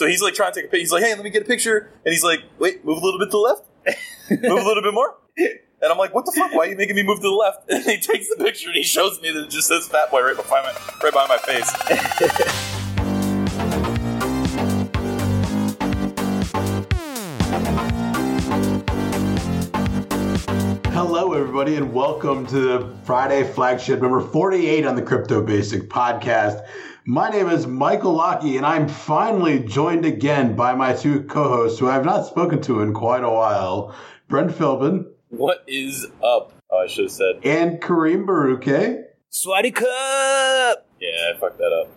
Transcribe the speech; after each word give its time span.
So 0.00 0.06
he's 0.06 0.22
like 0.22 0.32
trying 0.32 0.50
to 0.54 0.58
take 0.58 0.64
a 0.64 0.68
picture. 0.68 0.80
He's 0.80 0.92
like, 0.92 1.02
hey, 1.02 1.14
let 1.14 1.22
me 1.22 1.28
get 1.28 1.42
a 1.42 1.44
picture. 1.44 1.90
And 2.06 2.14
he's 2.14 2.24
like, 2.24 2.40
wait, 2.58 2.82
move 2.86 3.02
a 3.02 3.04
little 3.04 3.18
bit 3.18 3.26
to 3.26 3.32
the 3.32 3.36
left. 3.36 3.64
move 4.30 4.62
a 4.62 4.66
little 4.66 4.82
bit 4.82 4.94
more. 4.94 5.14
And 5.36 5.92
I'm 5.92 5.98
like, 5.98 6.14
what 6.14 6.24
the 6.24 6.32
fuck? 6.32 6.54
Why 6.54 6.60
are 6.60 6.68
you 6.68 6.76
making 6.76 6.96
me 6.96 7.02
move 7.02 7.18
to 7.18 7.28
the 7.28 7.28
left? 7.28 7.70
And 7.70 7.84
he 7.84 8.00
takes 8.00 8.30
the 8.30 8.42
picture 8.42 8.68
and 8.68 8.76
he 8.78 8.82
shows 8.82 9.20
me 9.20 9.30
that 9.30 9.44
it 9.44 9.50
just 9.50 9.68
says 9.68 9.88
Fat 9.88 10.10
Boy 10.10 10.22
right 10.22 10.34
behind 10.34 10.64
my, 10.64 10.72
right 11.02 11.12
behind 11.12 11.28
my 11.28 11.36
face. 11.36 11.70
Hello, 20.94 21.34
everybody, 21.34 21.76
and 21.76 21.92
welcome 21.92 22.46
to 22.46 22.58
the 22.58 22.96
Friday 23.04 23.44
flagship 23.52 24.00
number 24.00 24.22
48 24.22 24.86
on 24.86 24.96
the 24.96 25.02
Crypto 25.02 25.42
Basic 25.42 25.90
podcast. 25.90 26.66
My 27.10 27.28
name 27.28 27.48
is 27.48 27.66
Michael 27.66 28.12
Lockey, 28.14 28.56
and 28.56 28.64
I'm 28.64 28.86
finally 28.86 29.58
joined 29.58 30.04
again 30.06 30.54
by 30.54 30.76
my 30.76 30.92
two 30.92 31.24
co 31.24 31.48
hosts 31.48 31.80
who 31.80 31.88
I 31.88 31.94
have 31.94 32.04
not 32.04 32.24
spoken 32.24 32.62
to 32.62 32.82
in 32.82 32.94
quite 32.94 33.24
a 33.24 33.28
while 33.28 33.92
Brent 34.28 34.52
Philbin 34.52 35.06
What 35.30 35.64
is 35.66 36.06
up? 36.22 36.52
Oh, 36.70 36.78
I 36.78 36.86
should 36.86 37.06
have 37.06 37.10
said. 37.12 37.40
and 37.42 37.80
Kareem 37.82 38.26
Baruche. 38.26 39.02
Swatty 39.32 39.74
Cup! 39.74 40.86
Yeah, 41.00 41.32
I 41.34 41.36
fucked 41.40 41.58
that 41.58 41.72
up. 41.72 41.90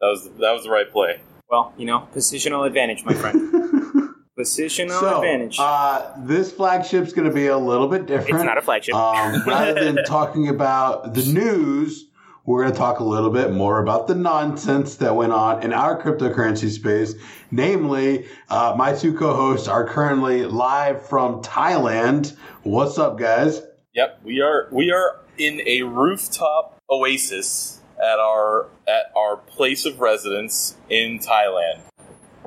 That 0.00 0.06
was 0.08 0.24
that 0.24 0.50
was 0.52 0.64
the 0.64 0.70
right 0.70 0.90
play. 0.90 1.20
Well, 1.48 1.72
you 1.78 1.86
know, 1.86 2.08
positional 2.12 2.66
advantage, 2.66 3.04
my 3.04 3.14
friend. 3.14 3.54
positional 4.36 4.98
So, 4.98 5.18
advantage. 5.18 5.56
uh, 5.60 6.14
this 6.24 6.50
flagship's 6.50 7.12
going 7.12 7.28
to 7.28 7.32
be 7.34 7.46
a 7.46 7.56
little 7.56 7.86
bit 7.86 8.06
different. 8.06 8.34
it's 8.34 8.44
not 8.44 8.58
a 8.58 8.62
flagship. 8.62 8.96
Um, 8.96 9.40
rather 9.46 9.74
than 9.84 10.02
talking 10.06 10.48
about 10.48 11.14
the 11.14 11.24
news, 11.32 12.06
we're 12.48 12.62
going 12.62 12.72
to 12.72 12.78
talk 12.78 13.00
a 13.00 13.04
little 13.04 13.28
bit 13.28 13.52
more 13.52 13.78
about 13.78 14.06
the 14.06 14.14
nonsense 14.14 14.96
that 14.96 15.14
went 15.14 15.34
on 15.34 15.62
in 15.62 15.74
our 15.74 16.00
cryptocurrency 16.00 16.70
space. 16.70 17.14
Namely, 17.50 18.26
uh, 18.48 18.74
my 18.74 18.94
two 18.94 19.12
co-hosts 19.12 19.68
are 19.68 19.86
currently 19.86 20.46
live 20.46 21.06
from 21.06 21.42
Thailand. 21.42 22.34
What's 22.62 22.96
up, 22.96 23.18
guys? 23.18 23.60
Yep, 23.92 24.20
we 24.24 24.40
are 24.40 24.66
we 24.72 24.90
are 24.90 25.20
in 25.36 25.60
a 25.66 25.82
rooftop 25.82 26.80
oasis 26.88 27.82
at 27.98 28.18
our 28.18 28.68
at 28.88 29.12
our 29.14 29.36
place 29.36 29.84
of 29.84 30.00
residence 30.00 30.74
in 30.88 31.18
Thailand. 31.18 31.80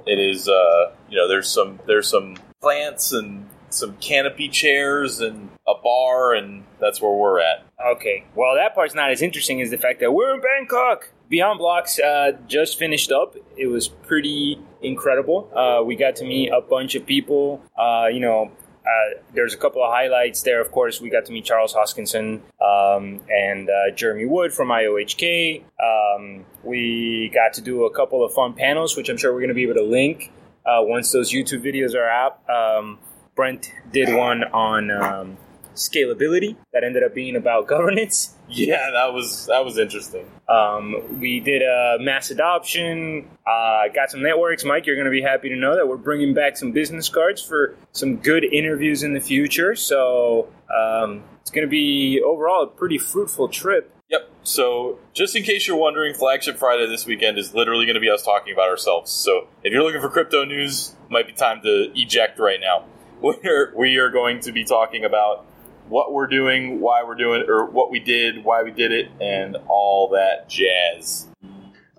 It 0.07 0.17
is 0.17 0.49
uh 0.49 0.95
you 1.11 1.17
know 1.17 1.27
there's 1.27 1.47
some 1.47 1.79
there's 1.85 2.09
some 2.09 2.37
plants 2.59 3.13
and 3.13 3.47
some 3.69 3.97
canopy 3.97 4.49
chairs 4.49 5.21
and 5.21 5.51
bar 5.83 6.33
and 6.33 6.63
that's 6.79 7.01
where 7.01 7.11
we're 7.11 7.39
at. 7.39 7.65
okay, 7.93 8.23
well, 8.35 8.55
that 8.55 8.75
part's 8.75 8.95
not 8.95 9.11
as 9.11 9.21
interesting 9.21 9.61
as 9.61 9.69
the 9.69 9.77
fact 9.77 9.99
that 9.99 10.11
we're 10.11 10.33
in 10.35 10.41
Bangkok. 10.41 11.11
Beyond 11.29 11.59
Blocks 11.59 11.97
uh, 11.97 12.33
just 12.47 12.77
finished 12.77 13.11
up. 13.11 13.35
It 13.55 13.67
was 13.67 13.87
pretty 13.87 14.59
incredible. 14.81 15.49
Uh, 15.55 15.83
we 15.83 15.95
got 15.95 16.17
to 16.17 16.25
meet 16.25 16.49
a 16.49 16.59
bunch 16.61 16.95
of 16.95 17.05
people. 17.05 17.61
Uh, 17.77 18.07
you 18.11 18.19
know, 18.19 18.51
uh, 18.81 19.21
there's 19.33 19.53
a 19.53 19.57
couple 19.57 19.83
of 19.83 19.91
highlights 19.91 20.41
there. 20.41 20.59
Of 20.59 20.71
course, 20.71 20.99
we 20.99 21.09
got 21.09 21.25
to 21.25 21.31
meet 21.31 21.45
Charles 21.45 21.73
Hoskinson 21.73 22.41
um, 22.59 23.21
and 23.29 23.69
uh, 23.69 23.91
Jeremy 23.95 24.25
Wood 24.25 24.51
from 24.51 24.69
IOHK. 24.69 25.63
Um, 25.79 26.45
we 26.63 27.31
got 27.33 27.53
to 27.53 27.61
do 27.61 27.85
a 27.85 27.93
couple 27.95 28.25
of 28.25 28.33
fun 28.33 28.53
panels, 28.53 28.97
which 28.97 29.07
I'm 29.07 29.17
sure 29.17 29.31
we're 29.31 29.39
going 29.39 29.49
to 29.49 29.55
be 29.55 29.63
able 29.63 29.75
to 29.75 29.83
link 29.83 30.31
uh, 30.65 30.79
once 30.81 31.11
those 31.11 31.31
YouTube 31.31 31.63
videos 31.63 31.95
are 31.95 32.09
out. 32.09 32.41
Um, 32.49 32.99
Brent 33.35 33.71
did 33.93 34.13
one 34.13 34.43
on 34.43 34.91
um, 34.91 35.37
scalability 35.75 36.55
that 36.73 36.83
ended 36.83 37.03
up 37.03 37.13
being 37.13 37.35
about 37.35 37.67
governance. 37.67 38.35
Yeah, 38.49 38.91
that 38.91 39.13
was 39.13 39.45
that 39.47 39.63
was 39.63 39.77
interesting. 39.77 40.25
Um, 40.49 41.19
we 41.19 41.39
did 41.39 41.61
a 41.61 41.97
mass 41.99 42.31
adoption, 42.31 43.29
uh, 43.47 43.83
got 43.93 44.11
some 44.11 44.21
networks. 44.21 44.65
Mike, 44.65 44.85
you're 44.85 44.97
going 44.97 45.05
to 45.05 45.11
be 45.11 45.21
happy 45.21 45.49
to 45.49 45.55
know 45.55 45.75
that 45.75 45.87
we're 45.87 45.97
bringing 45.97 46.33
back 46.33 46.57
some 46.57 46.71
business 46.71 47.07
cards 47.07 47.41
for 47.41 47.77
some 47.93 48.17
good 48.17 48.43
interviews 48.43 49.03
in 49.03 49.13
the 49.13 49.21
future. 49.21 49.75
So 49.75 50.49
um, 50.73 51.23
it's 51.41 51.51
going 51.51 51.65
to 51.65 51.69
be 51.69 52.21
overall 52.21 52.63
a 52.63 52.67
pretty 52.67 52.97
fruitful 52.97 53.47
trip. 53.47 53.93
Yep. 54.09 54.29
So, 54.43 54.99
just 55.13 55.35
in 55.37 55.43
case 55.43 55.67
you're 55.67 55.77
wondering, 55.77 56.13
Flagship 56.13 56.57
Friday 56.57 56.85
this 56.87 57.05
weekend 57.05 57.37
is 57.37 57.53
literally 57.53 57.85
going 57.85 57.93
to 57.93 58.01
be 58.01 58.09
us 58.09 58.23
talking 58.23 58.53
about 58.53 58.67
ourselves. 58.67 59.09
So, 59.09 59.47
if 59.63 59.71
you're 59.71 59.83
looking 59.83 60.01
for 60.01 60.09
crypto 60.09 60.43
news, 60.43 60.95
might 61.09 61.27
be 61.27 61.33
time 61.33 61.61
to 61.61 61.91
eject 61.95 62.37
right 62.37 62.59
now. 62.59 62.85
We're, 63.21 63.73
we 63.75 63.97
are 63.97 64.09
going 64.09 64.41
to 64.41 64.51
be 64.51 64.65
talking 64.65 65.05
about 65.05 65.45
what 65.91 66.13
we're 66.13 66.27
doing, 66.27 66.79
why 66.79 67.03
we're 67.03 67.15
doing, 67.15 67.43
or 67.47 67.65
what 67.65 67.91
we 67.91 67.99
did, 67.99 68.43
why 68.45 68.63
we 68.63 68.71
did 68.71 68.91
it, 68.93 69.09
and 69.19 69.57
all 69.67 70.09
that 70.09 70.47
jazz. 70.47 71.27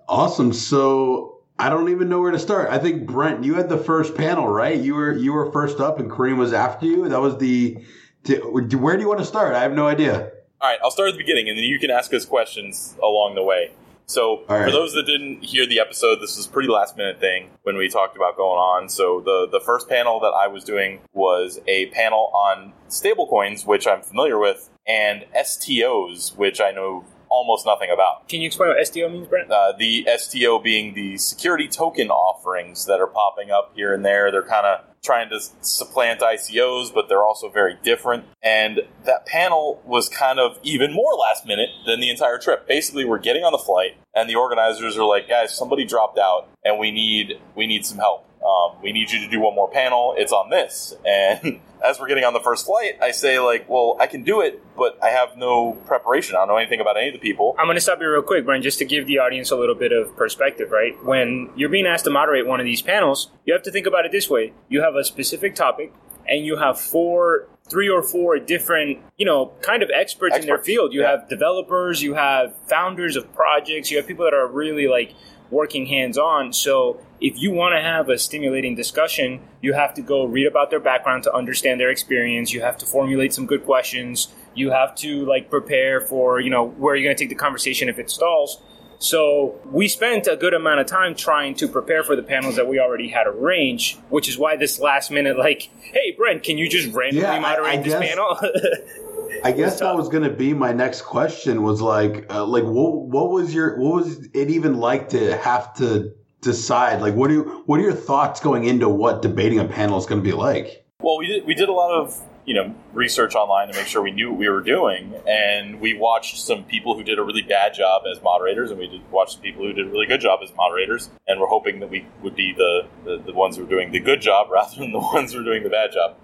Awesome. 0.09 0.51
So 0.51 1.41
I 1.59 1.69
don't 1.69 1.89
even 1.89 2.09
know 2.09 2.19
where 2.19 2.31
to 2.31 2.39
start. 2.39 2.71
I 2.71 2.79
think 2.79 3.05
Brent, 3.05 3.43
you 3.43 3.53
had 3.53 3.69
the 3.69 3.77
first 3.77 4.15
panel, 4.15 4.47
right? 4.47 4.77
You 4.77 4.95
were 4.95 5.13
you 5.13 5.31
were 5.31 5.51
first 5.51 5.79
up, 5.79 5.99
and 5.99 6.09
Kareem 6.09 6.37
was 6.37 6.53
after 6.53 6.87
you. 6.87 7.07
That 7.07 7.21
was 7.21 7.37
the. 7.37 7.77
Where 8.25 8.95
do 8.95 9.01
you 9.01 9.07
want 9.07 9.19
to 9.19 9.25
start? 9.25 9.53
I 9.53 9.61
have 9.61 9.73
no 9.73 9.87
idea. 9.87 10.31
All 10.61 10.69
right, 10.69 10.79
I'll 10.83 10.91
start 10.91 11.09
at 11.09 11.11
the 11.13 11.17
beginning, 11.17 11.49
and 11.49 11.57
then 11.57 11.65
you 11.65 11.77
can 11.77 11.91
ask 11.91 12.13
us 12.13 12.25
questions 12.25 12.95
along 13.03 13.35
the 13.35 13.43
way. 13.43 13.71
So, 14.05 14.43
right. 14.47 14.65
for 14.65 14.71
those 14.71 14.93
that 14.93 15.05
didn't 15.05 15.43
hear 15.43 15.65
the 15.65 15.79
episode, 15.79 16.15
this 16.15 16.37
was 16.37 16.45
a 16.45 16.49
pretty 16.49 16.69
last 16.69 16.97
minute 16.97 17.19
thing 17.19 17.49
when 17.63 17.77
we 17.77 17.89
talked 17.89 18.15
about 18.15 18.35
going 18.37 18.59
on. 18.59 18.89
So, 18.89 19.21
the 19.21 19.47
the 19.51 19.59
first 19.59 19.87
panel 19.87 20.19
that 20.19 20.33
I 20.33 20.47
was 20.47 20.63
doing 20.63 20.99
was 21.13 21.59
a 21.67 21.87
panel 21.87 22.31
on 22.33 22.73
stablecoins, 22.89 23.65
which 23.65 23.87
I'm 23.87 24.01
familiar 24.01 24.37
with, 24.37 24.69
and 24.85 25.25
STOs, 25.35 26.35
which 26.35 26.59
I 26.59 26.71
know 26.71 27.05
almost 27.33 27.65
nothing 27.65 27.89
about. 27.91 28.27
Can 28.29 28.41
you 28.41 28.47
explain 28.47 28.69
what 28.69 28.85
STO 28.85 29.09
means, 29.09 29.27
Brent? 29.27 29.51
Uh, 29.51 29.73
the 29.77 30.07
STO 30.17 30.59
being 30.59 30.93
the 30.93 31.17
security 31.17 31.67
token 31.67 32.09
offerings 32.09 32.85
that 32.85 32.99
are 33.01 33.07
popping 33.07 33.49
up 33.49 33.71
here 33.75 33.93
and 33.93 34.05
there. 34.05 34.31
They're 34.31 34.43
kind 34.43 34.67
of 34.67 34.81
trying 35.03 35.29
to 35.29 35.39
supplant 35.61 36.21
ICOs, 36.21 36.93
but 36.93 37.09
they're 37.09 37.23
also 37.23 37.49
very 37.49 37.77
different. 37.83 38.25
And 38.41 38.81
that 39.05 39.25
panel 39.25 39.81
was 39.85 40.07
kind 40.07 40.39
of 40.39 40.57
even 40.63 40.93
more 40.93 41.13
last 41.15 41.45
minute 41.45 41.69
than 41.85 41.99
the 41.99 42.09
entire 42.09 42.37
trip. 42.37 42.67
Basically, 42.67 43.03
we're 43.03 43.19
getting 43.19 43.43
on 43.43 43.51
the 43.51 43.57
flight, 43.57 43.97
and 44.15 44.29
the 44.29 44.35
organizers 44.35 44.97
are 44.97 45.05
like, 45.05 45.27
"Guys, 45.27 45.53
somebody 45.57 45.83
dropped 45.85 46.17
out, 46.17 46.47
and 46.63 46.79
we 46.79 46.91
need 46.91 47.39
we 47.55 47.67
need 47.67 47.85
some 47.85 47.97
help." 47.97 48.25
Um, 48.43 48.75
we 48.81 48.91
need 48.91 49.11
you 49.11 49.19
to 49.19 49.29
do 49.29 49.39
one 49.39 49.55
more 49.55 49.69
panel. 49.69 50.15
It's 50.17 50.31
on 50.31 50.49
this. 50.49 50.95
And 51.05 51.59
as 51.83 51.99
we're 51.99 52.07
getting 52.07 52.23
on 52.23 52.33
the 52.33 52.39
first 52.39 52.65
flight, 52.65 52.97
I 53.01 53.11
say, 53.11 53.37
like, 53.39 53.69
well, 53.69 53.97
I 53.99 54.07
can 54.07 54.23
do 54.23 54.41
it, 54.41 54.61
but 54.75 54.97
I 55.03 55.09
have 55.09 55.37
no 55.37 55.73
preparation. 55.85 56.35
I 56.35 56.39
don't 56.39 56.47
know 56.47 56.57
anything 56.57 56.79
about 56.79 56.97
any 56.97 57.09
of 57.09 57.13
the 57.13 57.19
people. 57.19 57.55
I'm 57.59 57.65
going 57.65 57.75
to 57.75 57.81
stop 57.81 57.99
you 58.01 58.09
real 58.09 58.23
quick, 58.23 58.45
Brent, 58.45 58.63
just 58.63 58.79
to 58.79 58.85
give 58.85 59.05
the 59.05 59.19
audience 59.19 59.51
a 59.51 59.55
little 59.55 59.75
bit 59.75 59.91
of 59.91 60.15
perspective, 60.15 60.71
right? 60.71 60.93
When 61.03 61.49
you're 61.55 61.69
being 61.69 61.85
asked 61.85 62.05
to 62.05 62.09
moderate 62.09 62.47
one 62.47 62.59
of 62.59 62.65
these 62.65 62.81
panels, 62.81 63.31
you 63.45 63.53
have 63.53 63.63
to 63.63 63.71
think 63.71 63.85
about 63.85 64.05
it 64.05 64.11
this 64.11 64.29
way. 64.29 64.53
You 64.69 64.81
have 64.81 64.95
a 64.95 65.03
specific 65.03 65.55
topic, 65.55 65.93
and 66.27 66.45
you 66.45 66.57
have 66.57 66.79
four, 66.79 67.47
three 67.69 67.89
or 67.89 68.01
four 68.01 68.39
different, 68.39 68.99
you 69.17 69.25
know, 69.25 69.51
kind 69.61 69.83
of 69.83 69.89
experts, 69.93 70.37
in 70.37 70.45
their 70.45 70.57
field. 70.57 70.93
You 70.93 71.01
yeah. 71.01 71.11
have 71.11 71.29
developers, 71.29 72.01
you 72.01 72.13
have 72.13 72.55
founders 72.67 73.15
of 73.15 73.33
projects, 73.33 73.91
you 73.91 73.97
have 73.97 74.07
people 74.07 74.25
that 74.25 74.33
are 74.33 74.47
really 74.47 74.87
like 74.87 75.13
working 75.53 75.85
hands 75.85 76.17
on. 76.17 76.51
So 76.51 76.99
if 77.21 77.37
you 77.37 77.51
want 77.51 77.75
to 77.75 77.81
have 77.81 78.09
a 78.09 78.17
stimulating 78.17 78.75
discussion, 78.75 79.39
you 79.61 79.73
have 79.73 79.93
to 79.93 80.01
go 80.01 80.25
read 80.25 80.47
about 80.47 80.69
their 80.71 80.79
background 80.81 81.23
to 81.23 81.33
understand 81.33 81.79
their 81.79 81.89
experience. 81.91 82.51
You 82.51 82.61
have 82.61 82.77
to 82.79 82.85
formulate 82.85 83.33
some 83.33 83.45
good 83.45 83.63
questions. 83.63 84.33
You 84.55 84.71
have 84.71 84.95
to 84.95 85.25
like 85.25 85.49
prepare 85.49 86.01
for, 86.01 86.39
you 86.41 86.49
know, 86.49 86.67
where 86.67 86.95
you're 86.95 87.05
going 87.05 87.15
to 87.15 87.23
take 87.23 87.29
the 87.29 87.35
conversation 87.35 87.87
if 87.87 87.97
it 87.99 88.09
stalls. 88.09 88.61
So 88.99 89.59
we 89.65 89.87
spent 89.89 90.27
a 90.27 90.37
good 90.37 90.53
amount 90.53 90.79
of 90.79 90.85
time 90.87 91.13
trying 91.15 91.55
to 91.55 91.67
prepare 91.67 92.03
for 92.03 92.15
the 92.15 92.23
panels 92.23 92.55
that 92.55 92.67
we 92.67 92.79
already 92.79 93.09
had 93.09 93.27
arranged, 93.27 93.99
which 94.09 94.29
is 94.29 94.37
why 94.37 94.55
this 94.55 94.79
last 94.79 95.11
minute, 95.11 95.37
like, 95.37 95.69
hey 95.81 96.11
Brent, 96.17 96.43
can 96.43 96.57
you 96.57 96.69
just 96.69 96.93
randomly 96.93 97.23
Yeah, 97.23 97.33
I- 97.33 97.39
moderate 97.39 97.67
I 97.67 97.77
this 97.77 97.93
guess- 97.93 98.07
panel? 98.09 98.37
I 99.43 99.51
guess 99.51 99.79
that 99.81 99.95
was 99.95 100.07
going 100.07 100.23
to 100.23 100.29
be 100.29 100.53
my 100.53 100.71
next 100.71 101.01
question. 101.01 101.63
Was 101.63 101.81
like, 101.81 102.25
uh, 102.33 102.45
like, 102.45 102.63
what, 102.63 102.93
what 102.93 103.29
was 103.29 103.53
your, 103.53 103.77
what 103.77 103.95
was 103.95 104.29
it 104.33 104.49
even 104.49 104.77
like 104.77 105.09
to 105.09 105.35
have 105.37 105.73
to 105.75 106.13
decide? 106.39 107.01
Like, 107.01 107.13
what 107.15 107.27
do 107.27 107.33
you, 107.33 107.63
what 107.65 107.79
are 107.79 107.83
your 107.83 107.93
thoughts 107.93 108.39
going 108.39 108.63
into 108.63 108.87
what 108.87 109.21
debating 109.21 109.59
a 109.59 109.65
panel 109.65 109.97
is 109.97 110.05
going 110.05 110.21
to 110.21 110.25
be 110.25 110.33
like? 110.33 110.85
Well, 111.01 111.17
we 111.17 111.27
did, 111.27 111.45
we 111.45 111.55
did 111.55 111.67
a 111.67 111.73
lot 111.73 111.91
of 111.91 112.17
you 112.45 112.53
know 112.53 112.75
research 112.93 113.35
online 113.35 113.69
to 113.69 113.73
make 113.73 113.87
sure 113.87 114.01
we 114.01 114.11
knew 114.11 114.29
what 114.29 114.39
we 114.39 114.49
were 114.49 114.61
doing, 114.61 115.13
and 115.27 115.79
we 115.79 115.93
watched 115.93 116.37
some 116.41 116.63
people 116.63 116.95
who 116.95 117.03
did 117.03 117.19
a 117.19 117.23
really 117.23 117.41
bad 117.41 117.73
job 117.73 118.03
as 118.09 118.21
moderators, 118.21 118.71
and 118.71 118.79
we 118.79 118.87
did 118.87 119.01
watch 119.11 119.33
some 119.33 119.41
people 119.41 119.63
who 119.63 119.73
did 119.73 119.87
a 119.87 119.89
really 119.89 120.05
good 120.05 120.21
job 120.21 120.39
as 120.43 120.53
moderators, 120.55 121.09
and 121.27 121.39
we're 121.39 121.47
hoping 121.47 121.79
that 121.79 121.89
we 121.89 122.05
would 122.21 122.35
be 122.35 122.53
the, 122.53 122.85
the, 123.05 123.21
the 123.25 123.33
ones 123.33 123.57
who 123.57 123.63
are 123.63 123.69
doing 123.69 123.91
the 123.91 123.99
good 123.99 124.21
job 124.21 124.47
rather 124.51 124.77
than 124.77 124.91
the 124.91 124.99
ones 124.99 125.33
who 125.33 125.41
are 125.41 125.43
doing 125.43 125.63
the 125.63 125.69
bad 125.69 125.91
job. 125.91 126.15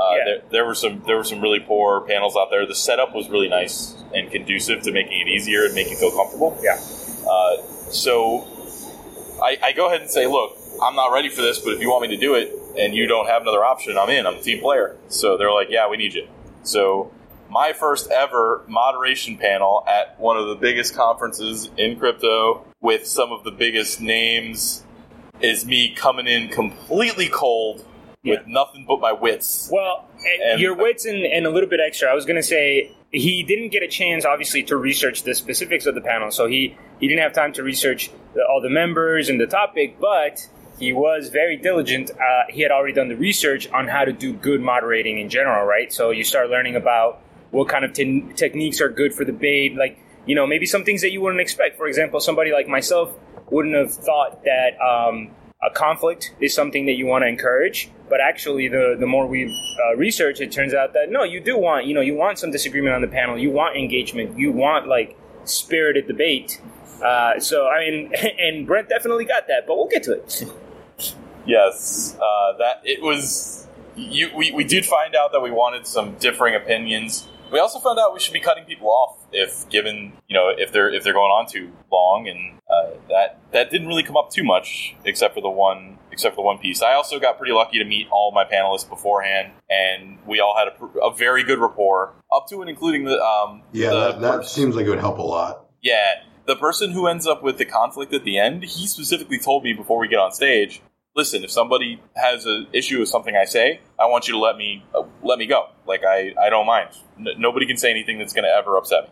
Uh, 0.00 0.14
Yeah. 0.16 0.24
there, 0.24 0.42
there 0.50 0.64
were 0.64 0.74
some 0.74 1.02
there 1.06 1.16
were 1.16 1.24
some 1.24 1.40
really 1.42 1.60
poor 1.60 2.00
panels 2.02 2.34
out 2.36 2.48
there. 2.50 2.64
The 2.66 2.74
setup 2.74 3.14
was 3.14 3.28
really 3.28 3.48
nice 3.48 3.94
and 4.14 4.30
conducive 4.30 4.82
to 4.82 4.92
making 4.92 5.20
it 5.20 5.28
easier 5.28 5.64
and 5.66 5.74
making 5.74 5.92
you 5.92 5.98
feel 5.98 6.10
comfortable. 6.12 6.58
Yeah. 6.62 6.78
Uh, 7.30 7.62
so 7.90 8.46
I, 9.42 9.58
I 9.62 9.72
go 9.72 9.88
ahead 9.88 10.00
and 10.00 10.10
say, 10.10 10.26
look, 10.26 10.56
I'm 10.82 10.94
not 10.96 11.12
ready 11.12 11.28
for 11.28 11.42
this, 11.42 11.58
but 11.58 11.74
if 11.74 11.80
you 11.80 11.90
want 11.90 12.02
me 12.02 12.16
to 12.16 12.20
do 12.20 12.34
it 12.34 12.52
and 12.78 12.94
you 12.94 13.06
don't 13.06 13.26
have 13.26 13.42
another 13.42 13.62
option, 13.64 13.98
I'm 13.98 14.08
in. 14.08 14.26
I'm 14.26 14.36
a 14.36 14.40
team 14.40 14.60
player. 14.60 14.96
So 15.08 15.36
they're 15.36 15.52
like, 15.52 15.68
yeah, 15.70 15.88
we 15.88 15.96
need 15.98 16.14
you. 16.14 16.26
So 16.62 17.12
my 17.50 17.72
first 17.72 18.10
ever 18.10 18.64
moderation 18.68 19.36
panel 19.36 19.84
at 19.88 20.18
one 20.20 20.36
of 20.36 20.46
the 20.48 20.54
biggest 20.54 20.94
conferences 20.94 21.70
in 21.76 21.98
crypto 21.98 22.64
with 22.80 23.06
some 23.06 23.32
of 23.32 23.44
the 23.44 23.50
biggest 23.50 24.00
names 24.00 24.84
is 25.40 25.66
me 25.66 25.92
coming 25.94 26.26
in 26.26 26.48
completely 26.48 27.28
cold 27.28 27.84
Yeah. 28.22 28.38
with 28.38 28.48
nothing 28.48 28.84
but 28.86 29.00
my 29.00 29.12
wits. 29.12 29.70
Well, 29.72 30.06
and 30.50 30.60
your 30.60 30.74
wits 30.74 31.06
and, 31.06 31.24
and 31.24 31.46
a 31.46 31.50
little 31.50 31.68
bit 31.68 31.80
extra. 31.84 32.10
I 32.10 32.14
was 32.14 32.26
going 32.26 32.36
to 32.36 32.42
say 32.42 32.94
he 33.10 33.42
didn't 33.42 33.70
get 33.70 33.82
a 33.82 33.88
chance, 33.88 34.26
obviously, 34.26 34.62
to 34.64 34.76
research 34.76 35.22
the 35.22 35.34
specifics 35.34 35.86
of 35.86 35.94
the 35.94 36.02
panel. 36.02 36.30
So 36.30 36.46
he, 36.46 36.76
he 37.00 37.08
didn't 37.08 37.22
have 37.22 37.32
time 37.32 37.54
to 37.54 37.62
research 37.62 38.10
the, 38.34 38.44
all 38.44 38.60
the 38.60 38.68
members 38.68 39.30
and 39.30 39.40
the 39.40 39.46
topic, 39.46 39.98
but 39.98 40.46
he 40.78 40.92
was 40.92 41.30
very 41.30 41.56
diligent. 41.56 42.10
Uh, 42.10 42.44
he 42.50 42.60
had 42.60 42.70
already 42.70 42.92
done 42.92 43.08
the 43.08 43.16
research 43.16 43.70
on 43.70 43.88
how 43.88 44.04
to 44.04 44.12
do 44.12 44.34
good 44.34 44.60
moderating 44.60 45.18
in 45.18 45.30
general, 45.30 45.64
right? 45.64 45.90
So 45.90 46.10
you 46.10 46.24
start 46.24 46.50
learning 46.50 46.76
about 46.76 47.22
what 47.52 47.68
kind 47.68 47.86
of 47.86 47.94
te- 47.94 48.32
techniques 48.36 48.82
are 48.82 48.90
good 48.90 49.14
for 49.14 49.24
the 49.24 49.32
debate, 49.32 49.76
like, 49.76 49.98
you 50.26 50.34
know, 50.34 50.46
maybe 50.46 50.66
some 50.66 50.84
things 50.84 51.00
that 51.00 51.10
you 51.10 51.22
wouldn't 51.22 51.40
expect. 51.40 51.78
For 51.78 51.86
example, 51.86 52.20
somebody 52.20 52.52
like 52.52 52.68
myself 52.68 53.14
wouldn't 53.50 53.74
have 53.74 53.92
thought 53.92 54.44
that 54.44 54.78
um, 54.80 55.30
a 55.62 55.70
conflict 55.70 56.34
is 56.40 56.54
something 56.54 56.86
that 56.86 56.94
you 56.94 57.06
want 57.06 57.22
to 57.22 57.28
encourage. 57.28 57.90
But 58.08 58.20
actually, 58.20 58.68
the 58.68 58.96
the 58.98 59.06
more 59.06 59.26
we 59.26 59.46
uh, 59.46 59.96
research, 59.96 60.40
it 60.40 60.50
turns 60.50 60.74
out 60.74 60.94
that 60.94 61.10
no, 61.10 61.22
you 61.22 61.40
do 61.40 61.56
want 61.56 61.86
you 61.86 61.94
know 61.94 62.00
you 62.00 62.14
want 62.14 62.38
some 62.38 62.50
disagreement 62.50 62.94
on 62.94 63.02
the 63.02 63.08
panel, 63.08 63.38
you 63.38 63.50
want 63.50 63.76
engagement, 63.76 64.38
you 64.38 64.52
want 64.52 64.88
like 64.88 65.16
spirited 65.44 66.06
debate. 66.06 66.60
Uh, 67.02 67.38
so 67.38 67.68
I 67.68 67.80
mean, 67.80 68.12
and 68.38 68.66
Brent 68.66 68.88
definitely 68.88 69.24
got 69.24 69.46
that, 69.48 69.66
but 69.66 69.76
we'll 69.76 69.88
get 69.88 70.02
to 70.04 70.12
it. 70.12 70.44
Yes, 71.46 72.16
uh, 72.16 72.58
that 72.58 72.80
it 72.84 73.02
was. 73.02 73.66
You, 73.96 74.30
we, 74.34 74.50
we 74.52 74.64
did 74.64 74.86
find 74.86 75.14
out 75.14 75.32
that 75.32 75.40
we 75.40 75.50
wanted 75.50 75.86
some 75.86 76.14
differing 76.14 76.54
opinions. 76.54 77.28
We 77.50 77.58
also 77.58 77.78
found 77.78 77.98
out 77.98 78.12
we 78.12 78.20
should 78.20 78.32
be 78.32 78.40
cutting 78.40 78.64
people 78.64 78.88
off 78.88 79.18
if 79.32 79.68
given 79.68 80.12
you 80.28 80.34
know 80.36 80.48
if 80.56 80.72
they're 80.72 80.92
if 80.92 81.02
they're 81.04 81.12
going 81.12 81.30
on 81.30 81.46
too 81.46 81.72
long, 81.90 82.28
and 82.28 82.58
uh, 82.70 82.96
that 83.08 83.38
that 83.52 83.70
didn't 83.70 83.88
really 83.88 84.02
come 84.02 84.16
up 84.16 84.30
too 84.30 84.44
much 84.44 84.94
except 85.04 85.34
for 85.34 85.40
the 85.40 85.50
one 85.50 85.98
except 86.12 86.34
for 86.34 86.42
the 86.42 86.46
one 86.46 86.58
piece. 86.58 86.82
I 86.82 86.94
also 86.94 87.18
got 87.18 87.38
pretty 87.38 87.52
lucky 87.52 87.78
to 87.78 87.84
meet 87.84 88.08
all 88.10 88.32
my 88.32 88.44
panelists 88.44 88.88
beforehand, 88.88 89.52
and 89.68 90.18
we 90.26 90.40
all 90.40 90.56
had 90.56 90.68
a, 90.68 90.98
a 91.00 91.14
very 91.14 91.42
good 91.44 91.58
rapport 91.58 92.14
up 92.32 92.46
to 92.48 92.60
and 92.60 92.70
including 92.70 93.04
the 93.04 93.20
um 93.20 93.62
Yeah, 93.72 93.90
the 93.90 94.12
that, 94.12 94.20
that 94.20 94.44
seems 94.44 94.76
like 94.76 94.86
it 94.86 94.90
would 94.90 95.00
help 95.00 95.18
a 95.18 95.22
lot. 95.22 95.66
yeah, 95.82 96.22
the 96.46 96.56
person 96.56 96.90
who 96.92 97.06
ends 97.06 97.26
up 97.26 97.42
with 97.42 97.58
the 97.58 97.64
conflict 97.64 98.12
at 98.12 98.24
the 98.24 98.38
end, 98.38 98.64
he 98.64 98.86
specifically 98.86 99.38
told 99.38 99.62
me 99.62 99.72
before 99.72 99.98
we 99.98 100.08
get 100.08 100.18
on 100.18 100.32
stage, 100.32 100.82
listen, 101.16 101.44
if 101.44 101.50
somebody 101.50 102.00
has 102.16 102.46
an 102.46 102.68
issue 102.72 103.00
with 103.00 103.08
something 103.08 103.36
I 103.36 103.44
say, 103.44 103.80
I 103.98 104.06
want 104.06 104.28
you 104.28 104.34
to 104.34 104.40
let 104.40 104.56
me 104.56 104.84
uh, 104.94 105.02
let 105.22 105.38
me 105.38 105.46
go. 105.46 105.68
Like 105.86 106.02
I, 106.04 106.34
I 106.40 106.50
don't 106.50 106.66
mind. 106.66 106.90
N- 107.18 107.38
nobody 107.38 107.66
can 107.66 107.76
say 107.76 107.90
anything 107.90 108.18
that's 108.18 108.32
going 108.32 108.44
to 108.44 108.50
ever 108.50 108.76
upset 108.76 109.10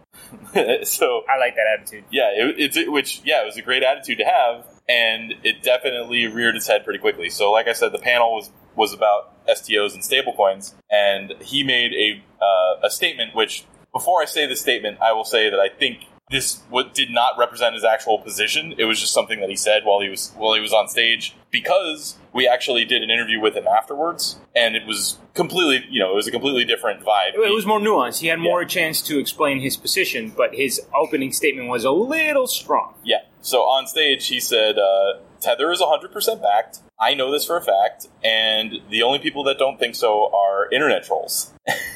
me. 0.54 0.84
so 0.84 1.22
I 1.28 1.38
like 1.38 1.54
that 1.56 1.78
attitude. 1.78 2.04
yeah, 2.10 2.30
it, 2.34 2.54
it's 2.58 2.76
it, 2.76 2.90
which 2.90 3.22
yeah, 3.24 3.42
it 3.42 3.46
was 3.46 3.56
a 3.56 3.62
great 3.62 3.82
attitude 3.82 4.18
to 4.18 4.24
have, 4.24 4.64
and 4.88 5.34
it 5.42 5.62
definitely 5.62 6.26
reared 6.26 6.56
its 6.56 6.66
head 6.66 6.84
pretty 6.84 6.98
quickly. 6.98 7.30
So 7.30 7.52
like 7.52 7.68
I 7.68 7.72
said, 7.72 7.92
the 7.92 7.98
panel 7.98 8.34
was 8.34 8.50
was 8.76 8.92
about 8.92 9.34
STOs 9.46 9.94
and 9.94 10.02
stablecoins, 10.02 10.74
and 10.90 11.34
he 11.40 11.64
made 11.64 11.92
a 11.92 12.22
uh, 12.42 12.86
a 12.86 12.90
statement. 12.90 13.34
Which 13.34 13.64
before 13.92 14.22
I 14.22 14.26
say 14.26 14.46
the 14.46 14.56
statement, 14.56 14.98
I 15.00 15.12
will 15.12 15.24
say 15.24 15.50
that 15.50 15.58
I 15.58 15.68
think 15.68 16.04
this 16.30 16.62
what 16.68 16.94
did 16.94 17.10
not 17.10 17.38
represent 17.38 17.74
his 17.74 17.84
actual 17.84 18.18
position. 18.18 18.74
It 18.78 18.84
was 18.84 19.00
just 19.00 19.12
something 19.12 19.40
that 19.40 19.48
he 19.48 19.56
said 19.56 19.82
while 19.84 20.00
he 20.00 20.08
was 20.08 20.32
while 20.36 20.54
he 20.54 20.60
was 20.60 20.72
on 20.72 20.88
stage 20.88 21.34
because 21.50 22.16
we 22.32 22.46
actually 22.46 22.84
did 22.84 23.02
an 23.02 23.10
interview 23.10 23.40
with 23.40 23.54
him 23.54 23.66
afterwards, 23.66 24.38
and 24.54 24.76
it 24.76 24.86
was 24.86 25.18
completely 25.34 25.86
you 25.90 26.00
know 26.00 26.12
it 26.12 26.16
was 26.16 26.26
a 26.26 26.30
completely 26.30 26.64
different 26.64 27.00
vibe. 27.00 27.34
It 27.34 27.54
was 27.54 27.66
more 27.66 27.80
nuanced. 27.80 28.20
He 28.20 28.28
had 28.28 28.38
more 28.38 28.64
chance 28.64 29.00
to 29.02 29.18
explain 29.18 29.60
his 29.60 29.76
position, 29.76 30.32
but 30.36 30.54
his 30.54 30.80
opening 30.94 31.32
statement 31.32 31.68
was 31.68 31.84
a 31.84 31.90
little 31.90 32.46
strong. 32.46 32.94
Yeah. 33.04 33.18
So 33.40 33.58
on 33.58 33.86
stage, 33.86 34.26
he 34.26 34.40
said, 34.40 34.78
uh, 34.78 35.20
Tether 35.40 35.70
is 35.70 35.80
100% 35.80 36.42
backed. 36.42 36.80
I 37.00 37.14
know 37.14 37.30
this 37.30 37.46
for 37.46 37.56
a 37.56 37.62
fact. 37.62 38.08
And 38.24 38.80
the 38.90 39.02
only 39.02 39.18
people 39.18 39.44
that 39.44 39.58
don't 39.58 39.78
think 39.78 39.94
so 39.94 40.30
are 40.34 40.70
internet 40.70 41.04
trolls. 41.04 41.52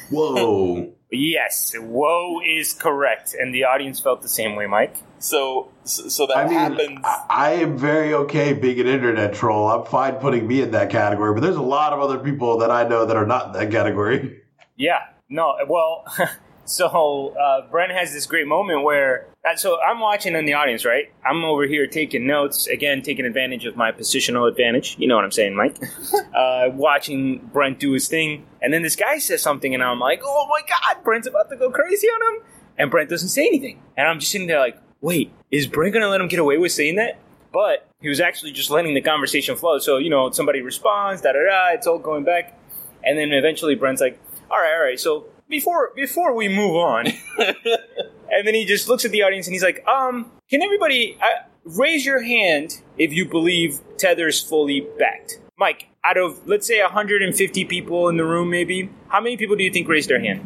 Whoa. 0.09 0.93
Yes, 1.15 1.75
woe 1.79 2.41
is 2.41 2.73
correct, 2.73 3.35
and 3.39 3.53
the 3.53 3.65
audience 3.65 3.99
felt 3.99 4.23
the 4.23 4.27
same 4.27 4.55
way, 4.55 4.65
Mike. 4.65 4.97
So, 5.19 5.71
so 5.83 6.09
so 6.09 6.25
that 6.25 6.37
I 6.37 6.43
mean, 6.45 6.53
happens. 6.53 6.99
I, 7.03 7.25
I 7.29 7.49
am 7.51 7.77
very 7.77 8.15
okay 8.15 8.53
being 8.53 8.79
an 8.79 8.87
internet 8.87 9.35
troll. 9.35 9.69
I'm 9.69 9.85
fine 9.85 10.15
putting 10.15 10.47
me 10.47 10.61
in 10.61 10.71
that 10.71 10.89
category, 10.89 11.35
but 11.35 11.41
there's 11.41 11.55
a 11.55 11.61
lot 11.61 11.93
of 11.93 11.99
other 11.99 12.17
people 12.17 12.57
that 12.57 12.71
I 12.71 12.87
know 12.87 13.05
that 13.05 13.15
are 13.15 13.27
not 13.27 13.47
in 13.47 13.51
that 13.53 13.69
category. 13.69 14.41
Yeah, 14.75 15.01
no, 15.29 15.55
well, 15.67 16.03
so 16.65 17.35
uh, 17.39 17.69
Brent 17.69 17.91
has 17.91 18.13
this 18.13 18.25
great 18.25 18.47
moment 18.47 18.83
where, 18.83 19.27
uh, 19.45 19.55
so 19.55 19.77
I'm 19.81 19.99
watching 19.99 20.35
in 20.35 20.45
the 20.45 20.53
audience, 20.53 20.85
right? 20.85 21.11
I'm 21.25 21.43
over 21.43 21.65
here 21.65 21.87
taking 21.87 22.25
notes, 22.25 22.67
again, 22.67 23.01
taking 23.01 23.25
advantage 23.25 23.65
of 23.65 23.75
my 23.75 23.91
positional 23.91 24.49
advantage. 24.49 24.95
You 24.97 25.07
know 25.07 25.15
what 25.15 25.25
I'm 25.25 25.31
saying, 25.31 25.55
Mike? 25.55 25.77
uh, 26.35 26.69
watching 26.73 27.39
Brent 27.51 27.79
do 27.79 27.91
his 27.91 28.07
thing, 28.07 28.45
and 28.61 28.73
then 28.73 28.81
this 28.81 28.95
guy 28.95 29.17
says 29.17 29.41
something, 29.41 29.73
and 29.73 29.83
I'm 29.83 29.99
like, 29.99 30.21
oh 30.23 30.47
my 30.49 30.61
god, 30.67 31.03
Brent's 31.03 31.27
about 31.27 31.49
to 31.49 31.57
go 31.57 31.69
crazy 31.69 32.07
on 32.07 32.35
him, 32.35 32.43
and 32.77 32.91
Brent 32.91 33.09
doesn't 33.09 33.29
say 33.29 33.45
anything, 33.45 33.81
and 33.97 34.07
I'm 34.07 34.19
just 34.19 34.31
sitting 34.31 34.47
there 34.47 34.59
like, 34.59 34.77
wait, 35.01 35.31
is 35.51 35.67
Brent 35.67 35.93
gonna 35.93 36.07
let 36.07 36.21
him 36.21 36.27
get 36.29 36.39
away 36.39 36.57
with 36.57 36.71
saying 36.71 36.95
that? 36.95 37.19
But 37.51 37.87
he 38.01 38.09
was 38.09 38.19
actually 38.19 38.51
just 38.51 38.71
letting 38.71 38.95
the 38.95 39.01
conversation 39.01 39.55
flow. 39.55 39.77
So 39.79 39.97
you 39.97 40.09
know, 40.09 40.31
somebody 40.31 40.61
responds, 40.61 41.21
da 41.21 41.33
da 41.33 41.39
da, 41.39 41.73
it's 41.73 41.87
all 41.87 41.99
going 41.99 42.23
back, 42.23 42.57
and 43.03 43.17
then 43.17 43.33
eventually 43.33 43.75
Brent's 43.75 44.01
like, 44.01 44.19
all 44.49 44.57
right, 44.57 44.73
all 44.73 44.83
right. 44.83 44.99
So 44.99 45.25
before 45.53 45.91
before 45.95 46.33
we 46.33 46.49
move 46.49 46.75
on, 46.75 47.05
and 47.37 48.47
then 48.47 48.55
he 48.55 48.65
just 48.65 48.89
looks 48.89 49.05
at 49.05 49.11
the 49.11 49.21
audience 49.21 49.45
and 49.45 49.53
he's 49.53 49.63
like, 49.63 49.85
um, 49.87 50.31
can 50.49 50.63
everybody 50.63 51.15
uh, 51.21 51.45
raise 51.63 52.03
your 52.05 52.23
hand 52.23 52.81
if 52.97 53.13
you 53.13 53.25
believe 53.25 53.79
Tether's 53.97 54.41
fully 54.41 54.87
backed? 54.97 55.39
Mike, 55.57 55.89
out 56.03 56.17
of 56.17 56.47
let's 56.47 56.65
say 56.65 56.81
150 56.81 57.65
people 57.65 58.09
in 58.09 58.17
the 58.17 58.25
room, 58.25 58.49
maybe 58.49 58.89
how 59.09 59.21
many 59.21 59.37
people 59.37 59.55
do 59.55 59.63
you 59.63 59.71
think 59.71 59.87
raised 59.87 60.09
their 60.09 60.19
hand? 60.19 60.41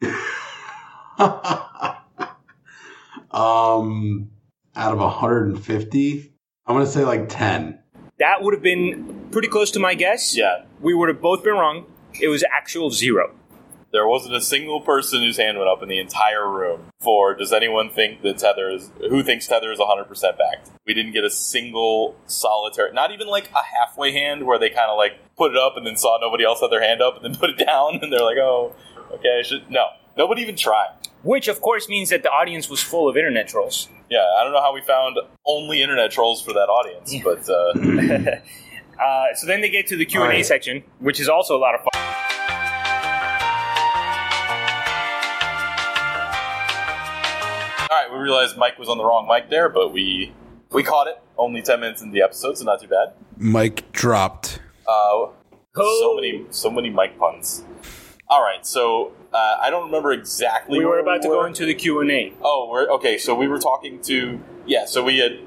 um, 3.32 4.30
out 4.76 4.92
of 4.92 4.98
150, 4.98 6.32
I'm 6.66 6.76
gonna 6.76 6.86
say 6.86 7.04
like 7.04 7.28
10. 7.28 7.80
That 8.20 8.42
would 8.42 8.54
have 8.54 8.62
been 8.62 9.28
pretty 9.32 9.48
close 9.48 9.72
to 9.72 9.80
my 9.80 9.94
guess. 9.94 10.36
yeah. 10.36 10.66
we 10.80 10.94
would 10.94 11.08
have 11.08 11.20
both 11.20 11.42
been 11.42 11.54
wrong. 11.54 11.86
It 12.20 12.28
was 12.28 12.44
actual 12.56 12.92
zero. 12.92 13.34
There 13.94 14.08
wasn't 14.08 14.34
a 14.34 14.40
single 14.40 14.80
person 14.80 15.20
whose 15.22 15.36
hand 15.36 15.56
went 15.56 15.70
up 15.70 15.80
in 15.80 15.88
the 15.88 16.00
entire 16.00 16.50
room 16.50 16.90
for 17.00 17.32
does 17.32 17.52
anyone 17.52 17.90
think 17.90 18.22
that 18.22 18.38
Tether 18.38 18.68
is 18.68 18.90
who 18.98 19.22
thinks 19.22 19.46
Tether 19.46 19.70
is 19.70 19.78
100% 19.78 20.10
backed? 20.36 20.70
We 20.84 20.94
didn't 20.94 21.12
get 21.12 21.22
a 21.22 21.30
single 21.30 22.16
solitary, 22.26 22.92
not 22.92 23.12
even 23.12 23.28
like 23.28 23.50
a 23.52 23.62
halfway 23.62 24.10
hand 24.10 24.44
where 24.46 24.58
they 24.58 24.68
kind 24.68 24.90
of 24.90 24.98
like 24.98 25.12
put 25.36 25.52
it 25.52 25.56
up 25.56 25.76
and 25.76 25.86
then 25.86 25.96
saw 25.96 26.18
nobody 26.20 26.42
else 26.44 26.60
had 26.60 26.70
their 26.72 26.82
hand 26.82 27.00
up 27.00 27.14
and 27.16 27.24
then 27.24 27.36
put 27.40 27.50
it 27.50 27.64
down 27.64 28.00
and 28.02 28.12
they're 28.12 28.24
like, 28.24 28.36
"Oh, 28.36 28.74
okay, 29.12 29.38
I 29.38 29.42
should." 29.42 29.70
No. 29.70 29.86
Nobody 30.16 30.42
even 30.42 30.56
tried. 30.56 30.90
Which, 31.22 31.46
of 31.48 31.60
course, 31.60 31.88
means 31.88 32.10
that 32.10 32.22
the 32.24 32.30
audience 32.30 32.68
was 32.68 32.80
full 32.82 33.08
of 33.08 33.16
internet 33.16 33.46
trolls. 33.48 33.88
Yeah, 34.10 34.18
I 34.38 34.44
don't 34.44 34.52
know 34.52 34.60
how 34.60 34.74
we 34.74 34.80
found 34.82 35.18
only 35.46 35.82
internet 35.82 36.10
trolls 36.10 36.42
for 36.42 36.52
that 36.52 36.68
audience, 36.68 37.12
Yeah. 37.14 37.22
but 37.24 37.48
uh, 37.48 38.36
Uh, 39.00 39.34
so 39.34 39.46
then 39.48 39.60
they 39.60 39.68
get 39.68 39.88
to 39.88 39.96
the 39.96 40.04
Q 40.06 40.20
and 40.20 40.28
A 40.30 40.34
Alright. 40.34 40.46
section, 40.46 40.84
which 41.00 41.18
is 41.18 41.28
also 41.28 41.56
a 41.56 41.58
lot 41.58 41.74
of 41.74 41.80
fun. 41.80 42.13
We 48.14 48.20
realized 48.20 48.56
Mike 48.56 48.78
was 48.78 48.88
on 48.88 48.98
the 48.98 49.04
wrong 49.04 49.26
mic 49.28 49.50
there, 49.50 49.68
but 49.68 49.92
we 49.92 50.32
we 50.70 50.82
caught 50.82 51.06
it. 51.08 51.20
Only 51.36 51.62
ten 51.62 51.80
minutes 51.80 52.00
into 52.02 52.12
the 52.12 52.22
episode, 52.22 52.56
so 52.58 52.64
not 52.64 52.80
too 52.80 52.88
bad. 52.88 53.12
Mike 53.36 53.90
dropped. 53.92 54.60
Uh, 54.86 55.26
so 55.26 55.32
Oh. 55.76 56.14
many, 56.16 56.44
so 56.50 56.70
many 56.70 56.88
mic 56.90 57.18
puns. 57.18 57.64
All 58.28 58.40
right, 58.42 58.64
so 58.64 59.12
uh, 59.32 59.56
I 59.60 59.70
don't 59.70 59.86
remember 59.86 60.12
exactly. 60.12 60.78
We 60.78 60.84
were 60.84 60.98
about 61.00 61.22
to 61.22 61.28
were. 61.28 61.34
go 61.34 61.44
into 61.44 61.66
the 61.66 61.74
Q 61.74 62.00
and 62.00 62.10
A. 62.10 62.32
Oh, 62.42 62.68
we're 62.70 62.88
okay. 62.92 63.18
So 63.18 63.34
we 63.34 63.48
were 63.48 63.58
talking 63.58 64.00
to 64.02 64.40
yeah. 64.66 64.86
So 64.86 65.02
we 65.04 65.18
had 65.18 65.38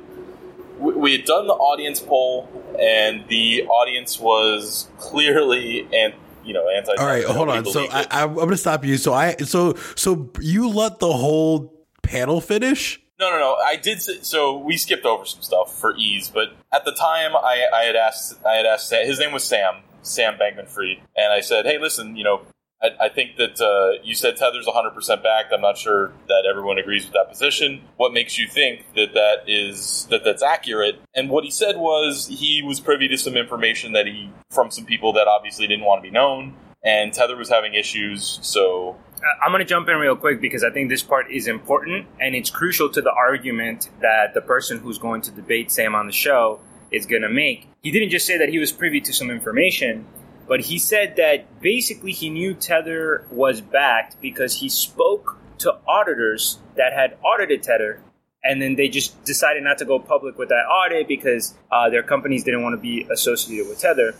we, 0.79 0.93
we 0.93 1.11
had 1.13 1.25
done 1.25 1.47
the 1.47 1.53
audience 1.53 1.99
poll, 2.01 2.47
and 2.79 3.27
the 3.29 3.63
audience 3.67 4.19
was 4.19 4.89
clearly 4.99 5.87
and 5.93 6.13
you 6.43 6.53
know 6.53 6.67
anti. 6.69 6.91
All 6.99 7.05
right, 7.07 7.23
hold 7.23 7.49
on. 7.49 7.65
So 7.65 7.87
I, 7.89 8.05
I, 8.11 8.23
I'm 8.23 8.35
gonna 8.35 8.57
stop 8.57 8.83
you. 8.85 8.97
So 8.97 9.13
I, 9.13 9.35
so 9.37 9.73
so 9.95 10.29
you 10.39 10.67
let 10.69 10.99
the 10.99 11.11
whole 11.11 11.73
panel 12.07 12.41
finish. 12.41 12.99
No, 13.19 13.31
no, 13.31 13.39
no. 13.39 13.55
I 13.55 13.75
did. 13.75 14.01
Say, 14.01 14.19
so 14.21 14.57
we 14.57 14.77
skipped 14.77 15.05
over 15.05 15.25
some 15.25 15.41
stuff 15.41 15.77
for 15.79 15.95
ease, 15.97 16.29
but 16.31 16.49
at 16.71 16.85
the 16.85 16.91
time, 16.91 17.35
I, 17.35 17.65
I 17.73 17.83
had 17.83 17.95
asked. 17.95 18.35
I 18.45 18.53
had 18.53 18.65
asked. 18.65 18.93
His 18.93 19.19
name 19.19 19.33
was 19.33 19.43
Sam. 19.43 19.81
Sam 20.03 20.35
Bankman 20.35 20.67
Fried, 20.67 21.01
and 21.15 21.33
I 21.33 21.41
said, 21.41 21.65
"Hey, 21.65 21.79
listen. 21.79 22.15
You 22.15 22.23
know, 22.23 22.41
I, 22.81 23.05
I 23.05 23.09
think 23.09 23.35
that 23.37 23.59
uh, 23.59 24.01
you 24.03 24.13
said 24.15 24.37
Tether's 24.37 24.67
100 24.67 24.91
percent 24.91 25.23
backed. 25.23 25.51
I'm 25.51 25.61
not 25.61 25.77
sure 25.77 26.13
that 26.27 26.45
everyone 26.49 26.77
agrees 26.77 27.05
with 27.05 27.13
that 27.13 27.27
position. 27.29 27.81
What 27.97 28.13
makes 28.13 28.37
you 28.37 28.47
think 28.47 28.85
that 28.95 29.13
that 29.13 29.49
is 29.49 30.07
that 30.11 30.23
that's 30.23 30.43
accurate?" 30.43 31.01
And 31.15 31.29
what 31.29 31.43
he 31.43 31.51
said 31.51 31.77
was 31.77 32.27
he 32.27 32.61
was 32.63 32.79
privy 32.79 33.07
to 33.07 33.17
some 33.17 33.35
information 33.35 33.93
that 33.93 34.05
he 34.05 34.29
from 34.51 34.69
some 34.71 34.85
people 34.85 35.13
that 35.13 35.27
obviously 35.27 35.67
didn't 35.67 35.85
want 35.85 36.03
to 36.03 36.07
be 36.07 36.11
known, 36.11 36.55
and 36.83 37.11
Tether 37.11 37.35
was 37.35 37.49
having 37.49 37.73
issues. 37.73 38.39
So 38.43 38.95
I'm 39.43 39.51
going 39.51 39.63
to 39.63 39.65
jump 39.65 39.89
in 39.89 39.97
real 39.97 40.15
quick 40.15 40.41
because 40.41 40.63
I 40.63 40.69
think 40.69 40.89
this 40.89 41.03
part 41.03 41.31
is 41.31 41.47
important 41.47 42.07
and 42.19 42.35
it's 42.35 42.49
crucial 42.49 42.89
to 42.89 43.01
the 43.01 43.11
argument 43.11 43.89
that 44.01 44.33
the 44.33 44.41
person 44.41 44.79
who's 44.79 44.97
going 44.97 45.21
to 45.23 45.31
debate 45.31 45.71
Sam 45.71 45.95
on 45.95 46.05
the 46.05 46.13
show 46.13 46.59
is 46.91 47.05
going 47.05 47.23
to 47.23 47.29
make. 47.29 47.67
He 47.81 47.91
didn't 47.91 48.09
just 48.09 48.25
say 48.25 48.37
that 48.37 48.49
he 48.49 48.59
was 48.59 48.71
privy 48.71 49.01
to 49.01 49.13
some 49.13 49.31
information, 49.31 50.05
but 50.47 50.61
he 50.61 50.79
said 50.79 51.15
that 51.17 51.61
basically 51.61 52.11
he 52.11 52.29
knew 52.29 52.53
Tether 52.53 53.25
was 53.31 53.61
backed 53.61 54.21
because 54.21 54.55
he 54.55 54.69
spoke 54.69 55.37
to 55.59 55.75
auditors 55.87 56.59
that 56.75 56.93
had 56.93 57.17
audited 57.23 57.63
Tether 57.63 58.01
and 58.43 58.61
then 58.61 58.75
they 58.75 58.87
just 58.87 59.23
decided 59.25 59.63
not 59.63 59.79
to 59.79 59.85
go 59.85 59.99
public 59.99 60.37
with 60.37 60.49
that 60.49 60.65
audit 60.65 61.07
because 61.07 61.53
uh, 61.71 61.89
their 61.89 62.03
companies 62.03 62.43
didn't 62.43 62.63
want 62.63 62.73
to 62.73 62.77
be 62.77 63.05
associated 63.11 63.67
with 63.67 63.79
Tether. 63.79 64.15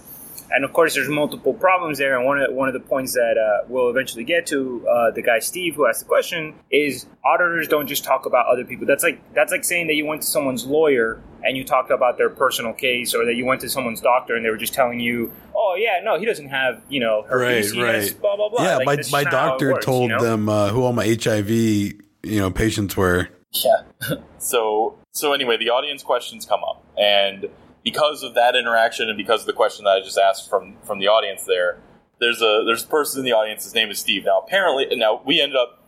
And 0.50 0.64
of 0.64 0.74
course, 0.74 0.96
there's 0.96 1.10
multiple 1.10 1.54
problems 1.54 1.98
there. 1.98 2.18
And 2.18 2.26
one 2.26 2.40
of 2.40 2.54
one 2.54 2.68
of 2.68 2.74
the 2.74 2.80
points 2.80 3.14
that 3.14 3.38
uh, 3.38 3.66
we'll 3.68 3.90
eventually 3.90 4.24
get 4.24 4.46
to, 4.48 4.88
uh, 4.88 5.12
the 5.12 5.22
guy 5.22 5.40
Steve 5.40 5.76
who 5.76 5.88
asked 5.88 6.00
the 6.00 6.06
question, 6.06 6.56
is 6.72 7.06
auditors 7.26 7.68
don't 7.68 7.88
just 7.88 8.04
talk 8.04 8.26
about 8.26 8.48
other 8.48 8.64
people. 8.64 8.86
That's 8.88 9.04
like 9.04 9.22
that's 9.34 9.52
like 9.52 9.64
saying 9.64 9.88
that 9.88 9.96
you 9.96 10.06
went 10.06 10.22
to 10.22 10.28
someone's 10.28 10.66
lawyer 10.66 11.22
and 11.44 11.56
you 11.56 11.64
talked 11.64 11.92
about 11.92 12.18
their 12.18 12.30
personal 12.30 12.74
case, 12.74 13.14
or 13.14 13.26
that 13.26 13.36
you 13.36 13.46
went 13.46 13.62
to 13.62 13.70
someone's 13.70 14.02
doctor 14.02 14.36
and 14.36 14.46
they 14.46 14.50
were 14.50 14.58
just 14.58 14.74
telling 14.74 15.00
you, 15.00 15.32
"Oh 15.56 15.76
yeah, 15.78 16.00
no, 16.04 16.18
he 16.20 16.26
doesn't 16.26 16.50
have 16.50 16.82
you 16.90 17.00
know 17.00 17.24
herpes, 17.24 17.72
Right, 17.72 17.76
he 17.76 17.94
has 17.94 18.12
right. 18.12 18.22
blah 18.22 18.36
blah 18.36 18.50
blah." 18.50 18.64
Yeah, 18.64 18.78
Like, 18.78 18.86
my, 18.86 18.92
my 18.94 18.96
just 18.96 19.12
not 19.12 19.26
how 19.26 19.30
it 19.30 19.32
doctor 19.32 19.74
works, 19.74 19.86
told 19.86 20.10
you 20.10 20.18
know? 20.18 20.24
them 20.24 20.50
uh, 20.50 20.70
who 20.70 20.84
all 20.84 20.94
my 20.94 21.06
HIV 21.06 21.50
you 21.50 21.94
know 22.24 22.52
patients 22.52 22.96
were. 22.96 23.30
Yeah. 23.52 24.16
so 24.40 24.98
so 25.12 25.34
anyway, 25.34 25.58
the 25.58 25.70
audience 25.70 26.04
questions 26.04 26.46
come 26.46 26.64
up, 26.64 26.84
and 26.98 27.48
because 27.92 28.22
of 28.22 28.34
that 28.36 28.54
interaction, 28.56 29.08
and 29.08 29.18
because 29.18 29.42
of 29.42 29.48
the 29.48 29.54
question 29.54 29.86
that 29.86 29.92
I 29.92 30.02
just 30.02 30.18
asked 30.18 30.50
from 30.50 30.76
from 30.84 31.00
the 31.00 31.08
audience, 31.08 31.46
there, 31.46 31.80
there's 32.20 32.42
a 32.42 32.64
there's 32.66 32.84
a 32.84 32.88
person 32.88 33.20
in 33.20 33.26
the 33.26 33.32
audience. 33.32 33.64
His 33.64 33.74
name 33.74 33.90
is 33.90 34.00
Steve. 34.00 34.26
Now, 34.26 34.40
apparently, 34.46 34.88
now 34.96 35.22
we 35.26 35.40
ended 35.40 35.56
up. 35.56 35.84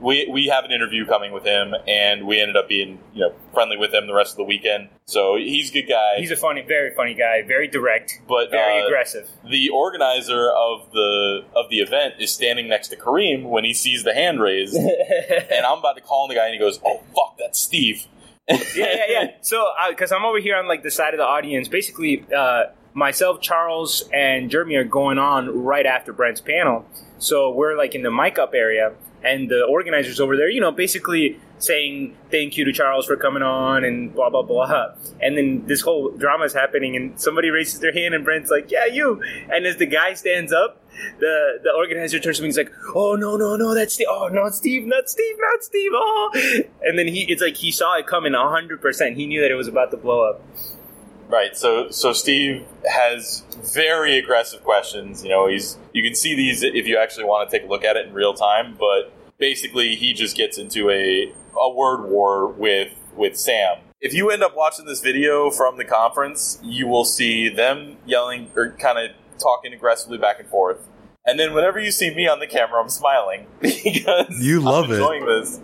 We, 0.00 0.28
we 0.28 0.46
have 0.46 0.64
an 0.64 0.72
interview 0.72 1.06
coming 1.06 1.32
with 1.32 1.44
him, 1.44 1.74
and 1.86 2.26
we 2.26 2.40
ended 2.40 2.56
up 2.56 2.68
being 2.68 2.98
you 3.14 3.20
know 3.20 3.32
friendly 3.54 3.76
with 3.76 3.94
him 3.94 4.06
the 4.08 4.14
rest 4.14 4.32
of 4.32 4.36
the 4.36 4.44
weekend. 4.44 4.88
So 5.06 5.36
he's 5.36 5.70
a 5.70 5.72
good 5.72 5.88
guy. 5.88 6.18
He's 6.18 6.32
a 6.32 6.36
funny, 6.36 6.62
very 6.62 6.92
funny 6.94 7.14
guy, 7.14 7.42
very 7.46 7.68
direct, 7.68 8.20
But, 8.28 8.50
very 8.50 8.82
uh, 8.82 8.86
aggressive. 8.86 9.28
the 9.48 9.70
organizer 9.70 10.50
of 10.50 10.90
the 10.92 11.44
of 11.54 11.70
the 11.70 11.78
event 11.78 12.14
is 12.18 12.32
standing 12.32 12.68
next 12.68 12.88
to 12.88 12.96
Kareem 12.96 13.48
when 13.48 13.64
he 13.64 13.72
sees 13.72 14.02
the 14.02 14.12
hand 14.12 14.40
raised, 14.40 14.74
and 15.54 15.64
I'm 15.64 15.78
about 15.78 15.96
to 15.96 16.02
call 16.02 16.24
on 16.24 16.28
the 16.28 16.34
guy, 16.34 16.46
and 16.46 16.54
he 16.54 16.58
goes, 16.60 16.78
"Oh 16.84 17.00
fuck, 17.14 17.38
that's 17.38 17.58
Steve." 17.58 18.06
yeah, 18.76 18.86
yeah, 18.94 19.04
yeah. 19.08 19.26
So, 19.40 19.66
because 19.88 20.12
I'm 20.12 20.24
over 20.24 20.38
here 20.38 20.56
on 20.56 20.66
like 20.66 20.82
the 20.82 20.90
side 20.90 21.14
of 21.14 21.18
the 21.18 21.24
audience, 21.24 21.68
basically, 21.68 22.24
uh, 22.34 22.64
myself, 22.94 23.40
Charles, 23.40 24.08
and 24.12 24.50
Jeremy 24.50 24.76
are 24.76 24.84
going 24.84 25.18
on 25.18 25.62
right 25.62 25.86
after 25.86 26.12
Brent's 26.12 26.40
panel. 26.40 26.84
So 27.18 27.52
we're 27.52 27.76
like 27.76 27.94
in 27.94 28.02
the 28.02 28.10
mic 28.10 28.38
up 28.38 28.54
area, 28.54 28.92
and 29.22 29.50
the 29.50 29.64
organizers 29.64 30.20
over 30.20 30.36
there, 30.36 30.48
you 30.48 30.60
know, 30.60 30.72
basically 30.72 31.38
saying 31.58 32.16
thank 32.30 32.56
you 32.56 32.64
to 32.64 32.72
Charles 32.72 33.06
for 33.06 33.16
coming 33.16 33.42
on 33.42 33.84
and 33.84 34.14
blah 34.14 34.30
blah 34.30 34.42
blah. 34.42 34.94
And 35.20 35.36
then 35.36 35.66
this 35.66 35.82
whole 35.82 36.10
drama 36.10 36.44
is 36.44 36.54
happening, 36.54 36.96
and 36.96 37.20
somebody 37.20 37.50
raises 37.50 37.80
their 37.80 37.92
hand, 37.92 38.14
and 38.14 38.24
Brent's 38.24 38.50
like, 38.50 38.70
"Yeah, 38.70 38.86
you." 38.86 39.22
And 39.52 39.66
as 39.66 39.76
the 39.76 39.86
guy 39.86 40.14
stands 40.14 40.52
up, 40.52 40.79
the 41.18 41.58
the 41.62 41.70
organizer 41.76 42.18
turns 42.18 42.36
to 42.36 42.42
me, 42.42 42.48
and 42.48 42.54
he's 42.54 42.58
like, 42.58 42.72
"Oh 42.94 43.16
no, 43.16 43.36
no, 43.36 43.56
no, 43.56 43.74
that's 43.74 43.94
Steve. 43.94 44.06
Oh, 44.10 44.28
not 44.28 44.54
Steve, 44.54 44.86
not 44.86 45.08
Steve, 45.08 45.36
not 45.38 45.64
Steve." 45.64 45.90
Oh, 45.94 46.30
and 46.82 46.98
then 46.98 47.08
he, 47.08 47.22
it's 47.22 47.42
like 47.42 47.56
he 47.56 47.70
saw 47.70 47.96
it 47.98 48.06
coming 48.06 48.32
hundred 48.34 48.80
percent. 48.80 49.16
He 49.16 49.26
knew 49.26 49.40
that 49.40 49.50
it 49.50 49.56
was 49.56 49.68
about 49.68 49.90
to 49.92 49.96
blow 49.96 50.28
up. 50.28 50.42
Right. 51.28 51.56
So 51.56 51.90
so 51.90 52.12
Steve 52.12 52.66
has 52.84 53.44
very 53.74 54.18
aggressive 54.18 54.64
questions. 54.64 55.22
You 55.22 55.30
know, 55.30 55.46
he's 55.46 55.78
you 55.92 56.02
can 56.02 56.14
see 56.14 56.34
these 56.34 56.62
if 56.62 56.86
you 56.86 56.98
actually 56.98 57.24
want 57.24 57.48
to 57.48 57.56
take 57.56 57.66
a 57.66 57.70
look 57.70 57.84
at 57.84 57.96
it 57.96 58.08
in 58.08 58.14
real 58.14 58.34
time. 58.34 58.76
But 58.78 59.12
basically, 59.38 59.94
he 59.94 60.12
just 60.12 60.36
gets 60.36 60.58
into 60.58 60.90
a 60.90 61.32
a 61.56 61.72
word 61.72 62.08
war 62.08 62.48
with 62.48 62.92
with 63.14 63.36
Sam. 63.36 63.78
If 64.00 64.14
you 64.14 64.30
end 64.30 64.42
up 64.42 64.56
watching 64.56 64.86
this 64.86 65.00
video 65.00 65.50
from 65.50 65.76
the 65.76 65.84
conference, 65.84 66.58
you 66.62 66.88
will 66.88 67.04
see 67.04 67.48
them 67.48 67.98
yelling 68.06 68.50
or 68.56 68.72
kind 68.72 68.98
of 68.98 69.10
talking 69.40 69.72
aggressively 69.72 70.18
back 70.18 70.38
and 70.40 70.48
forth. 70.48 70.86
And 71.26 71.38
then 71.38 71.52
whenever 71.54 71.78
you 71.80 71.90
see 71.90 72.14
me 72.14 72.26
on 72.28 72.38
the 72.40 72.46
camera, 72.46 72.80
I'm 72.82 72.88
smiling 72.88 73.46
because 73.60 74.38
You 74.40 74.60
love 74.60 74.90
I'm 74.90 75.22
it. 75.22 75.26
this. 75.26 75.60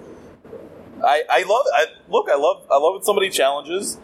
I, 1.05 1.23
I 1.31 1.43
love 1.43 1.65
I 1.75 1.87
look 2.09 2.29
I 2.31 2.37
love 2.37 2.67
I 2.71 2.79
love 2.79 2.95
when 2.95 3.03
somebody 3.03 3.31
challenges. 3.31 3.99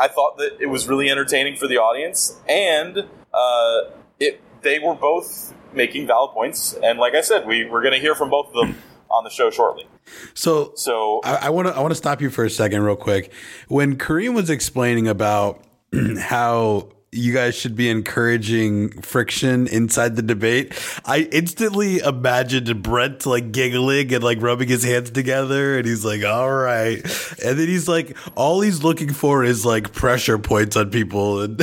I 0.00 0.08
thought 0.08 0.38
that 0.38 0.56
it 0.60 0.66
was 0.66 0.88
really 0.88 1.08
entertaining 1.08 1.56
for 1.56 1.66
the 1.68 1.78
audience, 1.78 2.38
and 2.48 2.98
uh, 3.32 3.80
it 4.18 4.40
they 4.62 4.78
were 4.78 4.94
both 4.94 5.54
making 5.72 6.06
valid 6.06 6.32
points. 6.32 6.74
And 6.82 6.98
like 6.98 7.14
I 7.14 7.20
said, 7.20 7.46
we 7.46 7.64
we're 7.64 7.82
going 7.82 7.94
to 7.94 8.00
hear 8.00 8.14
from 8.14 8.28
both 8.30 8.48
of 8.48 8.54
them 8.54 8.76
on 9.10 9.24
the 9.24 9.30
show 9.30 9.50
shortly. 9.50 9.86
So 10.34 10.72
So 10.74 11.20
I 11.24 11.50
want 11.50 11.68
to 11.68 11.74
I 11.74 11.80
want 11.80 11.92
to 11.92 11.96
stop 11.96 12.20
you 12.20 12.28
for 12.30 12.44
a 12.44 12.50
second, 12.50 12.82
real 12.82 12.96
quick. 12.96 13.32
When 13.68 13.96
Kareem 13.96 14.34
was 14.34 14.50
explaining 14.50 15.06
about 15.08 15.64
how 16.18 16.88
you 17.14 17.32
guys 17.32 17.54
should 17.54 17.76
be 17.76 17.88
encouraging 17.88 19.00
friction 19.02 19.66
inside 19.66 20.16
the 20.16 20.22
debate, 20.22 20.74
I 21.04 21.28
instantly 21.32 21.98
imagined 21.98 22.82
Brent 22.82 23.26
like 23.26 23.52
giggling 23.52 24.12
and 24.12 24.22
like 24.22 24.40
rubbing 24.42 24.68
his 24.68 24.84
hands 24.84 25.10
together, 25.10 25.78
and 25.78 25.86
he's 25.86 26.04
like, 26.04 26.24
"All 26.24 26.52
right," 26.52 26.96
and 27.44 27.58
then 27.58 27.68
he's 27.68 27.88
like, 27.88 28.16
all 28.36 28.60
he's 28.60 28.82
looking 28.82 29.12
for 29.12 29.44
is 29.44 29.64
like 29.64 29.92
pressure 29.92 30.38
points 30.38 30.76
on 30.76 30.90
people, 30.90 31.40
and 31.42 31.58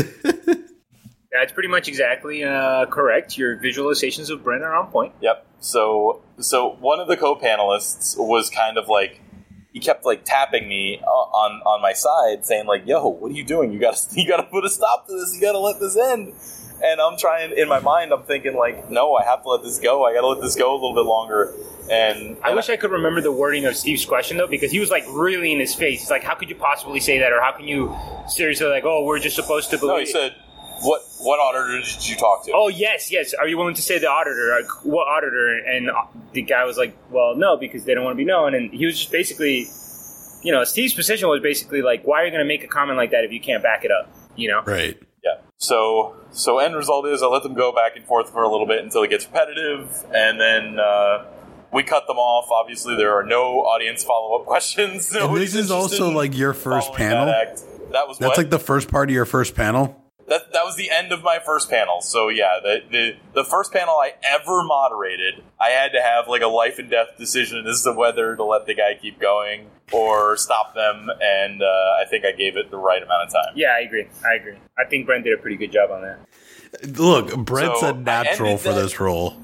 That's 1.31 1.53
pretty 1.53 1.69
much 1.69 1.87
exactly 1.87 2.43
uh, 2.43 2.85
correct. 2.87 3.37
Your 3.37 3.57
visualizations 3.57 4.29
of 4.29 4.43
Brent 4.43 4.63
are 4.63 4.73
on 4.73 4.91
point. 4.91 5.13
Yep. 5.21 5.45
So 5.59 6.21
so 6.39 6.75
one 6.79 6.99
of 6.99 7.07
the 7.07 7.17
co-panelists 7.17 8.17
was 8.17 8.49
kind 8.49 8.77
of 8.77 8.87
like 8.87 9.21
he 9.73 9.79
kept 9.79 10.05
like 10.05 10.25
tapping 10.25 10.67
me 10.67 10.99
uh, 11.01 11.07
on 11.07 11.61
on 11.61 11.81
my 11.81 11.93
side, 11.93 12.45
saying 12.45 12.67
like, 12.67 12.85
"Yo, 12.85 13.07
what 13.07 13.31
are 13.31 13.35
you 13.35 13.43
doing? 13.43 13.71
You 13.71 13.79
got 13.79 13.95
to 13.95 14.07
you 14.19 14.27
got 14.27 14.37
to 14.37 14.43
put 14.43 14.65
a 14.65 14.69
stop 14.69 15.07
to 15.07 15.13
this. 15.13 15.33
You 15.33 15.41
got 15.41 15.53
to 15.53 15.59
let 15.59 15.79
this 15.79 15.97
end." 15.97 16.33
And 16.83 16.99
I'm 16.99 17.15
trying 17.15 17.55
in 17.55 17.69
my 17.69 17.79
mind. 17.79 18.11
I'm 18.11 18.23
thinking 18.23 18.55
like, 18.55 18.89
"No, 18.89 19.15
I 19.15 19.23
have 19.23 19.43
to 19.43 19.49
let 19.49 19.63
this 19.63 19.79
go. 19.79 20.03
I 20.05 20.13
got 20.13 20.21
to 20.21 20.27
let 20.27 20.41
this 20.41 20.55
go 20.55 20.73
a 20.73 20.75
little 20.75 20.95
bit 20.95 21.05
longer." 21.05 21.53
And 21.89 22.37
I 22.43 22.53
wish 22.53 22.69
I 22.69 22.77
could 22.77 22.91
remember 22.91 23.21
the 23.21 23.31
wording 23.31 23.65
of 23.65 23.75
Steve's 23.75 24.05
question 24.05 24.37
though, 24.37 24.47
because 24.47 24.71
he 24.71 24.79
was 24.79 24.89
like 24.89 25.03
really 25.09 25.51
in 25.51 25.59
his 25.59 25.75
face. 25.75 26.01
He's 26.01 26.11
like, 26.11 26.23
"How 26.23 26.35
could 26.35 26.49
you 26.49 26.55
possibly 26.55 26.99
say 26.99 27.19
that?" 27.19 27.31
Or 27.31 27.41
"How 27.41 27.51
can 27.51 27.67
you 27.67 27.95
seriously 28.27 28.67
like, 28.67 28.83
oh, 28.83 29.03
we're 29.05 29.19
just 29.19 29.35
supposed 29.35 29.69
to 29.71 29.77
believe?" 29.77 29.93
no, 29.93 29.99
he 29.99 30.05
said, 30.05 30.35
"What 30.81 31.01
what 31.19 31.39
auditor 31.39 31.77
did 31.77 32.09
you 32.09 32.15
talk 32.15 32.45
to?" 32.45 32.51
Oh 32.53 32.67
yes, 32.67 33.11
yes. 33.11 33.33
Are 33.33 33.47
you 33.47 33.57
willing 33.57 33.75
to 33.75 33.81
say 33.81 33.99
the 33.99 34.09
auditor? 34.09 34.55
Like, 34.59 34.85
what 34.85 35.07
auditor? 35.07 35.57
And 35.65 35.89
uh, 35.89 36.05
the 36.33 36.41
guy 36.41 36.63
was 36.65 36.77
like, 36.77 36.95
"Well, 37.09 37.35
no, 37.35 37.57
because 37.57 37.85
they 37.85 37.93
don't 37.93 38.03
want 38.03 38.15
to 38.15 38.17
be 38.17 38.25
known." 38.25 38.55
And 38.55 38.71
he 38.71 38.85
was 38.85 38.97
just 38.97 39.11
basically, 39.11 39.67
you 40.43 40.51
know, 40.51 40.63
Steve's 40.63 40.93
position 40.93 41.29
was 41.29 41.41
basically 41.41 41.81
like, 41.81 42.03
"Why 42.03 42.21
are 42.21 42.25
you 42.25 42.31
going 42.31 42.43
to 42.43 42.47
make 42.47 42.63
a 42.63 42.67
comment 42.67 42.97
like 42.97 43.11
that 43.11 43.23
if 43.23 43.31
you 43.31 43.39
can't 43.39 43.63
back 43.63 43.85
it 43.85 43.91
up?" 43.91 44.11
You 44.35 44.49
know? 44.49 44.63
right. 44.65 45.01
Yeah. 45.23 45.35
So 45.57 46.15
so 46.31 46.59
end 46.59 46.75
result 46.75 47.05
is 47.07 47.21
I 47.21 47.27
let 47.27 47.43
them 47.43 47.53
go 47.53 47.71
back 47.71 47.95
and 47.95 48.05
forth 48.05 48.31
for 48.31 48.43
a 48.43 48.49
little 48.49 48.65
bit 48.65 48.83
until 48.83 49.03
it 49.03 49.09
gets 49.09 49.25
repetitive, 49.25 50.05
and 50.13 50.39
then 50.39 50.79
uh, 50.79 51.25
we 51.71 51.83
cut 51.83 52.07
them 52.07 52.17
off. 52.17 52.49
Obviously, 52.51 52.95
there 52.95 53.13
are 53.17 53.23
no 53.23 53.61
audience 53.61 54.03
follow 54.03 54.39
up 54.39 54.45
questions. 54.47 55.13
And 55.15 55.35
this 55.35 55.55
is 55.55 55.71
also 55.71 56.11
like 56.11 56.35
your 56.35 56.53
first 56.53 56.93
panel. 56.93 57.25
That, 57.25 57.61
that 57.91 58.07
was 58.07 58.17
That's 58.17 58.29
what? 58.29 58.37
like 58.37 58.49
the 58.49 58.59
first 58.59 58.89
part 58.89 59.09
of 59.09 59.13
your 59.13 59.25
first 59.25 59.55
panel. 59.55 60.00
That, 60.31 60.51
that 60.53 60.63
was 60.63 60.75
the 60.77 60.89
end 60.89 61.11
of 61.11 61.21
my 61.23 61.39
first 61.45 61.69
panel. 61.69 62.01
So 62.01 62.29
yeah, 62.29 62.59
the, 62.63 62.79
the 62.89 63.15
the 63.35 63.43
first 63.43 63.71
panel 63.71 63.95
I 63.95 64.13
ever 64.23 64.63
moderated, 64.63 65.43
I 65.59 65.69
had 65.69 65.91
to 65.91 66.01
have 66.01 66.27
like 66.27 66.41
a 66.41 66.47
life 66.47 66.79
and 66.79 66.89
death 66.89 67.09
decision 67.17 67.67
as 67.67 67.83
to 67.83 67.91
whether 67.93 68.35
to 68.35 68.43
let 68.43 68.65
the 68.65 68.73
guy 68.73 68.97
keep 68.99 69.19
going 69.19 69.67
or 69.91 70.37
stop 70.37 70.73
them, 70.73 71.09
and 71.21 71.61
uh, 71.61 71.65
I 71.65 72.05
think 72.09 72.23
I 72.25 72.31
gave 72.31 72.55
it 72.55 72.71
the 72.71 72.77
right 72.77 73.03
amount 73.03 73.27
of 73.27 73.33
time. 73.33 73.53
Yeah, 73.55 73.75
I 73.77 73.81
agree. 73.81 74.07
I 74.25 74.35
agree. 74.35 74.55
I 74.79 74.85
think 74.89 75.05
Brent 75.05 75.25
did 75.25 75.37
a 75.37 75.41
pretty 75.41 75.57
good 75.57 75.71
job 75.71 75.91
on 75.91 76.01
that. 76.01 76.97
Look, 76.97 77.35
Brent's 77.45 77.81
So, 77.81 77.87
a 77.87 77.93
I 77.93 77.97
natural 77.97 78.57
for 78.57 78.69
that- 78.73 78.81
this 78.81 78.99
role. 78.99 79.35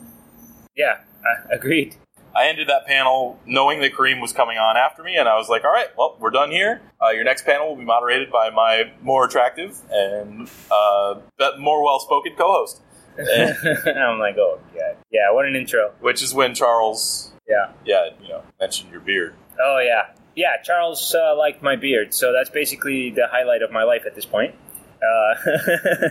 Yeah, 0.75 0.99
I 1.25 1.53
agreed. 1.55 1.95
I 2.37 2.47
ended 2.49 2.69
that 2.69 2.85
panel 2.85 3.39
knowing 3.45 3.79
that 3.81 3.93
Kareem 3.93 4.21
was 4.21 4.31
coming 4.31 4.57
on 4.57 4.77
after 4.77 5.01
me, 5.03 5.15
and 5.17 5.27
I 5.27 5.35
was 5.37 5.49
like, 5.49 5.63
"All 5.63 5.71
right, 5.71 5.87
well, 5.97 6.15
we're 6.19 6.29
done 6.29 6.51
here. 6.51 6.81
Uh, 7.01 7.09
your 7.09 7.23
next 7.23 7.45
panel 7.45 7.69
will 7.69 7.75
be 7.77 7.83
moderated 7.85 8.31
by 8.31 8.49
my 8.51 8.91
more 9.01 9.25
attractive 9.25 9.75
and 9.91 10.47
uh, 10.71 11.15
more 11.57 11.83
well-spoken 11.83 12.33
co-host." 12.37 12.81
I'm 13.17 14.19
like, 14.19 14.37
oh 14.37 14.59
god, 14.75 14.95
yeah. 15.11 15.31
What 15.31 15.45
an 15.47 15.55
intro. 15.55 15.91
which 16.01 16.21
is 16.21 16.35
when 16.35 16.53
Charles, 16.53 17.31
Yeah. 17.47 17.71
yeah, 17.83 18.09
you 18.21 18.29
know, 18.29 18.43
mentioned 18.59 18.91
your 18.91 18.99
beard. 18.99 19.33
Oh 19.59 19.79
yeah, 19.79 20.11
yeah. 20.35 20.61
Charles 20.63 21.15
uh, 21.15 21.35
liked 21.35 21.63
my 21.63 21.75
beard, 21.75 22.13
so 22.13 22.31
that's 22.31 22.51
basically 22.51 23.09
the 23.09 23.27
highlight 23.31 23.63
of 23.63 23.71
my 23.71 23.81
life 23.83 24.03
at 24.05 24.13
this 24.13 24.25
point. 24.25 24.53
Uh, 25.01 25.33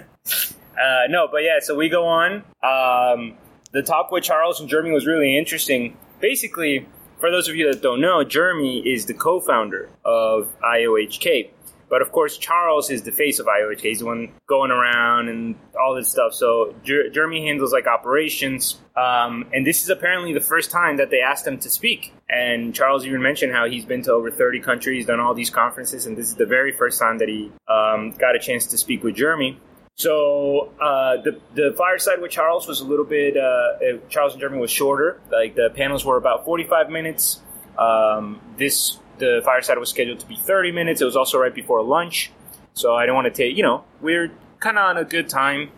uh, 0.80 1.06
no, 1.09 1.28
but 1.30 1.45
yeah. 1.45 1.61
So 1.61 1.76
we 1.76 1.88
go 1.88 2.06
on. 2.06 2.42
Um, 2.62 3.35
the 3.73 3.83
talk 3.83 4.11
with 4.11 4.25
Charles 4.25 4.59
and 4.61 4.68
Jeremy 4.68 4.90
was 4.90 5.06
really 5.06 5.37
interesting. 5.38 5.97
Basically, 6.20 6.87
for 7.18 7.30
those 7.30 7.49
of 7.49 7.56
you 7.56 7.70
that 7.73 7.82
don't 7.82 8.00
know, 8.00 8.25
Jeremy 8.25 8.80
is 8.80 9.06
the 9.06 9.14
co-founder 9.14 9.88
of 10.04 10.54
IOHK. 10.62 11.50
But 11.88 12.02
of 12.02 12.11
course, 12.11 12.37
Charles 12.37 12.90
is 12.90 13.02
the 13.02 13.12
face 13.12 13.38
of 13.38 13.46
IOHK. 13.46 13.80
He's 13.80 14.00
the 14.00 14.06
one 14.06 14.32
going 14.49 14.73
around 14.73 15.28
and 15.28 15.54
all 15.80 15.94
this 15.94 16.08
stuff. 16.08 16.35
So 16.35 16.75
Jer- 16.82 17.11
Jeremy 17.11 17.46
handles 17.46 17.73
like 17.73 17.87
operations. 17.87 18.80
Um, 18.96 19.46
and 19.52 19.64
this 19.64 19.82
is 19.82 19.88
apparently 19.88 20.32
the 20.32 20.40
first 20.40 20.73
time 20.73 20.96
that 20.96 21.11
they 21.11 21.20
asked 21.20 21.46
him 21.46 21.58
to 21.61 21.70
speak. 21.70 22.12
And 22.28 22.75
Charles 22.75 23.06
even 23.06 23.23
mentioned 23.23 23.52
how 23.52 23.68
he's 23.68 23.85
been 23.85 24.02
to 24.02 24.12
over 24.12 24.32
30 24.32 24.61
countries, 24.61 25.06
done 25.06 25.20
all 25.20 25.35
these 25.35 25.50
conferences, 25.50 26.06
and 26.06 26.16
this 26.16 26.26
is 26.26 26.35
the 26.35 26.46
very 26.46 26.73
first 26.73 26.99
time 26.99 27.18
that 27.18 27.28
he 27.28 27.52
um, 27.68 28.11
got 28.18 28.35
a 28.35 28.40
chance 28.40 28.66
to 28.68 28.78
speak 28.78 29.04
with 29.04 29.14
Jeremy. 29.14 29.61
So 29.97 30.73
uh, 30.79 31.23
the 31.23 31.41
the 31.55 31.75
fireside 31.76 32.21
with 32.21 32.31
Charles 32.31 32.69
was 32.69 32.81
a 32.81 32.85
little 32.85 33.05
bit. 33.07 33.37
Uh, 33.37 33.99
Charles 34.11 34.35
and 34.35 34.41
Jeremy 34.41 34.59
was 34.59 34.71
shorter. 34.71 35.21
Like 35.33 35.55
the 35.55 35.71
panels 35.75 36.05
were 36.05 36.19
about 36.19 36.45
45 36.45 36.91
minutes. 36.91 37.41
Um, 37.79 38.41
this 38.59 38.99
the 39.19 39.41
fireside 39.43 39.79
was 39.79 39.88
scheduled 39.88 40.21
to 40.21 40.26
be 40.26 40.37
30 40.37 40.73
minutes. 40.73 41.00
It 41.00 41.07
was 41.07 41.17
also 41.17 41.38
right 41.38 41.55
before 41.55 41.83
lunch, 41.83 42.31
so 42.75 42.95
I 42.95 43.07
don't 43.07 43.15
want 43.15 43.25
to 43.26 43.31
take. 43.31 43.57
You 43.57 43.62
know, 43.62 43.85
we're 44.03 44.31
kind 44.61 44.76
of 44.76 44.85
on 44.85 44.99
a 44.99 45.05
good 45.05 45.31
time. 45.31 45.71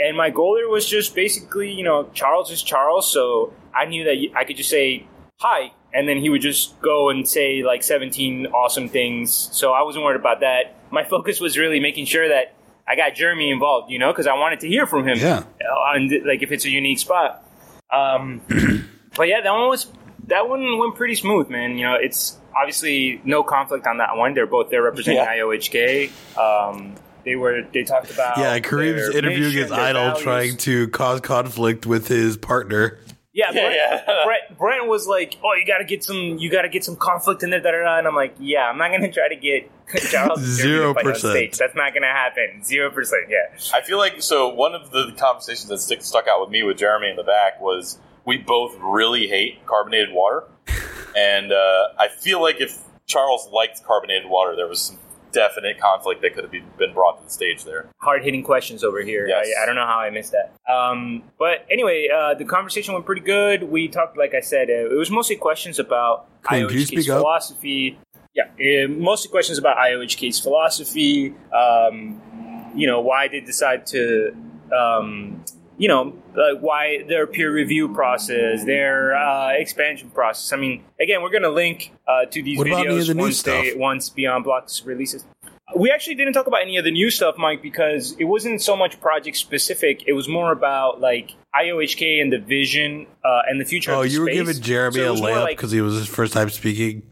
And 0.00 0.16
my 0.16 0.30
goal 0.30 0.54
there 0.54 0.68
was 0.68 0.88
just 0.88 1.14
basically, 1.14 1.70
you 1.72 1.84
know, 1.84 2.08
Charles 2.14 2.50
is 2.50 2.62
Charles, 2.62 3.12
so 3.12 3.52
I 3.74 3.84
knew 3.84 4.04
that 4.04 4.16
I 4.34 4.44
could 4.44 4.56
just 4.56 4.70
say 4.70 5.06
hi, 5.36 5.72
and 5.92 6.08
then 6.08 6.18
he 6.18 6.30
would 6.30 6.40
just 6.40 6.80
go 6.80 7.10
and 7.10 7.28
say 7.28 7.62
like 7.62 7.82
17 7.82 8.46
awesome 8.46 8.88
things. 8.88 9.50
So 9.52 9.72
I 9.72 9.82
wasn't 9.82 10.06
worried 10.06 10.20
about 10.20 10.40
that. 10.40 10.76
My 10.90 11.04
focus 11.10 11.38
was 11.38 11.58
really 11.58 11.80
making 11.80 12.06
sure 12.06 12.28
that 12.28 12.54
I 12.88 12.96
got 12.96 13.14
Jeremy 13.14 13.50
involved, 13.50 13.90
you 13.90 13.98
know, 13.98 14.10
because 14.12 14.26
I 14.26 14.34
wanted 14.34 14.60
to 14.60 14.68
hear 14.68 14.86
from 14.86 15.06
him. 15.06 15.18
Yeah. 15.18 15.42
And 15.94 16.10
like 16.26 16.42
if 16.42 16.50
it's 16.52 16.64
a 16.64 16.70
unique 16.70 16.98
spot. 16.98 17.44
Um, 17.90 18.40
but 19.16 19.28
yeah, 19.28 19.40
that 19.42 19.50
one 19.52 19.68
was 19.68 19.86
that 20.26 20.48
one 20.48 20.78
went 20.78 20.94
pretty 20.96 21.14
smooth, 21.14 21.48
man. 21.50 21.76
You 21.78 21.84
know, 21.84 21.94
it's 21.94 22.36
obviously 22.56 23.20
no 23.24 23.42
conflict 23.42 23.86
on 23.86 23.98
that 23.98 24.16
one. 24.16 24.34
They're 24.34 24.46
both 24.46 24.70
there 24.70 24.82
representing 24.82 25.22
Yeah. 25.22 25.36
IOHK. 25.36 26.10
Um, 26.38 26.94
they 27.24 27.36
were 27.36 27.62
they 27.72 27.84
talked 27.84 28.10
about 28.10 28.38
Yeah, 28.38 28.58
Kareem's 28.60 29.14
interviewing 29.14 29.42
mission, 29.54 29.62
his 29.62 29.72
idol, 29.72 30.02
values. 30.06 30.22
trying 30.22 30.56
to 30.58 30.88
cause 30.88 31.20
conflict 31.20 31.84
with 31.86 32.08
his 32.08 32.36
partner. 32.36 32.98
Yeah, 33.32 33.50
Yeah, 33.52 33.60
Brent, 33.60 33.74
yeah. 34.06 34.24
Brent, 34.24 34.58
Brent 34.58 34.86
was 34.88 35.06
like, 35.06 35.36
"Oh, 35.44 35.54
you 35.54 35.66
got 35.66 35.78
to 35.78 35.84
get 35.84 36.02
some, 36.02 36.16
you 36.38 36.50
got 36.50 36.62
to 36.62 36.68
get 36.68 36.84
some 36.84 36.96
conflict 36.96 37.42
in 37.42 37.50
there." 37.50 37.60
Da, 37.60 37.70
da, 37.72 37.82
da. 37.82 37.98
And 37.98 38.06
I'm 38.08 38.14
like, 38.14 38.34
"Yeah, 38.40 38.62
I'm 38.68 38.78
not 38.78 38.90
gonna 38.90 39.12
try 39.12 39.28
to 39.28 39.36
get 39.36 39.70
Charles 40.10 40.40
Zero 40.40 40.92
Zero 40.92 40.94
percent. 40.94 41.12
percent. 41.50 41.58
That's 41.58 41.74
not 41.76 41.94
gonna 41.94 42.06
happen. 42.06 42.64
Zero 42.64 42.90
percent. 42.90 43.24
Yeah, 43.28 43.56
I 43.74 43.82
feel 43.82 43.98
like 43.98 44.22
so. 44.22 44.48
One 44.48 44.74
of 44.74 44.90
the 44.90 45.12
conversations 45.18 45.68
that 45.68 45.78
stick, 45.78 46.02
stuck 46.02 46.26
out 46.26 46.40
with 46.40 46.50
me 46.50 46.62
with 46.62 46.78
Jeremy 46.78 47.10
in 47.10 47.16
the 47.16 47.22
back 47.22 47.60
was 47.60 47.98
we 48.24 48.38
both 48.38 48.76
really 48.80 49.26
hate 49.28 49.64
carbonated 49.66 50.12
water, 50.12 50.44
and 51.16 51.52
uh, 51.52 51.88
I 51.98 52.08
feel 52.08 52.40
like 52.42 52.60
if 52.60 52.78
Charles 53.06 53.48
liked 53.52 53.82
carbonated 53.84 54.28
water, 54.28 54.56
there 54.56 54.66
was 54.68 54.80
some 54.80 54.98
definite 55.32 55.78
conflict 55.80 56.22
that 56.22 56.34
could 56.34 56.44
have 56.44 56.50
been 56.52 56.64
been 56.78 56.92
brought 56.92 57.18
to 57.18 57.24
the 57.24 57.30
stage 57.30 57.64
there. 57.64 57.90
hard 57.98 58.22
hitting 58.24 58.42
questions 58.42 58.82
over 58.84 59.02
here. 59.02 59.26
Yes. 59.26 59.48
I, 59.58 59.62
I 59.62 59.66
don't 59.66 59.74
know 59.76 59.86
how 59.86 59.98
I 59.98 60.10
missed 60.10 60.32
that. 60.32 60.54
Um, 60.72 61.22
but 61.38 61.66
anyway, 61.70 62.08
uh, 62.14 62.34
the 62.34 62.44
conversation 62.44 62.94
went 62.94 63.06
pretty 63.06 63.22
good. 63.22 63.64
We 63.64 63.88
talked, 63.88 64.16
like 64.16 64.34
I 64.34 64.40
said, 64.40 64.70
uh, 64.70 64.90
it 64.92 64.98
was 64.98 65.10
mostly 65.10 65.36
questions 65.36 65.78
about 65.78 66.26
Kareem, 66.42 66.68
can 66.68 66.78
you 66.78 66.84
IOHK's 66.84 66.86
speak 66.88 67.08
up? 67.10 67.18
philosophy. 67.18 67.98
Yeah, 68.34 68.84
uh, 68.84 68.88
mostly 68.88 69.30
questions 69.30 69.58
about 69.58 69.76
IOHK's 69.78 70.38
philosophy. 70.38 71.34
Um, 71.52 72.20
you 72.74 72.86
know, 72.86 73.00
why 73.00 73.28
they 73.28 73.40
decide 73.40 73.86
to, 73.86 74.36
um, 74.72 75.44
you 75.78 75.88
know, 75.88 76.12
like 76.36 76.60
why 76.60 77.04
their 77.08 77.26
peer 77.26 77.52
review 77.52 77.88
process, 77.94 78.64
their 78.64 79.16
uh, 79.16 79.52
expansion 79.52 80.10
process. 80.10 80.52
I 80.52 80.56
mean, 80.56 80.84
again, 81.00 81.22
we're 81.22 81.30
going 81.30 81.42
to 81.44 81.50
link 81.50 81.92
uh, 82.06 82.24
to 82.26 82.42
these 82.42 82.58
What 82.58 82.66
about 82.66 82.80
any 82.86 82.88
of 82.96 83.02
videos 83.02 83.06
the 83.06 83.14
new 83.14 83.22
once 83.22 83.42
they 83.42 83.68
stuff? 83.70 83.78
once 83.78 84.10
Beyond 84.10 84.44
Blocks 84.44 84.82
releases. 84.84 85.24
We 85.76 85.90
actually 85.90 86.14
didn't 86.16 86.32
talk 86.32 86.46
about 86.46 86.62
any 86.62 86.78
of 86.78 86.84
the 86.84 86.90
new 86.90 87.10
stuff, 87.10 87.36
Mike, 87.38 87.60
because 87.62 88.16
it 88.18 88.24
wasn't 88.24 88.62
so 88.62 88.74
much 88.76 89.00
project 89.00 89.36
specific. 89.36 90.02
It 90.06 90.14
was 90.14 90.26
more 90.26 90.50
about 90.50 91.00
like 91.00 91.32
IOHK 91.54 92.22
and 92.22 92.32
the 92.32 92.38
vision 92.38 93.06
uh, 93.24 93.42
and 93.46 93.60
the 93.60 93.66
future. 93.66 93.92
Oh, 93.92 93.98
of 94.00 94.04
the 94.08 94.10
you 94.10 94.22
were 94.22 94.30
giving 94.30 94.60
Jeremy 94.62 94.96
So 94.96 95.12
a 95.12 95.16
layup 95.16 95.42
like- 95.42 95.56
because 95.58 95.70
he 95.70 95.80
was 95.82 95.94
his 95.94 96.08
first 96.08 96.32
time 96.32 96.48
speaking. 96.48 97.02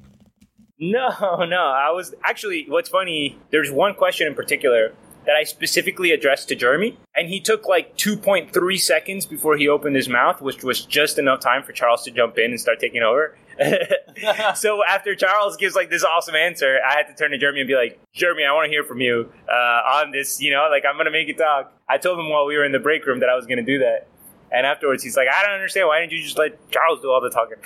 no, 0.78 1.08
no. 1.44 1.61
I 1.66 1.90
was 1.90 2.14
actually. 2.25 2.64
What's 2.68 2.88
funny? 2.88 3.38
There's 3.50 3.70
one 3.70 3.94
question 3.94 4.26
in 4.26 4.35
particular 4.35 4.94
that 5.26 5.37
I 5.37 5.45
specifically 5.45 6.12
addressed 6.12 6.49
to 6.49 6.54
Jeremy, 6.54 6.99
and 7.14 7.28
he 7.28 7.40
took 7.40 7.66
like 7.66 7.97
2.3 7.97 8.78
seconds 8.78 9.26
before 9.26 9.56
he 9.56 9.68
opened 9.68 9.97
his 9.97 10.09
mouth, 10.09 10.40
which 10.40 10.62
was 10.62 10.85
just 10.85 11.18
enough 11.18 11.40
time 11.40 11.62
for 11.62 11.72
Charles 11.72 12.05
to 12.05 12.11
jump 12.11 12.38
in 12.38 12.53
and 12.53 12.61
start 12.61 12.81
taking 12.81 13.03
over. 13.03 13.37
so 14.55 14.85
after 14.85 15.14
Charles 15.14 15.57
gives 15.57 15.74
like 15.74 15.90
this 15.90 16.05
awesome 16.05 16.35
answer, 16.35 16.79
I 16.87 16.96
had 16.96 17.09
to 17.09 17.14
turn 17.14 17.31
to 17.33 17.38
Jeremy 17.38 17.61
and 17.61 17.68
be 17.68 17.74
like, 17.74 18.01
"Jeremy, 18.12 18.44
I 18.44 18.53
want 18.53 18.66
to 18.66 18.70
hear 18.70 18.85
from 18.85 19.01
you 19.01 19.31
uh, 19.48 20.03
on 20.03 20.11
this. 20.12 20.40
You 20.40 20.53
know, 20.53 20.68
like 20.70 20.85
I'm 20.88 20.96
gonna 20.96 21.11
make 21.11 21.29
you 21.29 21.35
talk." 21.35 21.72
I 21.88 21.98
told 21.98 22.18
him 22.18 22.29
while 22.29 22.46
we 22.46 22.57
were 22.57 22.64
in 22.64 22.72
the 22.72 22.79
break 22.79 23.07
room 23.07 23.20
that 23.20 23.29
I 23.29 23.35
was 23.35 23.46
gonna 23.46 23.62
do 23.62 23.79
that. 23.81 24.09
And 24.53 24.64
afterwards, 24.64 25.03
he's 25.03 25.16
like, 25.16 25.27
I 25.29 25.42
don't 25.42 25.55
understand. 25.55 25.88
Why 25.88 26.01
didn't 26.01 26.12
you 26.12 26.22
just 26.22 26.38
let 26.38 26.70
Charles 26.70 27.01
do 27.01 27.11
all 27.11 27.20
the 27.20 27.31
talking? 27.31 27.59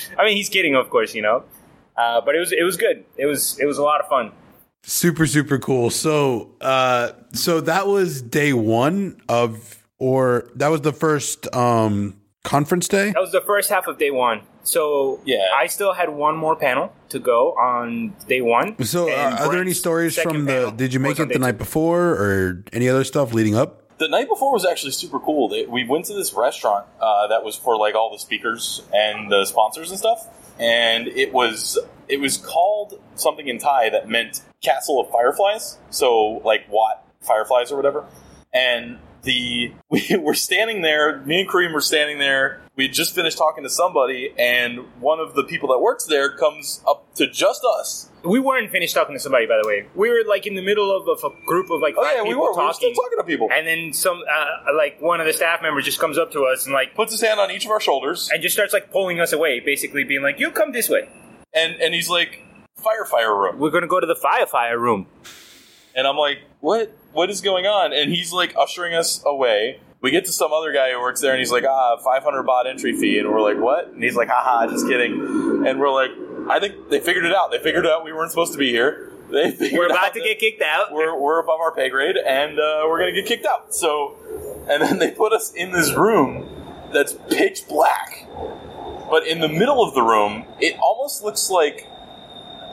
I 0.18 0.24
mean, 0.24 0.36
he's 0.36 0.48
kidding, 0.48 0.74
of 0.74 0.88
course, 0.88 1.14
you 1.14 1.20
know. 1.20 1.44
Uh, 1.96 2.22
but 2.22 2.34
it 2.34 2.38
was 2.38 2.52
it 2.52 2.62
was 2.62 2.76
good. 2.76 3.04
It 3.16 3.26
was 3.26 3.58
it 3.60 3.66
was 3.66 3.78
a 3.78 3.82
lot 3.82 4.00
of 4.00 4.08
fun. 4.08 4.32
Super, 4.84 5.26
super 5.26 5.58
cool. 5.58 5.90
So, 5.90 6.56
uh, 6.60 7.12
so 7.32 7.60
that 7.60 7.86
was 7.86 8.20
day 8.20 8.52
one 8.52 9.20
of, 9.28 9.78
or 9.98 10.50
that 10.56 10.68
was 10.68 10.80
the 10.80 10.92
first 10.92 11.52
um 11.54 12.16
conference 12.42 12.88
day. 12.88 13.12
That 13.12 13.20
was 13.20 13.32
the 13.32 13.40
first 13.40 13.70
half 13.70 13.86
of 13.86 13.98
day 13.98 14.10
one. 14.10 14.42
So 14.64 15.20
Yeah. 15.24 15.46
I 15.56 15.66
still 15.66 15.92
had 15.92 16.10
one 16.10 16.36
more 16.36 16.56
panel 16.56 16.92
to 17.10 17.18
go 17.18 17.52
on 17.52 18.14
day 18.28 18.40
one. 18.40 18.82
So, 18.84 19.08
uh, 19.08 19.36
are 19.40 19.50
there 19.52 19.60
any 19.60 19.74
stories 19.74 20.18
from 20.18 20.44
the? 20.46 20.72
Did 20.74 20.92
you 20.92 21.00
make 21.00 21.18
it 21.18 21.28
the 21.28 21.38
night 21.38 21.52
two. 21.52 21.58
before, 21.58 22.10
or 22.12 22.64
any 22.72 22.88
other 22.88 23.04
stuff 23.04 23.32
leading 23.32 23.54
up? 23.54 23.78
The 23.98 24.08
night 24.08 24.28
before 24.28 24.52
was 24.52 24.66
actually 24.66 24.90
super 24.92 25.20
cool. 25.20 25.48
They, 25.48 25.66
we 25.66 25.86
went 25.86 26.06
to 26.06 26.14
this 26.14 26.32
restaurant 26.32 26.86
uh, 27.00 27.28
that 27.28 27.44
was 27.44 27.54
for 27.54 27.76
like 27.76 27.94
all 27.94 28.10
the 28.10 28.18
speakers 28.18 28.82
and 28.92 29.30
the 29.30 29.44
sponsors 29.44 29.90
and 29.90 29.98
stuff, 29.98 30.26
and 30.58 31.06
it 31.06 31.32
was 31.32 31.78
it 32.12 32.20
was 32.20 32.36
called 32.36 33.00
something 33.14 33.48
in 33.48 33.58
Thai 33.58 33.88
that 33.88 34.06
meant 34.06 34.42
Castle 34.62 35.00
of 35.00 35.10
Fireflies. 35.10 35.78
So 35.88 36.42
like 36.44 36.70
Wat 36.70 37.02
Fireflies 37.22 37.72
or 37.72 37.76
whatever. 37.76 38.04
And 38.52 38.98
the 39.22 39.72
we 39.88 40.04
were 40.20 40.34
standing 40.34 40.82
there. 40.82 41.20
Me 41.22 41.40
and 41.40 41.48
Kareem 41.48 41.72
were 41.72 41.80
standing 41.80 42.18
there. 42.18 42.60
We 42.76 42.84
had 42.84 42.92
just 42.94 43.14
finished 43.14 43.36
talking 43.38 43.64
to 43.64 43.70
somebody, 43.70 44.32
and 44.38 44.78
one 44.98 45.20
of 45.20 45.34
the 45.34 45.44
people 45.44 45.68
that 45.70 45.78
works 45.78 46.04
there 46.04 46.34
comes 46.36 46.82
up 46.88 47.14
to 47.16 47.26
just 47.30 47.62
us. 47.78 48.08
We 48.24 48.40
weren't 48.40 48.70
finished 48.70 48.94
talking 48.94 49.14
to 49.14 49.20
somebody, 49.20 49.46
by 49.46 49.58
the 49.62 49.68
way. 49.68 49.86
We 49.94 50.08
were 50.08 50.22
like 50.26 50.46
in 50.46 50.54
the 50.54 50.62
middle 50.62 50.94
of, 50.94 51.06
of 51.06 51.22
a 51.22 51.46
group 51.46 51.70
of 51.70 51.80
like 51.80 51.94
Oh 51.98 52.02
five 52.02 52.16
yeah, 52.16 52.22
we 52.22 52.30
people 52.30 52.42
were. 52.42 52.52
We 52.52 52.64
were 52.66 52.72
still 52.72 52.92
talking. 52.92 52.94
talking 52.94 53.18
to 53.18 53.24
people. 53.24 53.48
and 53.52 53.66
then 53.66 53.92
some 53.92 54.20
uh, 54.30 54.74
like 54.76 55.00
one 55.00 55.20
of 55.20 55.26
the 55.26 55.32
staff 55.32 55.60
members 55.62 55.84
just 55.84 55.98
comes 56.00 56.18
up 56.18 56.32
to 56.32 56.44
us 56.44 56.64
and 56.66 56.74
like 56.74 56.94
Puts 56.94 57.12
his 57.12 57.20
hand 57.20 57.40
on 57.40 57.50
each 57.50 57.64
of 57.64 57.70
our 57.70 57.80
shoulders, 57.80 58.28
and 58.32 58.42
just 58.42 58.54
starts 58.54 58.72
like 58.72 58.90
pulling 58.90 59.20
us 59.20 59.32
away, 59.32 59.60
basically 59.60 60.04
being 60.04 60.22
like, 60.22 60.38
"You 60.40 60.50
come 60.50 60.72
this 60.72 60.88
way. 60.88 61.08
And 61.54 61.80
and 61.80 61.94
he's 61.94 62.08
like, 62.08 62.42
"Fire, 62.76 63.04
fire 63.04 63.36
room." 63.36 63.58
We're 63.58 63.70
gonna 63.70 63.86
go 63.86 64.00
to 64.00 64.06
the 64.06 64.16
fire 64.16 64.46
fire 64.46 64.78
room." 64.78 65.06
And 65.94 66.06
I'm 66.06 66.16
like, 66.16 66.38
what? 66.60 66.96
What 67.12 67.30
is 67.30 67.40
going 67.40 67.66
on? 67.66 67.92
And 67.92 68.10
he's 68.10 68.32
like 68.32 68.54
ushering 68.58 68.94
us 68.94 69.22
away. 69.26 69.80
We 70.00 70.10
get 70.10 70.24
to 70.24 70.32
some 70.32 70.52
other 70.52 70.72
guy 70.72 70.92
who 70.92 71.00
works 71.00 71.20
there, 71.20 71.30
and 71.32 71.38
he's 71.38 71.52
like, 71.52 71.64
ah, 71.64 71.96
500 71.98 72.42
baht 72.44 72.66
entry 72.66 72.96
fee. 72.98 73.18
And 73.18 73.28
we're 73.28 73.40
like, 73.40 73.58
what? 73.58 73.88
And 73.88 74.02
he's 74.02 74.16
like, 74.16 74.28
haha, 74.28 74.66
just 74.66 74.86
kidding. 74.88 75.64
And 75.66 75.78
we're 75.78 75.92
like, 75.92 76.10
I 76.50 76.58
think 76.58 76.88
they 76.88 76.98
figured 76.98 77.24
it 77.24 77.34
out. 77.34 77.52
They 77.52 77.60
figured 77.60 77.86
out 77.86 78.04
we 78.04 78.12
weren't 78.12 78.30
supposed 78.30 78.52
to 78.52 78.58
be 78.58 78.70
here. 78.70 79.12
They 79.30 79.56
We're 79.72 79.86
about 79.86 80.12
to 80.14 80.20
get 80.20 80.40
kicked 80.40 80.60
out. 80.60 80.92
We're, 80.92 81.16
we're 81.18 81.40
above 81.40 81.60
our 81.60 81.72
pay 81.72 81.88
grade, 81.88 82.16
and 82.16 82.58
uh, 82.58 82.82
we're 82.88 82.98
going 82.98 83.14
to 83.14 83.20
get 83.20 83.28
kicked 83.28 83.46
out. 83.46 83.74
So, 83.74 84.16
and 84.68 84.82
then 84.82 84.98
they 84.98 85.12
put 85.12 85.32
us 85.32 85.52
in 85.54 85.70
this 85.72 85.94
room 85.94 86.48
that's 86.92 87.14
pitch 87.30 87.68
black. 87.68 88.26
But 89.12 89.26
in 89.26 89.40
the 89.40 89.48
middle 89.48 89.86
of 89.86 89.92
the 89.92 90.00
room, 90.00 90.46
it 90.58 90.74
almost 90.80 91.22
looks 91.22 91.50
like 91.50 91.86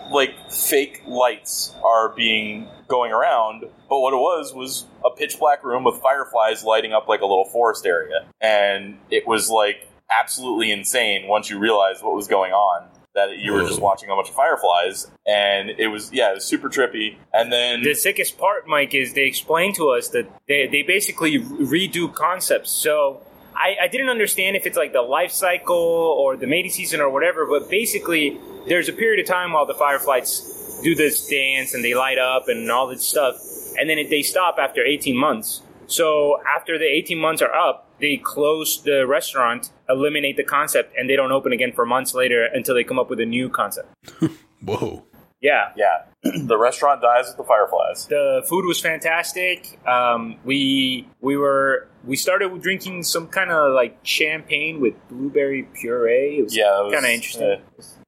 like 0.09 0.49
fake 0.49 1.03
lights 1.05 1.75
are 1.83 2.15
being 2.15 2.65
going 2.87 3.11
around, 3.11 3.65
but 3.89 3.99
what 3.99 4.13
it 4.13 4.17
was 4.17 4.53
was 4.53 4.85
a 5.05 5.09
pitch 5.09 5.37
black 5.37 5.65
room 5.65 5.83
with 5.83 6.01
fireflies 6.01 6.63
lighting 6.63 6.93
up 6.93 7.09
like 7.09 7.19
a 7.19 7.25
little 7.25 7.43
forest 7.43 7.85
area. 7.85 8.25
And 8.39 8.97
it 9.11 9.27
was 9.27 9.49
like 9.49 9.89
absolutely 10.09 10.71
insane 10.71 11.27
once 11.27 11.49
you 11.49 11.59
realized 11.59 12.05
what 12.05 12.15
was 12.15 12.29
going 12.29 12.53
on. 12.53 12.87
That 13.15 13.37
you 13.37 13.51
were 13.51 13.67
just 13.67 13.81
watching 13.81 14.09
a 14.09 14.15
bunch 14.15 14.29
of 14.29 14.35
fireflies, 14.35 15.11
and 15.27 15.71
it 15.71 15.87
was 15.87 16.09
yeah, 16.13 16.31
it 16.31 16.35
was 16.35 16.45
super 16.45 16.69
trippy. 16.69 17.17
And 17.33 17.51
then 17.51 17.83
The 17.83 17.95
sickest 17.95 18.37
part, 18.37 18.65
Mike, 18.65 18.93
is 18.93 19.13
they 19.13 19.25
explain 19.25 19.73
to 19.73 19.89
us 19.89 20.07
that 20.09 20.31
they, 20.47 20.67
they 20.67 20.83
basically 20.83 21.37
redo 21.37 22.13
concepts. 22.13 22.71
So 22.71 23.23
I, 23.59 23.75
I 23.83 23.87
didn't 23.89 24.09
understand 24.09 24.55
if 24.55 24.65
it's 24.65 24.77
like 24.77 24.93
the 24.93 25.01
life 25.01 25.31
cycle 25.31 25.75
or 25.75 26.37
the 26.37 26.47
mating 26.47 26.71
season 26.71 27.01
or 27.01 27.09
whatever, 27.09 27.45
but 27.45 27.69
basically 27.69 28.39
there's 28.67 28.87
a 28.87 28.93
period 28.93 29.19
of 29.19 29.27
time 29.27 29.51
while 29.51 29.65
the 29.65 29.73
fireflies 29.73 30.79
do 30.81 30.95
this 30.95 31.27
dance 31.27 31.73
and 31.73 31.83
they 31.83 31.93
light 31.93 32.17
up 32.17 32.47
and 32.47 32.71
all 32.71 32.87
this 32.87 33.05
stuff, 33.05 33.35
and 33.77 33.89
then 33.89 33.97
it, 33.97 34.09
they 34.09 34.21
stop 34.21 34.57
after 34.57 34.83
18 34.85 35.15
months. 35.15 35.61
So 35.87 36.39
after 36.47 36.77
the 36.77 36.85
18 36.85 37.17
months 37.19 37.41
are 37.41 37.53
up, 37.53 37.89
they 37.99 38.15
close 38.15 38.81
the 38.81 39.05
restaurant, 39.05 39.71
eliminate 39.89 40.37
the 40.37 40.43
concept, 40.43 40.95
and 40.97 41.09
they 41.09 41.17
don't 41.17 41.33
open 41.33 41.51
again 41.51 41.73
for 41.73 41.85
months 41.85 42.13
later 42.13 42.45
until 42.45 42.75
they 42.75 42.85
come 42.85 42.97
up 42.97 43.09
with 43.09 43.19
a 43.19 43.25
new 43.25 43.49
concept. 43.49 43.89
Whoa. 44.63 45.03
Yeah, 45.41 45.71
Yeah, 45.77 46.03
the 46.23 46.57
restaurant 46.57 47.01
dies 47.01 47.27
with 47.27 47.37
the 47.37 47.43
fireflies. 47.45 48.07
the 48.07 48.43
food 48.49 48.65
was 48.65 48.79
fantastic. 48.81 49.79
Um, 49.87 50.35
we 50.43 51.07
we 51.21 51.37
were 51.37 51.87
we 52.03 52.15
started 52.15 52.51
with 52.51 52.61
drinking 52.61 53.03
some 53.03 53.27
kind 53.27 53.49
of 53.51 53.73
like 53.73 53.97
champagne 54.03 54.81
with 54.81 54.95
blueberry 55.09 55.63
puree. 55.79 56.39
It 56.39 56.43
was 56.43 56.55
Yeah, 56.57 56.87
kind 56.91 57.05
of 57.05 57.11
interesting. 57.11 57.61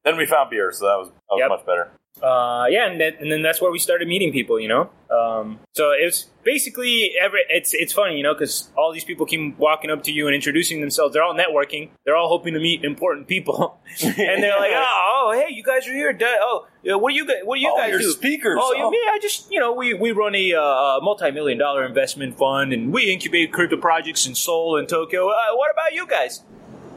then 0.04 0.18
we 0.18 0.26
found 0.26 0.50
beer, 0.50 0.72
so 0.74 0.86
that 0.86 0.98
was 1.00 1.08
that 1.10 1.16
was 1.30 1.40
Yep. 1.40 1.50
much 1.50 1.66
better. 1.66 1.92
Uh, 2.24 2.66
yeah, 2.70 2.90
and 2.90 3.00
then, 3.02 3.14
and 3.20 3.32
then 3.32 3.42
that's 3.42 3.62
where 3.62 3.72
we 3.72 3.80
started 3.80 4.08
meeting 4.08 4.32
people, 4.32 4.60
you 4.60 4.68
know. 4.68 4.90
Um, 5.10 5.60
so 5.74 5.92
it's 5.92 6.28
basically 6.44 7.12
every. 7.20 7.42
It's 7.50 7.74
it's 7.74 7.92
funny, 7.92 8.16
you 8.18 8.24
know, 8.24 8.34
because 8.34 8.70
all 8.78 8.94
these 8.94 9.04
people 9.04 9.26
keep 9.26 9.58
walking 9.58 9.90
up 9.90 10.04
to 10.04 10.12
you 10.12 10.28
and 10.28 10.36
introducing 10.36 10.80
themselves. 10.82 11.14
They're 11.14 11.24
all 11.24 11.34
networking. 11.36 11.90
They're 12.06 12.16
all 12.16 12.30
hoping 12.30 12.54
to 12.54 12.60
meet 12.60 12.84
important 12.86 13.28
people, 13.28 13.80
and 14.04 14.42
they're 14.44 14.58
like, 14.58 14.72
oh, 14.76 15.32
oh, 15.34 15.34
hey, 15.34 15.54
you 15.54 15.64
guys 15.64 15.88
are 15.88 15.94
here. 15.94 16.18
Oh, 16.22 16.66
what 16.98 17.10
do 17.12 17.16
you 17.16 17.26
guys? 17.28 17.38
What 17.44 17.56
do 17.56 17.62
you 17.62 17.72
Oh, 17.74 17.78
guys 17.78 18.00
do? 18.00 18.12
speakers. 18.12 18.58
Oh, 18.62 18.74
you 18.74 18.86
Oh. 18.86 18.90
me? 18.92 19.00
I 19.10 19.20
just 19.22 19.52
you 19.52 19.60
know 19.60 19.74
we 19.74 19.94
we 19.94 20.12
run 20.12 20.36
a 20.36 20.54
uh, 20.54 21.00
multi-million 21.02 21.58
dollar 21.58 21.86
investment 21.86 22.38
fund, 22.38 22.72
and 22.72 22.94
we 22.94 23.12
incubate 23.12 23.52
crypto 23.52 23.78
projects 23.78 24.26
in 24.26 24.36
Seoul 24.36 24.78
and 24.78 24.88
Tokyo. 24.88 25.28
Uh, 25.30 25.34
what 25.56 25.72
about 25.72 25.94
you 25.94 26.08
guys? 26.08 26.44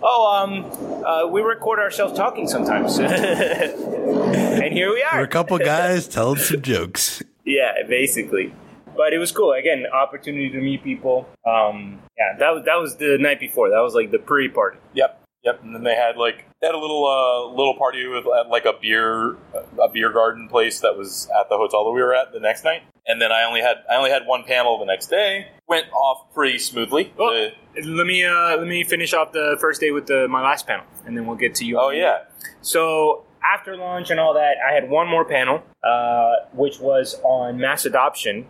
Oh, 0.07 0.37
um, 0.37 1.03
uh, 1.03 1.27
we 1.29 1.41
record 1.41 1.79
ourselves 1.79 2.15
talking 2.15 2.47
sometimes, 2.47 2.99
and 3.01 4.73
here 4.75 4.93
we 4.93 5.03
are. 5.03 5.17
We're 5.19 5.25
a 5.25 5.29
couple 5.29 5.57
guys 5.57 6.07
telling 6.07 6.39
some 6.41 6.61
jokes. 6.61 7.23
Yeah, 7.47 7.73
basically. 7.89 8.55
But 8.95 9.15
it 9.15 9.19
was 9.19 9.33
cool. 9.33 9.53
Again, 9.53 9.87
opportunity 9.91 10.51
to 10.51 10.61
meet 10.61 10.85
people. 10.85 11.27
Um, 11.47 12.03
yeah, 12.19 12.37
that 12.39 12.51
was 12.51 12.65
that 12.67 12.77
was 12.77 12.97
the 12.97 13.17
night 13.19 13.41
before. 13.41 13.71
That 13.71 13.81
was 13.81 13.95
like 13.95 14.11
the 14.11 14.19
pre-party. 14.19 14.77
Yep, 14.93 15.23
yep. 15.43 15.63
And 15.63 15.75
then 15.75 15.85
they 15.85 15.95
had 15.95 16.19
like 16.19 16.45
they 16.61 16.67
had 16.67 16.75
a 16.75 16.79
little 16.79 17.07
uh, 17.07 17.49
little 17.57 17.75
party 17.75 18.07
with 18.07 18.27
at, 18.27 18.49
like 18.51 18.67
a 18.67 18.75
beer 18.79 19.39
a 19.83 19.89
beer 19.91 20.13
garden 20.13 20.51
place 20.51 20.81
that 20.81 20.99
was 20.99 21.31
at 21.41 21.49
the 21.49 21.57
hotel 21.57 21.87
that 21.87 21.93
we 21.93 22.03
were 22.03 22.15
at 22.15 22.31
the 22.31 22.41
next 22.41 22.63
night. 22.63 22.83
And 23.07 23.21
then 23.21 23.31
I 23.33 23.45
only 23.45 23.61
had 23.61 23.77
I 23.91 23.97
only 23.97 24.11
had 24.11 24.27
one 24.27 24.45
panel 24.45 24.79
the 24.79 24.87
next 24.87 25.09
day. 25.09 25.49
Went 25.69 25.87
off 25.93 26.33
pretty 26.35 26.59
smoothly. 26.59 27.13
Oh, 27.19 27.31
The- 27.75 27.83
let 27.83 28.07
me 28.07 28.25
uh, 28.25 28.57
let 28.57 28.67
me 28.67 28.85
finish 28.85 29.13
off 29.15 29.33
the 29.33 29.57
first 29.61 29.81
day 29.81 29.91
with 29.91 30.07
the, 30.07 30.29
my 30.29 30.43
last 30.43 30.67
panel, 30.67 30.85
and 31.07 31.17
then 31.17 31.27
we'll 31.27 31.37
get 31.37 31.57
to 31.57 31.65
you. 31.65 31.79
oh 31.81 31.91
yeah, 31.91 32.19
So 32.63 33.25
after 33.45 33.77
lunch 33.77 34.11
and 34.11 34.19
all 34.21 34.35
that, 34.35 34.55
I 34.67 34.73
had 34.73 34.89
one 34.89 35.09
more 35.09 35.25
panel, 35.25 35.63
uh, 35.83 36.35
which 36.53 36.79
was 36.79 37.21
on 37.25 37.59
mass 37.59 37.85
adoption. 37.85 38.47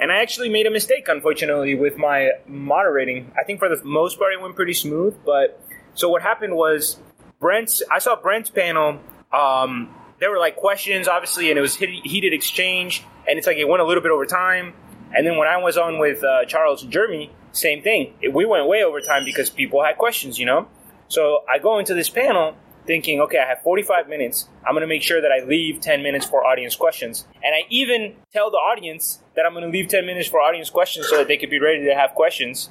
And 0.00 0.10
I 0.10 0.16
actually 0.22 0.48
made 0.48 0.66
a 0.66 0.70
mistake, 0.72 1.06
unfortunately, 1.08 1.76
with 1.76 1.96
my 1.96 2.30
moderating. 2.48 3.30
I 3.40 3.44
think 3.44 3.60
for 3.60 3.68
the 3.68 3.82
most 3.84 4.18
part 4.18 4.32
it 4.32 4.40
went 4.40 4.56
pretty 4.56 4.74
smooth. 4.74 5.14
But 5.24 5.60
so 5.94 6.08
what 6.08 6.20
happened 6.20 6.56
was 6.56 6.98
Brent's. 7.38 7.80
I 7.90 8.00
saw 8.00 8.16
Brent's 8.16 8.50
panel. 8.50 8.98
Um, 9.32 9.94
there 10.18 10.30
were 10.32 10.38
like 10.40 10.56
questions, 10.56 11.06
obviously, 11.06 11.50
and 11.50 11.58
it 11.58 11.62
was 11.62 11.76
heated, 11.76 12.04
heated 12.04 12.32
exchange. 12.34 13.04
And 13.28 13.38
it's 13.38 13.46
like 13.46 13.56
it 13.56 13.68
went 13.68 13.82
a 13.82 13.86
little 13.86 14.02
bit 14.02 14.12
over 14.12 14.26
time. 14.26 14.74
And 15.16 15.26
then 15.26 15.36
when 15.36 15.48
I 15.48 15.58
was 15.58 15.76
on 15.76 15.98
with 15.98 16.22
uh, 16.24 16.44
Charles 16.46 16.82
and 16.82 16.92
Jeremy, 16.92 17.30
same 17.52 17.82
thing. 17.82 18.14
We 18.32 18.44
went 18.44 18.66
way 18.66 18.82
over 18.82 19.00
time 19.00 19.24
because 19.24 19.48
people 19.48 19.82
had 19.82 19.96
questions, 19.96 20.38
you 20.38 20.46
know. 20.46 20.68
So 21.08 21.44
I 21.48 21.58
go 21.58 21.78
into 21.78 21.94
this 21.94 22.10
panel 22.10 22.56
thinking, 22.86 23.20
okay, 23.20 23.38
I 23.38 23.46
have 23.46 23.62
45 23.62 24.08
minutes. 24.08 24.48
I'm 24.66 24.74
going 24.74 24.82
to 24.82 24.86
make 24.86 25.02
sure 25.02 25.20
that 25.20 25.30
I 25.30 25.44
leave 25.44 25.80
10 25.80 26.02
minutes 26.02 26.26
for 26.26 26.44
audience 26.44 26.76
questions. 26.76 27.26
And 27.42 27.54
I 27.54 27.62
even 27.70 28.16
tell 28.32 28.50
the 28.50 28.56
audience 28.56 29.20
that 29.36 29.46
I'm 29.46 29.52
going 29.52 29.64
to 29.64 29.70
leave 29.70 29.88
10 29.88 30.04
minutes 30.04 30.28
for 30.28 30.40
audience 30.40 30.70
questions 30.70 31.08
so 31.08 31.18
that 31.18 31.28
they 31.28 31.36
could 31.36 31.50
be 31.50 31.60
ready 31.60 31.84
to 31.84 31.94
have 31.94 32.10
questions. 32.10 32.70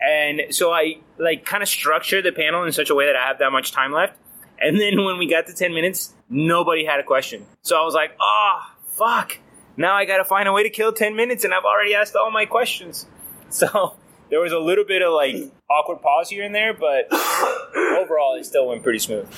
And 0.00 0.42
so 0.50 0.72
I 0.72 1.00
like 1.18 1.44
kind 1.44 1.62
of 1.62 1.68
structure 1.68 2.22
the 2.22 2.32
panel 2.32 2.64
in 2.64 2.72
such 2.72 2.88
a 2.88 2.94
way 2.94 3.06
that 3.06 3.16
I 3.16 3.26
have 3.26 3.38
that 3.38 3.52
much 3.52 3.72
time 3.72 3.92
left. 3.92 4.18
And 4.60 4.78
then 4.78 5.04
when 5.04 5.18
we 5.18 5.28
got 5.28 5.46
to 5.46 5.54
10 5.54 5.74
minutes, 5.74 6.14
nobody 6.28 6.84
had 6.84 7.00
a 7.00 7.02
question. 7.02 7.46
So 7.62 7.80
I 7.80 7.84
was 7.84 7.94
like, 7.94 8.12
oh, 8.20 8.60
fuck. 8.96 9.38
Now 9.76 9.94
I 9.94 10.04
got 10.04 10.18
to 10.18 10.24
find 10.24 10.48
a 10.48 10.52
way 10.52 10.62
to 10.62 10.70
kill 10.70 10.92
10 10.92 11.16
minutes 11.16 11.44
and 11.44 11.54
I've 11.54 11.64
already 11.64 11.94
asked 11.94 12.16
all 12.16 12.30
my 12.30 12.46
questions. 12.46 13.06
So 13.52 13.96
there 14.30 14.38
was 14.38 14.52
a 14.52 14.60
little 14.60 14.84
bit 14.84 15.02
of 15.02 15.12
like 15.12 15.34
awkward 15.68 16.00
pause 16.00 16.30
here 16.30 16.44
and 16.44 16.54
there, 16.54 16.72
but 16.72 17.12
overall 17.12 18.36
it 18.38 18.46
still 18.46 18.68
went 18.68 18.84
pretty 18.84 19.00
smooth. 19.00 19.28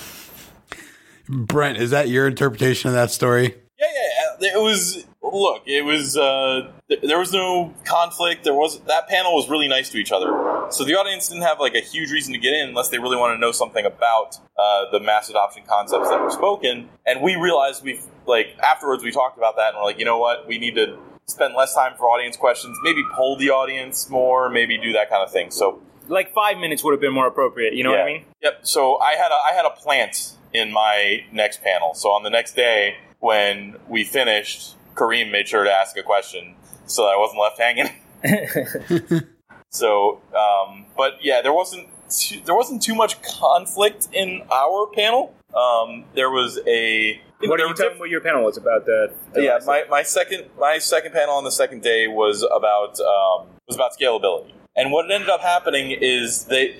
Brent, 1.26 1.78
is 1.78 1.92
that 1.92 2.10
your 2.10 2.26
interpretation 2.26 2.88
of 2.88 2.94
that 2.94 3.10
story? 3.10 3.54
yeah, 3.80 3.86
yeah. 3.86 4.36
yeah. 4.38 4.58
It 4.58 4.60
was 4.60 5.06
look. 5.40 5.62
It 5.66 5.84
was 5.84 6.16
uh, 6.16 6.70
th- 6.88 7.00
there 7.02 7.18
was 7.18 7.32
no 7.32 7.72
conflict. 7.84 8.44
There 8.44 8.54
was 8.54 8.80
that 8.80 9.08
panel 9.08 9.34
was 9.34 9.48
really 9.48 9.68
nice 9.68 9.88
to 9.90 9.98
each 9.98 10.12
other. 10.12 10.28
So 10.70 10.84
the 10.84 10.94
audience 10.94 11.28
didn't 11.28 11.42
have 11.42 11.58
like 11.60 11.74
a 11.74 11.80
huge 11.80 12.10
reason 12.10 12.32
to 12.32 12.38
get 12.38 12.52
in 12.52 12.68
unless 12.68 12.88
they 12.88 12.98
really 12.98 13.16
want 13.16 13.34
to 13.34 13.40
know 13.40 13.52
something 13.52 13.84
about 13.84 14.36
uh, 14.58 14.90
the 14.90 15.00
mass 15.00 15.28
adoption 15.30 15.64
concepts 15.68 16.08
that 16.08 16.20
were 16.20 16.30
spoken. 16.30 16.88
And 17.06 17.22
we 17.22 17.34
realized 17.36 17.82
we 17.82 18.00
like 18.26 18.56
afterwards 18.62 19.02
we 19.02 19.10
talked 19.10 19.36
about 19.38 19.56
that 19.56 19.70
and 19.70 19.78
we're 19.78 19.84
like, 19.84 19.98
you 19.98 20.04
know 20.04 20.18
what, 20.18 20.46
we 20.46 20.58
need 20.58 20.74
to 20.76 20.98
spend 21.26 21.54
less 21.54 21.74
time 21.74 21.94
for 21.96 22.06
audience 22.06 22.36
questions. 22.36 22.76
Maybe 22.82 23.02
poll 23.14 23.36
the 23.36 23.50
audience 23.50 24.08
more. 24.10 24.48
Maybe 24.48 24.78
do 24.78 24.92
that 24.92 25.08
kind 25.10 25.22
of 25.22 25.32
thing. 25.32 25.50
So 25.50 25.80
Like 26.08 26.32
five 26.32 26.58
minutes 26.58 26.82
would 26.84 26.92
have 26.92 27.00
been 27.00 27.14
more 27.14 27.26
appropriate. 27.26 27.74
You 27.74 27.84
know 27.84 27.90
what 27.90 28.00
I 28.00 28.06
mean? 28.06 28.24
Yep. 28.42 28.60
So 28.62 28.98
I 28.98 29.12
had 29.12 29.30
a 29.30 29.38
I 29.50 29.52
had 29.54 29.64
a 29.64 29.70
plant 29.70 30.36
in 30.52 30.72
my 30.72 31.24
next 31.32 31.62
panel. 31.62 31.94
So 31.94 32.10
on 32.10 32.22
the 32.22 32.30
next 32.30 32.54
day 32.54 32.96
when 33.20 33.76
we 33.88 34.04
finished, 34.04 34.76
Kareem 34.94 35.30
made 35.30 35.48
sure 35.48 35.64
to 35.64 35.70
ask 35.70 35.96
a 35.96 36.02
question 36.02 36.54
so 36.86 37.02
that 37.02 37.08
I 37.08 37.16
wasn't 37.16 37.40
left 37.40 37.58
hanging. 37.58 39.22
so, 39.70 40.20
um, 40.36 40.86
but 40.96 41.18
yeah, 41.22 41.40
there 41.42 41.52
wasn't 41.52 41.88
too, 42.10 42.40
there 42.44 42.54
wasn't 42.54 42.82
too 42.82 42.94
much 42.94 43.20
conflict 43.22 44.08
in 44.12 44.42
our 44.52 44.86
panel. 44.94 45.34
Um, 45.54 46.04
there 46.14 46.30
was 46.30 46.58
a 46.66 47.20
What 47.40 47.60
are 47.60 47.66
you 47.66 47.74
telling 47.74 47.92
diff- 47.92 48.00
what 48.00 48.10
your 48.10 48.20
panel 48.20 48.44
was 48.44 48.56
about? 48.56 48.86
The 48.86 49.12
yeah, 49.36 49.58
my, 49.66 49.84
my 49.90 50.02
second 50.02 50.46
my 50.58 50.78
second 50.78 51.12
panel 51.12 51.34
on 51.34 51.44
the 51.44 51.52
second 51.52 51.82
day 51.82 52.08
was 52.08 52.42
about 52.42 53.00
um, 53.00 53.48
was 53.66 53.76
about 53.76 53.92
scalability, 53.98 54.52
and 54.76 54.92
what 54.92 55.10
ended 55.10 55.28
up 55.28 55.40
happening 55.40 55.90
is 55.90 56.44
they 56.44 56.76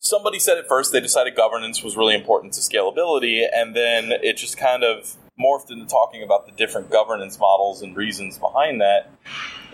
somebody 0.00 0.38
said 0.38 0.56
at 0.58 0.68
first 0.68 0.92
they 0.92 1.00
decided 1.00 1.34
governance 1.34 1.82
was 1.82 1.96
really 1.96 2.14
important 2.14 2.52
to 2.54 2.60
scalability, 2.60 3.46
and 3.52 3.74
then 3.74 4.12
it 4.12 4.36
just 4.36 4.56
kind 4.56 4.84
of 4.84 5.16
morphed 5.38 5.70
into 5.70 5.86
talking 5.86 6.22
about 6.22 6.46
the 6.46 6.52
different 6.52 6.90
governance 6.90 7.38
models 7.38 7.82
and 7.82 7.96
reasons 7.96 8.38
behind 8.38 8.80
that. 8.80 9.10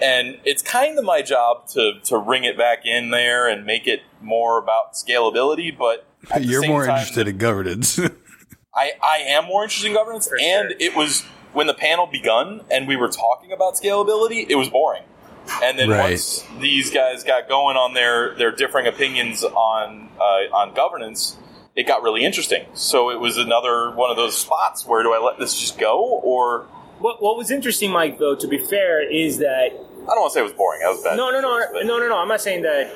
And 0.03 0.38
it's 0.44 0.62
kind 0.62 0.98
of 0.98 1.05
my 1.05 1.22
job 1.22 1.68
to 1.68 2.00
to 2.05 2.18
ring 2.18 2.44
it 2.44 2.59
back 2.59 2.85
in 2.85 3.11
there 3.11 3.48
and 3.48 3.64
make 3.64 3.87
it 3.87 4.03
more 4.20 4.59
about 4.59 4.94
scalability, 4.94 5.77
but 5.77 6.07
at 6.31 6.42
You're 6.44 6.62
same 6.62 6.70
more 6.70 6.87
time- 6.87 6.96
interested 6.98 7.29
in 7.29 7.38
governance. 7.38 7.98
I, 8.77 8.90
I 9.05 9.18
am 9.29 9.44
more 9.44 9.62
interested 9.62 9.88
in 9.88 9.94
governance, 9.94 10.27
For 10.29 10.35
and 10.40 10.70
sure. 10.70 10.77
it 10.81 10.96
was 10.96 11.22
when 11.53 11.68
the 11.68 11.74
panel 11.74 12.07
begun 12.07 12.62
and 12.72 12.88
we 12.88 12.96
were 12.96 13.07
talking 13.09 13.53
about 13.53 13.74
scalability, 13.74 14.46
it 14.48 14.57
was 14.57 14.68
boring. 14.68 15.05
And 15.62 15.79
then 15.79 15.90
Right. 15.90 16.11
once 16.11 16.42
these 16.59 16.90
guys 16.90 17.22
got 17.22 17.48
going 17.48 17.77
on 17.77 17.94
their, 17.94 18.35
their 18.35 18.50
differing 18.50 18.88
opinions 18.88 19.44
on 19.44 20.09
uh, 20.18 20.22
on 20.57 20.74
governance, 20.74 21.37
it 21.77 21.87
got 21.87 22.03
really 22.03 22.25
interesting. 22.25 22.65
So 22.75 23.11
it 23.11 23.19
was 23.21 23.37
another 23.37 23.91
one 23.91 24.11
of 24.11 24.17
those 24.17 24.37
spots 24.37 24.87
where 24.87 25.03
do 25.03 25.13
I 25.13 25.19
let 25.19 25.39
this 25.39 25.59
just 25.59 25.79
go, 25.79 26.01
or 26.23 26.67
what, 26.99 27.23
what 27.23 27.37
was 27.37 27.51
interesting, 27.51 27.91
Mike, 27.91 28.19
though, 28.19 28.35
to 28.37 28.47
be 28.49 28.59
fair, 28.59 29.09
is 29.11 29.39
that 29.39 29.71
I 29.73 30.07
don't 30.07 30.21
want 30.21 30.33
to 30.33 30.35
say 30.35 30.41
it 30.41 30.45
was 30.45 30.53
boring. 30.53 30.81
That 30.83 30.89
was 30.91 31.03
bad. 31.03 31.17
no, 31.17 31.31
no, 31.31 31.41
no, 31.41 31.65
but- 31.73 31.87
no, 31.87 31.99
no, 31.99 32.09
no. 32.09 32.17
I'm 32.19 32.29
not 32.29 32.41
saying 32.41 32.63
that. 32.63 32.93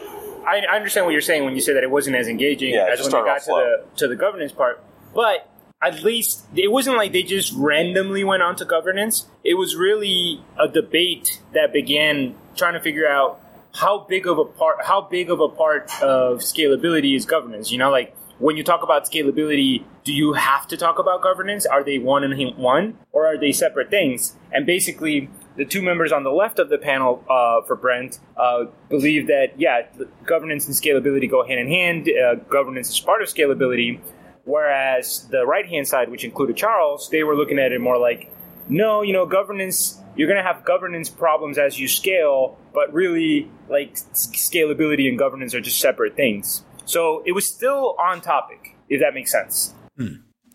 I, 0.47 0.61
I 0.71 0.77
understand 0.77 1.05
what 1.05 1.13
you're 1.13 1.21
saying 1.21 1.45
when 1.45 1.55
you 1.55 1.61
say 1.61 1.75
that 1.75 1.83
it 1.83 1.91
wasn't 1.91 2.17
as 2.17 2.27
engaging 2.29 2.73
Yeah, 2.73 2.87
as 2.91 3.01
when 3.03 3.11
they 3.11 3.19
got 3.19 3.43
to 3.43 3.47
the 3.47 3.85
to 3.97 4.09
the 4.09 4.17
governance 4.17 4.53
part, 4.53 4.83
but 5.15 5.51
at 5.83 6.03
least 6.03 6.47
it 6.55 6.71
wasn't 6.73 6.97
like 6.97 7.13
they 7.13 7.23
just 7.23 7.53
randomly 7.55 8.25
went 8.25 8.43
on 8.43 8.57
to 8.57 8.65
governance. 8.65 9.27
It 9.45 9.55
was 9.55 9.77
really 9.77 10.43
a 10.59 10.67
debate 10.69 11.41
that 11.53 11.73
began 11.73 12.35
trying 12.57 12.75
to 12.75 12.81
figure 12.81 13.07
out 13.07 13.41
how 13.75 14.07
big 14.09 14.27
of 14.27 14.39
a 14.39 14.45
part 14.45 14.85
how 14.85 15.03
big 15.03 15.31
of 15.31 15.41
a 15.41 15.49
part 15.49 15.91
of 16.03 16.39
scalability 16.39 17.15
is 17.15 17.27
governance. 17.27 17.71
You 17.71 17.79
know, 17.79 17.91
like 17.91 18.17
when 18.39 18.57
you 18.57 18.65
talk 18.65 18.83
about 18.83 19.05
scalability, 19.05 19.85
do 20.05 20.13
you 20.13 20.33
have 20.33 20.67
to 20.69 20.77
talk 20.77 20.99
about 20.99 21.23
governance? 21.23 21.67
Are 21.67 21.83
they 21.83 21.99
one 21.99 22.25
and 22.25 22.57
one, 22.57 22.97
or 23.13 23.27
are 23.27 23.37
they 23.39 23.53
separate 23.53 23.91
things? 23.91 24.37
And 24.53 24.65
basically, 24.65 25.29
the 25.57 25.65
two 25.65 25.83
members 25.83 26.13
on 26.13 26.23
the 26.23 26.31
left 26.31 26.59
of 26.59 26.69
the 26.69 26.79
panel 26.79 27.25
uh, 27.29 27.67
for 27.67 27.75
Brent 27.75 28.21
uh, 28.37 28.67
believe 28.89 29.27
that 29.27 29.59
yeah, 29.59 29.87
governance 30.25 30.67
and 30.67 30.75
scalability 30.75 31.29
go 31.29 31.45
hand 31.45 31.61
in 31.61 31.69
hand. 31.69 32.09
Uh, 32.09 32.37
governance 32.37 32.89
is 32.91 33.01
part 33.01 33.23
of 33.23 33.29
scalability, 33.29 34.01
whereas 34.45 35.27
the 35.31 35.45
right 35.45 35.69
hand 35.69 35.89
side, 35.89 36.09
which 36.09 36.25
included 36.25 36.57
Charles, 36.57 37.11
they 37.11 37.25
were 37.25 37.35
looking 37.35 37.59
at 37.59 37.73
it 37.73 37.81
more 37.81 37.99
like 37.99 38.31
no, 38.69 39.03
you 39.03 39.13
know, 39.13 39.27
governance. 39.27 40.01
You're 40.15 40.29
going 40.29 40.43
to 40.43 40.47
have 40.47 40.65
governance 40.65 41.09
problems 41.09 41.59
as 41.59 41.79
you 41.79 41.89
scale, 41.89 42.59
but 42.75 42.93
really, 42.93 43.51
like 43.69 43.95
scalability 43.95 45.09
and 45.09 45.19
governance 45.19 45.55
are 45.55 45.61
just 45.61 45.81
separate 45.81 46.17
things. 46.17 46.65
So 46.89 47.23
it 47.27 47.33
was 47.33 47.47
still 47.47 47.95
on 48.01 48.23
topic, 48.23 48.75
if 48.89 49.01
that 49.01 49.13
makes 49.13 49.31
sense. 49.31 49.75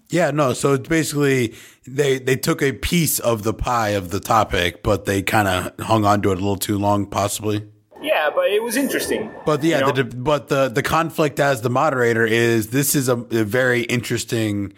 yeah, 0.09 0.31
no. 0.31 0.53
So 0.53 0.73
it's 0.73 0.87
basically 0.89 1.53
they 1.85 2.17
they 2.17 2.35
took 2.35 2.61
a 2.63 2.71
piece 2.71 3.19
of 3.19 3.43
the 3.43 3.53
pie 3.53 3.89
of 3.89 4.09
the 4.09 4.19
topic, 4.19 4.81
but 4.81 5.05
they 5.05 5.21
kind 5.21 5.47
of 5.47 5.85
hung 5.85 6.05
on 6.05 6.21
to 6.23 6.29
it 6.31 6.33
a 6.33 6.41
little 6.41 6.55
too 6.55 6.79
long, 6.79 7.05
possibly. 7.05 7.67
Yeah, 8.01 8.31
but 8.33 8.49
it 8.49 8.61
was 8.63 8.75
interesting. 8.75 9.31
But 9.45 9.63
yeah, 9.63 9.79
You 9.79 9.85
know? 9.85 9.91
the, 9.91 10.03
but 10.03 10.47
the 10.49 10.69
the 10.69 10.81
conflict 10.83 11.39
as 11.39 11.61
the 11.61 11.69
moderator 11.69 12.25
is 12.25 12.69
this 12.69 12.95
is 12.95 13.09
a, 13.09 13.15
a 13.15 13.43
very 13.43 13.83
interesting, 13.83 14.73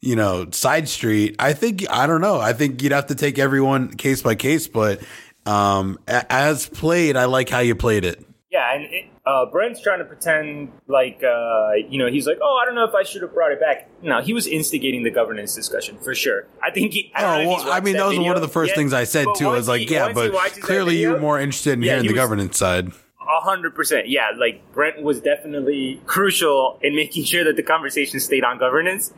you 0.00 0.16
know, 0.16 0.50
side 0.52 0.88
street. 0.88 1.36
I 1.38 1.52
think 1.52 1.84
I 1.90 2.06
don't 2.06 2.22
know. 2.22 2.40
I 2.40 2.54
think 2.54 2.82
you'd 2.82 2.92
have 2.92 3.08
to 3.08 3.14
take 3.14 3.38
everyone 3.38 3.92
case 3.94 4.22
by 4.22 4.34
case, 4.36 4.68
but 4.68 5.02
um, 5.44 5.98
as 6.08 6.66
played, 6.66 7.16
I 7.16 7.26
like 7.26 7.50
how 7.50 7.60
you 7.60 7.74
played 7.74 8.04
it. 8.06 8.24
Yeah, 8.54 8.72
and 8.72 8.84
it, 8.84 9.06
uh, 9.26 9.46
Brent's 9.46 9.80
trying 9.80 9.98
to 9.98 10.04
pretend 10.04 10.70
like 10.86 11.24
uh, 11.24 11.72
you 11.88 11.98
know 11.98 12.06
he's 12.06 12.24
like, 12.24 12.38
oh, 12.40 12.60
I 12.62 12.64
don't 12.64 12.76
know 12.76 12.84
if 12.84 12.94
I 12.94 13.02
should 13.02 13.22
have 13.22 13.34
brought 13.34 13.50
it 13.50 13.58
back. 13.58 13.90
No, 14.00 14.20
he 14.20 14.32
was 14.32 14.46
instigating 14.46 15.02
the 15.02 15.10
governance 15.10 15.56
discussion 15.56 15.98
for 15.98 16.14
sure. 16.14 16.46
I 16.62 16.70
think 16.70 16.92
he. 16.92 17.10
I 17.16 17.42
oh 17.42 17.48
well, 17.48 17.72
I 17.72 17.80
mean 17.80 17.96
that 17.96 18.06
was 18.06 18.16
one 18.16 18.36
of 18.36 18.42
the 18.42 18.48
first 18.48 18.68
yet, 18.68 18.76
things 18.76 18.92
I 18.92 19.02
said 19.02 19.26
too. 19.34 19.48
I 19.48 19.56
was 19.56 19.66
like, 19.66 19.80
he, 19.80 19.92
yeah, 19.92 20.12
but 20.12 20.32
clearly 20.60 20.98
you 20.98 21.10
were 21.10 21.18
more 21.18 21.40
interested 21.40 21.72
in 21.72 21.82
yeah, 21.82 21.94
hearing 21.94 22.06
the 22.06 22.12
was, 22.12 22.20
governance 22.20 22.56
side. 22.56 22.92
A 23.22 23.40
hundred 23.40 23.74
percent, 23.74 24.08
yeah. 24.08 24.30
Like 24.38 24.62
Brent 24.72 25.02
was 25.02 25.20
definitely 25.20 26.00
crucial 26.06 26.78
in 26.80 26.94
making 26.94 27.24
sure 27.24 27.42
that 27.42 27.56
the 27.56 27.64
conversation 27.64 28.20
stayed 28.20 28.44
on 28.44 28.58
governance. 28.58 29.12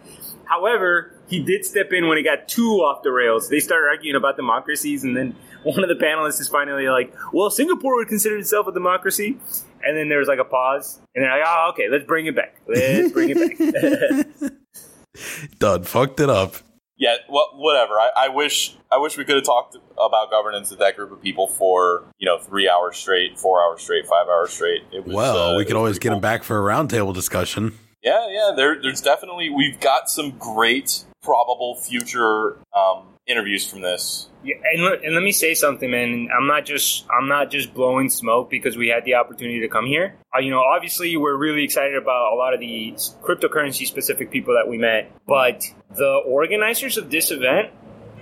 However, 0.47 1.13
he 1.29 1.41
did 1.41 1.67
step 1.67 1.93
in 1.93 2.09
when 2.09 2.17
it 2.17 2.23
got 2.23 2.49
too 2.49 2.77
off 2.77 3.03
the 3.03 3.11
rails. 3.11 3.51
They 3.51 3.61
started 3.61 3.89
arguing 3.89 4.17
about 4.17 4.37
democracies, 4.37 5.05
and 5.05 5.15
then 5.15 5.37
one 5.67 5.83
of 5.83 5.89
the 5.89 6.03
panelists 6.03 6.41
is 6.41 6.49
finally 6.49 6.89
like, 6.89 7.15
"Well, 7.33 7.51
Singapore 7.51 7.97
would 7.97 8.09
consider 8.09 8.37
itself 8.37 8.67
a 8.67 8.73
democracy," 8.73 9.37
and 9.83 9.97
then 9.97 10.09
there 10.09 10.19
was 10.19 10.29
like 10.29 10.39
a 10.39 10.45
pause, 10.45 11.01
and 11.15 11.25
they're 11.25 11.39
like, 11.39 11.47
"Oh, 11.47 11.71
okay, 11.71 11.89
let's 11.91 12.05
bring 12.05 12.27
it 12.27 12.37
back. 12.37 12.57
Let's 12.69 13.13
bring 13.13 13.31
it 13.35 14.41
back." 14.41 14.53
Done. 15.59 15.85
Fucked 15.85 16.21
it 16.21 16.31
up. 16.31 16.57
Yeah, 16.99 17.17
well, 17.29 17.51
whatever. 17.55 17.95
I, 17.95 18.11
I, 18.17 18.29
wish 18.29 18.75
I 18.91 18.97
wish 18.99 19.19
we 19.19 19.25
could 19.25 19.37
have 19.37 19.45
talked 19.45 19.77
about 19.99 20.31
governance 20.31 20.71
with 20.71 20.79
that 20.79 20.97
group 20.97 21.13
of 21.13 21.21
people 21.21 21.47
for 21.47 22.05
you 22.19 22.27
know 22.27 22.39
three 22.39 22.69
hours 22.69 22.97
straight, 22.97 23.39
four 23.39 23.63
hours 23.63 23.83
straight, 23.83 24.07
five 24.07 24.29
hours 24.29 24.51
straight. 24.51 24.83
Was, 24.93 25.15
well, 25.15 25.37
uh, 25.37 25.57
we 25.57 25.65
could 25.65 25.77
always 25.77 25.99
get 25.99 26.09
cool. 26.09 26.17
them 26.17 26.23
back 26.23 26.43
for 26.43 26.59
a 26.59 26.73
roundtable 26.73 27.13
discussion. 27.13 27.79
Yeah, 28.03 28.29
yeah. 28.31 28.53
There, 28.57 28.81
there's 28.81 29.03
definitely 29.03 29.51
we've 29.51 29.81
got 29.81 30.09
some 30.09 30.31
great 30.39 31.05
probable 31.23 31.75
future 31.77 32.59
um, 32.75 33.16
interviews 33.27 33.69
from 33.69 33.81
this. 33.81 34.29
Yeah, 34.45 34.57
and, 34.73 35.05
and 35.05 35.15
let 35.15 35.23
me 35.23 35.33
say 35.33 35.55
something, 35.55 35.91
man. 35.91 36.29
I'm 36.37 36.47
not 36.47 36.65
just 36.65 37.05
I'm 37.11 37.29
not 37.29 37.51
just 37.51 37.75
blowing 37.75 38.09
smoke 38.09 38.49
because 38.49 38.77
we 38.77 38.89
had 38.89 39.05
the 39.05 39.15
opportunity 39.15 39.61
to 39.61 39.69
come 39.69 39.87
here. 39.87 40.17
Uh, 40.35 40.39
you 40.39 40.51
know, 40.51 40.61
obviously 40.61 41.17
we're 41.17 41.37
really 41.37 41.65
excited 41.65 41.97
about 41.97 42.33
a 42.33 42.37
lot 42.37 42.55
of 42.55 42.61
the 42.61 42.95
cryptocurrency 43.23 43.87
specific 43.87 44.31
people 44.31 44.55
that 44.55 44.71
we 44.71 44.79
met, 44.79 45.11
but 45.27 45.65
the 45.95 46.23
organizers 46.27 46.97
of 46.97 47.11
this 47.11 47.31
event, 47.31 47.73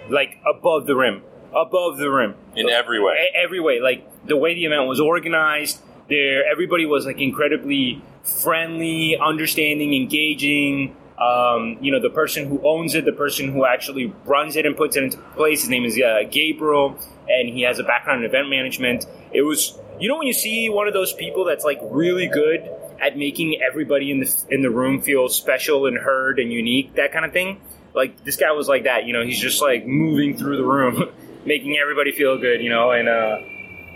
like 0.09 0.39
above 0.47 0.87
the 0.87 0.97
rim, 0.97 1.23
above 1.55 1.99
the 1.99 2.11
rim 2.11 2.35
in 2.57 2.71
every 2.71 3.03
way, 3.03 3.31
every 3.35 3.61
way. 3.61 3.81
Like 3.81 4.27
the 4.27 4.37
way 4.37 4.55
the 4.55 4.65
event 4.65 4.89
was 4.89 5.01
organized, 5.01 5.83
there 6.09 6.45
everybody 6.51 6.87
was 6.87 7.05
like 7.05 7.21
incredibly 7.21 8.03
friendly, 8.23 9.19
understanding, 9.19 9.95
engaging 9.95 10.97
um, 11.19 11.79
you 11.81 11.93
know, 11.93 12.01
the 12.01 12.11
person 12.11 12.49
who 12.49 12.61
owns 12.65 12.95
it, 12.95 13.05
the 13.05 13.13
person 13.13 13.53
who 13.53 13.65
actually 13.65 14.13
runs 14.25 14.57
it 14.57 14.67
and 14.67 14.77
puts 14.77 14.97
it 14.97 15.05
into 15.05 15.19
place. 15.37 15.61
His 15.63 15.71
name 15.71 15.85
is 15.85 15.99
uh, 15.99 16.23
Gabriel, 16.31 16.99
and 17.29 17.49
he 17.49 17.63
has 17.63 17.79
a 17.79 17.85
background 17.85 18.25
in 18.25 18.31
event 18.31 18.49
management. 18.49 19.07
It 19.33 19.43
was, 19.43 19.79
you 20.01 20.09
know, 20.09 20.17
when 20.19 20.27
you 20.27 20.33
see 20.33 20.69
one 20.69 20.89
of 20.89 20.95
those 20.95 21.13
people 21.13 21.45
that's 21.45 21.65
like 21.65 21.79
really 21.83 22.27
good 22.27 22.69
at 23.01 23.17
making 23.17 23.61
everybody 23.63 24.11
in 24.11 24.21
the 24.21 24.45
in 24.51 24.63
the 24.63 24.71
room 24.71 25.03
feel 25.03 25.29
special 25.29 25.87
and 25.87 25.97
heard 25.97 26.41
and 26.41 26.53
unique, 26.53 26.95
that 26.97 27.13
kind 27.13 27.25
of 27.25 27.33
thing. 27.33 27.61
Like 27.95 28.25
this 28.25 28.37
guy 28.37 28.51
was 28.51 28.69
like 28.69 28.85
that. 28.85 29.05
You 29.05 29.13
know, 29.13 29.25
he's 29.25 29.39
just 29.39 29.63
like 29.63 29.87
moving 29.87 30.37
through 30.37 30.57
the 30.57 30.65
room, 30.65 31.11
making 31.47 31.77
everybody 31.77 32.11
feel 32.11 32.39
good. 32.39 32.61
You 32.61 32.71
know, 32.71 32.91
and 32.91 33.09
uh, 33.09 33.37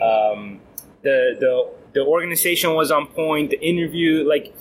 um, 0.05 0.61
the 1.03 1.37
the 1.41 1.79
the 1.95 2.01
organization 2.07 2.75
was 2.75 2.91
on 2.91 3.07
point. 3.09 3.51
The 3.51 3.61
interview, 3.61 4.29
like, 4.29 4.55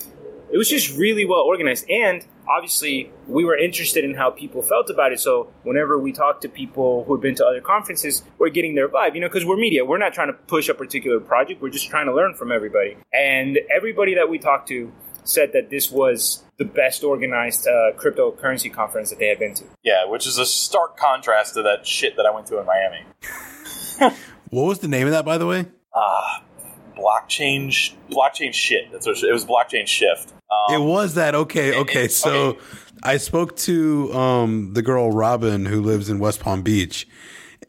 it 0.51 0.57
was 0.57 0.69
just 0.69 0.97
really 0.97 1.25
well 1.25 1.41
organized 1.41 1.89
and 1.89 2.25
obviously 2.49 3.11
we 3.27 3.43
were 3.43 3.57
interested 3.57 4.03
in 4.03 4.13
how 4.13 4.31
people 4.31 4.61
felt 4.61 4.89
about 4.89 5.11
it. 5.11 5.19
So 5.19 5.51
whenever 5.63 5.99
we 5.99 6.11
talk 6.11 6.41
to 6.41 6.49
people 6.49 7.03
who 7.05 7.15
have 7.15 7.21
been 7.21 7.35
to 7.35 7.45
other 7.45 7.61
conferences, 7.61 8.23
we're 8.37 8.49
getting 8.49 8.75
their 8.75 8.87
vibe, 8.87 9.15
you 9.15 9.21
know, 9.21 9.27
because 9.27 9.45
we're 9.45 9.57
media. 9.57 9.85
We're 9.85 9.97
not 9.97 10.13
trying 10.13 10.27
to 10.27 10.33
push 10.33 10.69
a 10.69 10.73
particular 10.73 11.19
project. 11.19 11.61
We're 11.61 11.69
just 11.69 11.89
trying 11.89 12.05
to 12.07 12.13
learn 12.13 12.33
from 12.35 12.51
everybody. 12.51 12.97
And 13.13 13.59
everybody 13.73 14.15
that 14.15 14.29
we 14.29 14.39
talked 14.39 14.67
to 14.69 14.91
said 15.23 15.51
that 15.53 15.69
this 15.69 15.91
was 15.91 16.43
the 16.57 16.65
best 16.65 17.03
organized 17.03 17.67
uh, 17.67 17.91
cryptocurrency 17.97 18.71
conference 18.71 19.09
that 19.09 19.19
they 19.19 19.27
had 19.27 19.39
been 19.39 19.53
to. 19.55 19.65
Yeah, 19.83 20.05
which 20.05 20.25
is 20.25 20.37
a 20.37 20.45
stark 20.45 20.97
contrast 20.97 21.55
to 21.55 21.63
that 21.63 21.85
shit 21.85 22.15
that 22.15 22.25
I 22.25 22.33
went 22.33 22.47
to 22.47 22.59
in 22.59 22.65
Miami. 22.65 23.03
what 24.49 24.63
was 24.63 24.79
the 24.79 24.87
name 24.87 25.07
of 25.07 25.11
that, 25.11 25.25
by 25.25 25.37
the 25.37 25.45
way? 25.45 25.65
Ah, 25.93 26.37
uh, 26.37 26.43
blockchain 26.97 27.67
blockchain 28.09 28.53
shit. 28.53 28.91
That's 28.91 29.05
what 29.05 29.23
it 29.23 29.31
was. 29.31 29.45
Blockchain 29.45 29.87
shift. 29.87 30.33
Um, 30.51 30.81
it 30.81 30.85
was 30.85 31.15
that. 31.15 31.35
Okay. 31.35 31.77
Okay. 31.77 32.05
It, 32.05 32.11
so 32.11 32.31
okay. 32.31 32.59
I 33.03 33.17
spoke 33.17 33.55
to 33.57 34.13
um, 34.13 34.73
the 34.73 34.81
girl 34.81 35.11
Robin 35.11 35.65
who 35.65 35.81
lives 35.81 36.09
in 36.09 36.19
West 36.19 36.39
Palm 36.39 36.61
Beach. 36.61 37.07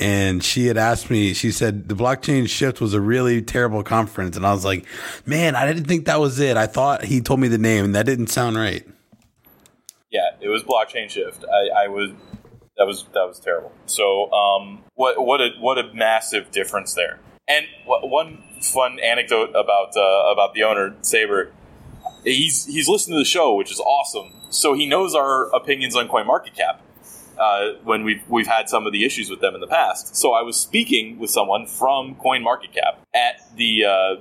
And 0.01 0.45
she 0.45 0.67
had 0.67 0.77
asked 0.77 1.11
me, 1.11 1.35
she 1.35 1.51
said 1.51 1.89
the 1.89 1.97
blockchain 1.97 2.49
shift 2.49 2.81
was 2.81 2.95
a 2.95 3.01
really 3.01 3.43
terrible 3.43 3.83
conference. 3.83 4.37
And 4.37 4.47
I 4.47 4.53
was 4.53 4.65
like, 4.65 4.87
man, 5.27 5.57
I 5.57 5.67
didn't 5.67 5.87
think 5.87 6.05
that 6.05 6.21
was 6.21 6.39
it. 6.39 6.57
I 6.57 6.69
thought 6.69 7.05
he 7.05 7.21
told 7.21 7.41
me 7.41 7.49
the 7.49 7.59
name 7.59 7.85
and 7.85 7.95
that 7.97 8.07
didn't 8.07 8.29
sound 8.29 8.57
right. 8.57 8.87
Yeah, 10.13 10.31
it 10.41 10.49
was 10.49 10.63
blockchain 10.63 11.11
shift. 11.11 11.45
I, 11.45 11.85
I 11.85 11.89
was, 11.89 12.13
that 12.77 12.87
was, 12.87 13.07
that 13.13 13.27
was 13.27 13.41
terrible. 13.41 13.73
So, 13.87 14.31
um, 14.31 14.85
what, 14.95 15.21
what 15.25 15.41
a, 15.41 15.51
what 15.59 15.79
a 15.79 15.93
massive 15.93 16.53
difference 16.53 16.95
there. 16.95 17.19
And 17.49 17.67
one 17.85 18.45
fun 18.61 18.99
anecdote 19.01 19.51
about, 19.51 19.97
uh, 19.97 20.33
about 20.33 20.55
the 20.55 20.63
owner, 20.63 20.95
Saber, 21.03 21.53
he's 22.25 22.67
he's 22.67 22.89
listened 22.89 23.15
to 23.15 23.19
the 23.19 23.25
show, 23.25 23.55
which 23.55 23.71
is 23.71 23.81
awesome. 23.81 24.33
So 24.51 24.75
he 24.75 24.87
knows 24.87 25.15
our 25.15 25.55
opinions 25.55 25.95
on 25.97 26.09
Coin 26.09 26.27
CoinMarketCap 26.27 26.79
uh, 27.39 27.73
when 27.85 28.05
we've 28.05 28.23
we've 28.29 28.47
had 28.47 28.69
some 28.69 28.87
of 28.87 28.93
the 28.93 29.05
issues 29.05 29.31
with 29.31 29.41
them 29.41 29.55
in 29.55 29.61
the 29.61 29.67
past. 29.67 30.17
So 30.17 30.33
I 30.33 30.43
was 30.43 30.59
speaking 30.59 31.19
with 31.19 31.31
someone 31.31 31.67
from 31.67 32.17
CoinMarketCap 32.17 32.99
at 33.15 33.57
the 33.57 33.85
uh, 33.85 34.17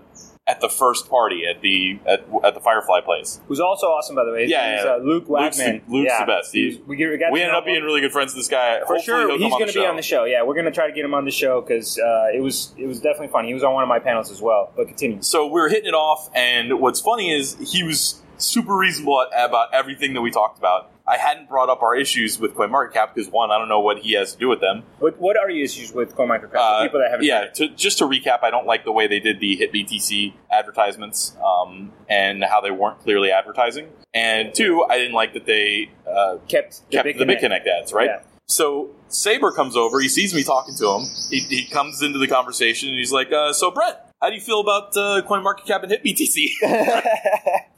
at 0.48 0.62
the 0.62 0.70
first 0.70 1.10
party 1.10 1.44
at 1.46 1.62
the 1.62 2.00
at, 2.08 2.26
at 2.44 2.54
the 2.54 2.62
Firefly 2.62 3.02
place. 3.02 3.40
Who's 3.48 3.60
also 3.60 3.88
awesome, 3.88 4.16
by 4.16 4.24
the 4.24 4.32
way. 4.32 4.46
Yeah, 4.46 4.84
yeah. 4.84 4.92
Uh, 4.92 4.98
Luke 4.98 5.28
Wagman. 5.28 5.42
Luke's, 5.48 5.58
the, 5.58 5.82
Luke's 5.92 6.12
yeah. 6.12 6.26
the 6.26 6.32
best. 6.32 6.54
He, 6.54 6.82
we, 6.88 6.96
we, 6.96 7.08
we 7.08 7.42
ended 7.42 7.54
up 7.56 7.66
being 7.66 7.84
really 7.84 8.02
good 8.02 8.12
friends 8.12 8.34
with 8.34 8.40
this 8.40 8.48
guy. 8.48 8.80
For 8.80 8.96
Hopefully 8.96 9.04
sure, 9.04 9.38
he's 9.38 9.52
going 9.52 9.68
to 9.68 9.74
be 9.74 9.86
on 9.86 9.98
the 9.98 10.02
show. 10.02 10.24
Yeah, 10.24 10.44
we're 10.44 10.56
going 10.56 10.66
to 10.66 10.72
try 10.72 10.88
to 10.88 10.94
get 10.94 11.04
him 11.04 11.14
on 11.14 11.26
the 11.26 11.32
show 11.32 11.62
because 11.62 12.00
uh, 12.00 12.28
it 12.34 12.42
was 12.42 12.74
it 12.78 12.88
was 12.88 13.00
definitely 13.00 13.28
fun. 13.28 13.46
He 13.46 13.54
was 13.54 13.64
on 13.64 13.74
one 13.74 13.84
of 13.84 13.90
my 13.90 14.00
panels 14.00 14.32
as 14.32 14.42
well. 14.42 14.72
But 14.76 14.88
continue. 14.88 15.22
So 15.22 15.46
we 15.46 15.60
were 15.60 15.70
hitting 15.70 15.90
it 15.90 15.96
off, 15.96 16.30
and 16.34 16.80
what's 16.80 17.02
funny 17.02 17.34
is 17.34 17.58
he 17.60 17.84
was 17.84 18.22
super 18.38 18.76
reasonable 18.76 19.26
about 19.36 19.74
everything 19.74 20.14
that 20.14 20.22
we 20.22 20.32
talked 20.32 20.58
about. 20.58 20.92
I 21.08 21.18
hadn't 21.18 21.48
brought 21.48 21.70
up 21.70 21.82
our 21.82 21.96
issues 21.96 22.38
with 22.38 22.54
CoinMarketCap 22.56 23.14
because 23.14 23.32
one, 23.32 23.50
I 23.50 23.58
don't 23.58 23.70
know 23.70 23.80
what 23.80 24.00
he 24.00 24.14
has 24.14 24.34
to 24.34 24.40
do 24.40 24.50
with 24.50 24.60
them. 24.60 24.84
What, 25.00 25.20
what 25.20 25.38
are 25.38 25.50
your 25.50 25.64
issues 25.64 25.94
with 25.94 26.16
CoinMarketCap? 26.16 26.56
Uh, 26.56 26.84
people 26.84 27.00
that 27.00 27.12
haven't. 27.12 27.26
Yeah, 27.26 27.46
to, 27.56 27.70
just 27.70 28.00
to 28.00 28.06
recap, 28.06 28.44
I 28.44 28.50
don't 28.50 28.66
like 28.66 28.84
the 28.84 28.92
way 28.92 29.08
they 29.08 29.20
did 29.20 29.40
the 29.40 29.58
HitBTC 29.58 30.34
advertisements 30.52 31.38
um, 31.46 31.94
and 32.10 32.44
how 32.44 32.60
they 32.60 32.72
weren't 32.72 33.00
clearly 33.00 33.32
advertising. 33.32 33.88
And 34.14 34.54
two, 34.54 34.86
I 34.90 34.98
didn't 34.98 35.14
like 35.14 35.34
that 35.34 35.46
they 35.46 35.92
uh, 36.06 36.38
kept 36.50 36.82
the, 36.90 36.98
kept 36.98 37.06
Big, 37.06 37.18
the 37.18 37.26
BitConnect 37.26 37.68
ads, 37.68 37.94
right? 37.94 38.10
Yeah. 38.10 38.20
So 38.48 38.92
Saber 39.08 39.52
comes 39.52 39.76
over. 39.76 40.00
He 40.00 40.10
sees 40.10 40.34
me 40.34 40.44
talking 40.44 40.76
to 40.76 40.90
him. 40.90 41.06
He, 41.30 41.40
he 41.40 41.66
comes 41.66 42.02
into 42.02 42.18
the 42.20 42.28
conversation 42.28 42.90
and 42.90 42.98
he's 42.98 43.12
like, 43.12 43.32
uh, 43.32 43.52
"So 43.54 43.72
Brett, 43.72 44.10
how 44.22 44.30
do 44.30 44.36
you 44.36 44.42
feel 44.42 44.62
about 44.62 44.96
uh, 44.96 45.22
CoinMarketCap 45.28 45.84
and 45.84 45.92
HitBTC?" 45.92 46.48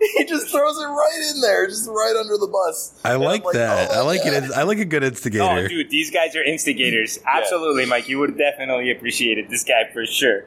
he 0.16 0.24
just 0.24 0.48
throws 0.48 0.78
it 0.78 0.86
right 0.86 1.30
in 1.34 1.40
there, 1.42 1.66
just 1.66 1.86
right 1.88 2.16
under 2.18 2.38
the 2.38 2.46
bus. 2.46 2.98
I 3.04 3.16
like, 3.16 3.44
like, 3.44 3.54
that. 3.54 3.90
Oh, 3.90 4.00
I 4.00 4.02
like 4.02 4.24
yeah. 4.24 4.44
it. 4.44 4.52
I 4.52 4.62
like 4.62 4.78
a 4.78 4.86
good 4.86 5.04
instigator. 5.04 5.44
Oh, 5.44 5.68
dude, 5.68 5.90
these 5.90 6.10
guys 6.10 6.34
are 6.36 6.42
instigators. 6.42 7.18
Absolutely, 7.26 7.82
yeah. 7.82 7.88
Mike. 7.88 8.08
You 8.08 8.18
would 8.20 8.38
definitely 8.38 8.90
appreciate 8.90 9.36
it. 9.36 9.50
This 9.50 9.62
guy 9.62 9.90
for 9.92 10.06
sure. 10.06 10.46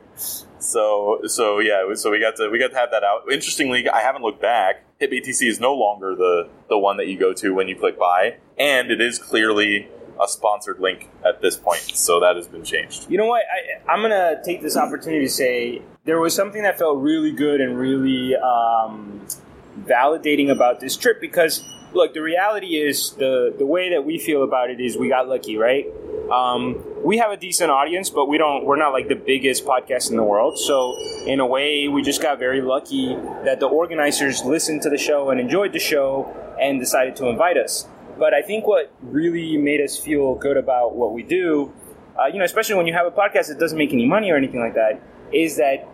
So, 0.58 1.22
so 1.26 1.60
yeah, 1.60 1.94
so 1.94 2.10
we 2.10 2.20
got 2.20 2.36
to 2.38 2.50
we 2.50 2.58
got 2.58 2.72
to 2.72 2.78
have 2.78 2.90
that 2.92 3.04
out. 3.04 3.32
Interestingly, 3.32 3.88
I 3.88 4.00
haven't 4.00 4.24
looked 4.24 4.42
back. 4.42 4.84
HitBTC 5.00 5.48
is 5.48 5.60
no 5.60 5.76
longer 5.76 6.16
the 6.16 6.50
the 6.70 6.78
one 6.78 6.98
that 6.98 7.08
you 7.08 7.20
go 7.20 7.34
to 7.34 7.54
when 7.54 7.68
you 7.68 7.76
click 7.76 8.00
buy, 8.00 8.38
and 8.58 8.90
it 8.90 9.02
is 9.02 9.20
clearly 9.20 9.88
a 10.22 10.28
sponsored 10.28 10.80
link 10.80 11.10
at 11.24 11.42
this 11.42 11.58
point. 11.58 11.82
So 11.82 12.20
that 12.22 12.38
has 12.38 12.48
been 12.48 12.64
changed. 12.64 13.10
You 13.10 13.20
know 13.20 13.28
what? 13.28 13.44
I, 13.44 13.92
I'm 13.92 14.02
gonna 14.02 14.42
take 14.44 14.64
this 14.64 14.78
opportunity 14.78 15.26
to 15.26 15.32
say 15.32 15.82
there 16.06 16.20
was 16.20 16.36
something 16.36 16.64
that 16.64 16.78
felt 16.78 16.98
really 16.98 17.32
good 17.32 17.62
and 17.62 17.78
really 17.78 18.36
um, 18.36 19.26
validating 19.80 20.50
about 20.52 20.80
this 20.80 20.98
trip 20.98 21.22
because 21.22 21.64
look, 21.94 22.14
the 22.14 22.22
reality 22.22 22.76
is 22.76 23.12
the 23.12 23.54
the 23.58 23.66
way 23.66 23.90
that 23.92 24.04
we 24.04 24.18
feel 24.18 24.44
about 24.44 24.70
it 24.70 24.82
is 24.82 24.98
we 24.98 25.10
got 25.10 25.30
lucky, 25.30 25.58
right? 25.58 25.86
Um, 26.32 26.84
we 27.04 27.18
have 27.18 27.32
a 27.32 27.38
decent 27.38 27.72
audience, 27.72 28.10
but 28.10 28.28
we 28.28 28.38
don't. 28.38 28.66
We're 28.66 28.78
not 28.78 28.92
like 28.92 29.08
the 29.08 29.16
biggest 29.16 29.66
podcast 29.66 30.10
in 30.10 30.18
the 30.18 30.24
world. 30.24 30.60
So 30.60 30.98
in 31.26 31.40
a 31.40 31.46
way, 31.46 31.88
we 31.88 32.02
just 32.02 32.22
got 32.22 32.38
very 32.38 32.62
lucky 32.62 33.16
that 33.46 33.60
the 33.60 33.68
organizers 33.68 34.44
listened 34.44 34.82
to 34.82 34.90
the 34.90 34.98
show 34.98 35.30
and 35.30 35.40
enjoyed 35.40 35.72
the 35.72 35.80
show 35.80 36.36
and 36.60 36.80
decided 36.80 37.16
to 37.18 37.28
invite 37.28 37.58
us. 37.58 37.88
But 38.18 38.34
I 38.34 38.42
think 38.42 38.68
what 38.68 38.92
really 39.02 39.58
made 39.58 39.82
us 39.82 39.98
feel 39.98 40.36
good 40.36 40.58
about 40.58 40.96
what 40.96 41.14
we 41.14 41.24
do, 41.24 41.74
uh, 42.20 42.28
you 42.28 42.40
know, 42.40 42.46
especially 42.46 42.76
when 42.76 42.88
you 42.88 42.94
have 42.94 43.08
a 43.08 43.12
podcast 43.12 43.48
that 43.48 43.58
doesn't 43.60 43.78
make 43.78 43.92
any 43.92 44.06
money 44.06 44.32
or 44.32 44.38
anything 44.38 44.60
like 44.60 44.76
that, 44.76 45.02
is 45.34 45.58
that 45.58 45.88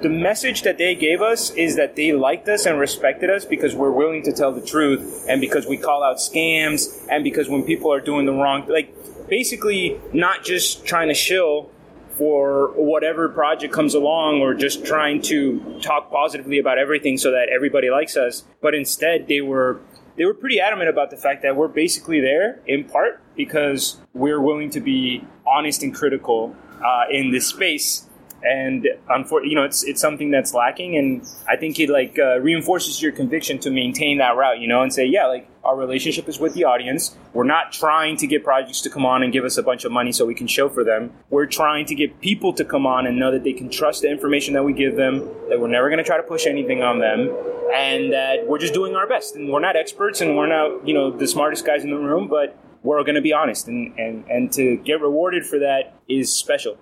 the 0.00 0.08
message 0.08 0.62
that 0.62 0.78
they 0.78 0.94
gave 0.94 1.20
us 1.20 1.50
is 1.50 1.76
that 1.76 1.96
they 1.96 2.12
liked 2.12 2.48
us 2.48 2.66
and 2.66 2.78
respected 2.78 3.30
us 3.30 3.44
because 3.44 3.74
we're 3.74 3.90
willing 3.90 4.22
to 4.22 4.32
tell 4.32 4.52
the 4.52 4.60
truth 4.60 5.26
and 5.28 5.40
because 5.40 5.66
we 5.66 5.76
call 5.76 6.04
out 6.04 6.18
scams 6.18 7.06
and 7.10 7.24
because 7.24 7.48
when 7.48 7.64
people 7.64 7.92
are 7.92 8.00
doing 8.00 8.24
the 8.24 8.32
wrong 8.32 8.64
like 8.68 8.94
basically 9.28 10.00
not 10.12 10.44
just 10.44 10.86
trying 10.86 11.08
to 11.08 11.14
shill 11.14 11.70
for 12.10 12.72
whatever 12.76 13.28
project 13.28 13.72
comes 13.72 13.94
along 13.94 14.40
or 14.40 14.54
just 14.54 14.84
trying 14.84 15.20
to 15.20 15.80
talk 15.80 16.10
positively 16.10 16.58
about 16.58 16.78
everything 16.78 17.16
so 17.16 17.32
that 17.32 17.48
everybody 17.48 17.90
likes 17.90 18.16
us 18.16 18.44
but 18.62 18.74
instead 18.74 19.26
they 19.26 19.40
were 19.40 19.80
they 20.16 20.24
were 20.24 20.34
pretty 20.34 20.60
adamant 20.60 20.88
about 20.88 21.10
the 21.10 21.16
fact 21.16 21.42
that 21.42 21.56
we're 21.56 21.68
basically 21.68 22.20
there 22.20 22.60
in 22.66 22.84
part 22.84 23.20
because 23.36 23.98
we're 24.14 24.40
willing 24.40 24.70
to 24.70 24.80
be 24.80 25.24
honest 25.44 25.82
and 25.82 25.94
critical 25.94 26.54
uh, 26.84 27.04
in 27.10 27.32
this 27.32 27.48
space 27.48 28.07
and 28.42 28.86
unfortunately, 29.08 29.50
you 29.50 29.56
know, 29.56 29.64
it's 29.64 29.82
it's 29.84 30.00
something 30.00 30.30
that's 30.30 30.54
lacking, 30.54 30.96
and 30.96 31.26
I 31.48 31.56
think 31.56 31.78
it 31.80 31.90
like 31.90 32.18
uh, 32.18 32.38
reinforces 32.40 33.02
your 33.02 33.12
conviction 33.12 33.58
to 33.60 33.70
maintain 33.70 34.18
that 34.18 34.36
route, 34.36 34.60
you 34.60 34.68
know, 34.68 34.82
and 34.82 34.92
say, 34.92 35.06
yeah, 35.06 35.26
like 35.26 35.48
our 35.64 35.76
relationship 35.76 36.28
is 36.28 36.38
with 36.38 36.54
the 36.54 36.64
audience. 36.64 37.16
We're 37.32 37.44
not 37.44 37.72
trying 37.72 38.16
to 38.18 38.26
get 38.26 38.44
projects 38.44 38.80
to 38.82 38.90
come 38.90 39.04
on 39.04 39.22
and 39.22 39.32
give 39.32 39.44
us 39.44 39.58
a 39.58 39.62
bunch 39.62 39.84
of 39.84 39.92
money 39.92 40.12
so 40.12 40.24
we 40.24 40.34
can 40.34 40.46
show 40.46 40.68
for 40.68 40.84
them. 40.84 41.12
We're 41.30 41.46
trying 41.46 41.86
to 41.86 41.94
get 41.94 42.20
people 42.20 42.52
to 42.54 42.64
come 42.64 42.86
on 42.86 43.06
and 43.06 43.18
know 43.18 43.32
that 43.32 43.44
they 43.44 43.52
can 43.52 43.70
trust 43.70 44.02
the 44.02 44.10
information 44.10 44.54
that 44.54 44.64
we 44.64 44.72
give 44.72 44.96
them, 44.96 45.28
that 45.48 45.60
we're 45.60 45.68
never 45.68 45.88
going 45.88 45.98
to 45.98 46.04
try 46.04 46.16
to 46.16 46.22
push 46.22 46.46
anything 46.46 46.82
on 46.82 47.00
them, 47.00 47.30
and 47.74 48.12
that 48.12 48.46
we're 48.46 48.58
just 48.58 48.74
doing 48.74 48.94
our 48.94 49.08
best. 49.08 49.36
And 49.36 49.50
we're 49.50 49.60
not 49.60 49.76
experts, 49.76 50.20
and 50.20 50.36
we're 50.36 50.46
not, 50.46 50.86
you 50.86 50.94
know, 50.94 51.10
the 51.10 51.26
smartest 51.26 51.66
guys 51.66 51.84
in 51.84 51.90
the 51.90 51.96
room, 51.96 52.28
but 52.28 52.56
we're 52.84 53.02
going 53.02 53.16
to 53.16 53.20
be 53.20 53.32
honest, 53.32 53.66
and, 53.66 53.98
and 53.98 54.24
and 54.30 54.52
to 54.52 54.76
get 54.76 55.00
rewarded 55.00 55.44
for 55.44 55.58
that 55.58 55.94
is 56.08 56.32
special. 56.32 56.78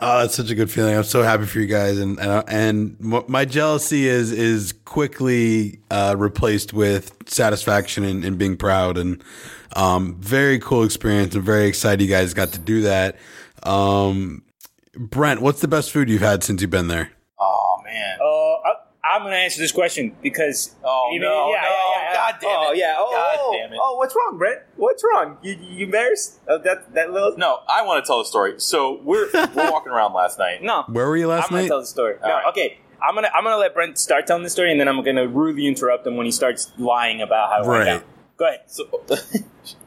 Oh, 0.00 0.20
that's 0.20 0.34
such 0.34 0.50
a 0.50 0.54
good 0.54 0.70
feeling. 0.70 0.96
I'm 0.96 1.04
so 1.04 1.22
happy 1.22 1.46
for 1.46 1.60
you 1.60 1.66
guys, 1.66 1.98
and 1.98 2.18
and, 2.18 2.44
and 2.48 3.28
my 3.28 3.44
jealousy 3.44 4.08
is 4.08 4.32
is 4.32 4.72
quickly 4.84 5.78
uh, 5.90 6.16
replaced 6.18 6.72
with 6.72 7.16
satisfaction 7.26 8.04
and, 8.04 8.24
and 8.24 8.36
being 8.36 8.56
proud, 8.56 8.98
and 8.98 9.22
um, 9.76 10.16
very 10.20 10.58
cool 10.58 10.82
experience. 10.82 11.34
I'm 11.34 11.42
very 11.42 11.66
excited 11.66 12.02
you 12.02 12.08
guys 12.08 12.34
got 12.34 12.52
to 12.52 12.58
do 12.58 12.82
that. 12.82 13.16
Um, 13.62 14.42
Brent, 14.96 15.40
what's 15.40 15.60
the 15.60 15.68
best 15.68 15.90
food 15.92 16.10
you've 16.10 16.22
had 16.22 16.42
since 16.42 16.60
you've 16.60 16.70
been 16.70 16.88
there? 16.88 17.10
Oh 19.06 19.08
man. 19.08 19.16
I'm 19.16 19.22
going 19.22 19.32
to 19.32 19.38
answer 19.38 19.60
this 19.60 19.72
question 19.72 20.16
because. 20.22 20.74
Oh 20.82 21.10
even- 21.12 21.22
no, 21.28 21.50
yeah, 21.50 21.60
no, 21.60 21.68
yeah, 21.68 22.02
yeah. 22.02 22.14
God 22.14 22.34
damn 22.40 22.50
oh, 22.50 22.62
it, 22.62 22.66
oh, 22.66 22.72
yeah. 22.72 22.94
Oh, 22.98 23.10
God 23.12 23.36
oh, 23.38 23.58
damn 23.60 23.72
it. 23.72 23.78
Oh, 23.82 23.96
what's 23.96 24.14
wrong, 24.16 24.38
Brent? 24.38 24.60
What's 24.76 25.04
wrong? 25.04 25.36
You, 25.42 25.56
you 25.60 25.84
embarrassed 25.86 26.40
of 26.46 26.64
that 26.64 26.94
that 26.94 27.12
little? 27.12 27.36
No, 27.36 27.58
I 27.68 27.82
want 27.82 28.04
to 28.04 28.06
tell 28.06 28.18
the 28.18 28.24
story. 28.24 28.54
So 28.58 29.00
we're 29.02 29.28
we're 29.34 29.70
walking 29.70 29.92
around 29.92 30.14
last 30.14 30.38
night. 30.38 30.62
No. 30.62 30.84
Where 30.88 31.06
were 31.08 31.16
you 31.16 31.26
last 31.28 31.44
I'm 31.46 31.50
gonna 31.50 31.62
night? 31.62 31.68
tell 31.68 31.80
the 31.80 31.86
story. 31.86 32.16
All 32.22 32.28
no, 32.28 32.34
right. 32.34 32.46
okay. 32.48 32.78
I'm 33.06 33.14
gonna 33.14 33.30
I'm 33.34 33.44
gonna 33.44 33.58
let 33.58 33.74
Brent 33.74 33.98
start 33.98 34.26
telling 34.26 34.42
the 34.44 34.50
story, 34.50 34.70
and 34.70 34.80
then 34.80 34.88
I'm 34.88 35.02
gonna 35.04 35.28
rudely 35.28 35.66
interrupt 35.66 36.06
him 36.06 36.16
when 36.16 36.24
he 36.24 36.32
starts 36.32 36.72
lying 36.78 37.20
about 37.20 37.50
how 37.50 37.62
it 37.62 37.66
went 37.66 37.78
Right. 37.80 37.84
down. 37.84 38.02
Go 38.38 38.46
ahead. 38.46 38.60
So, 38.66 38.84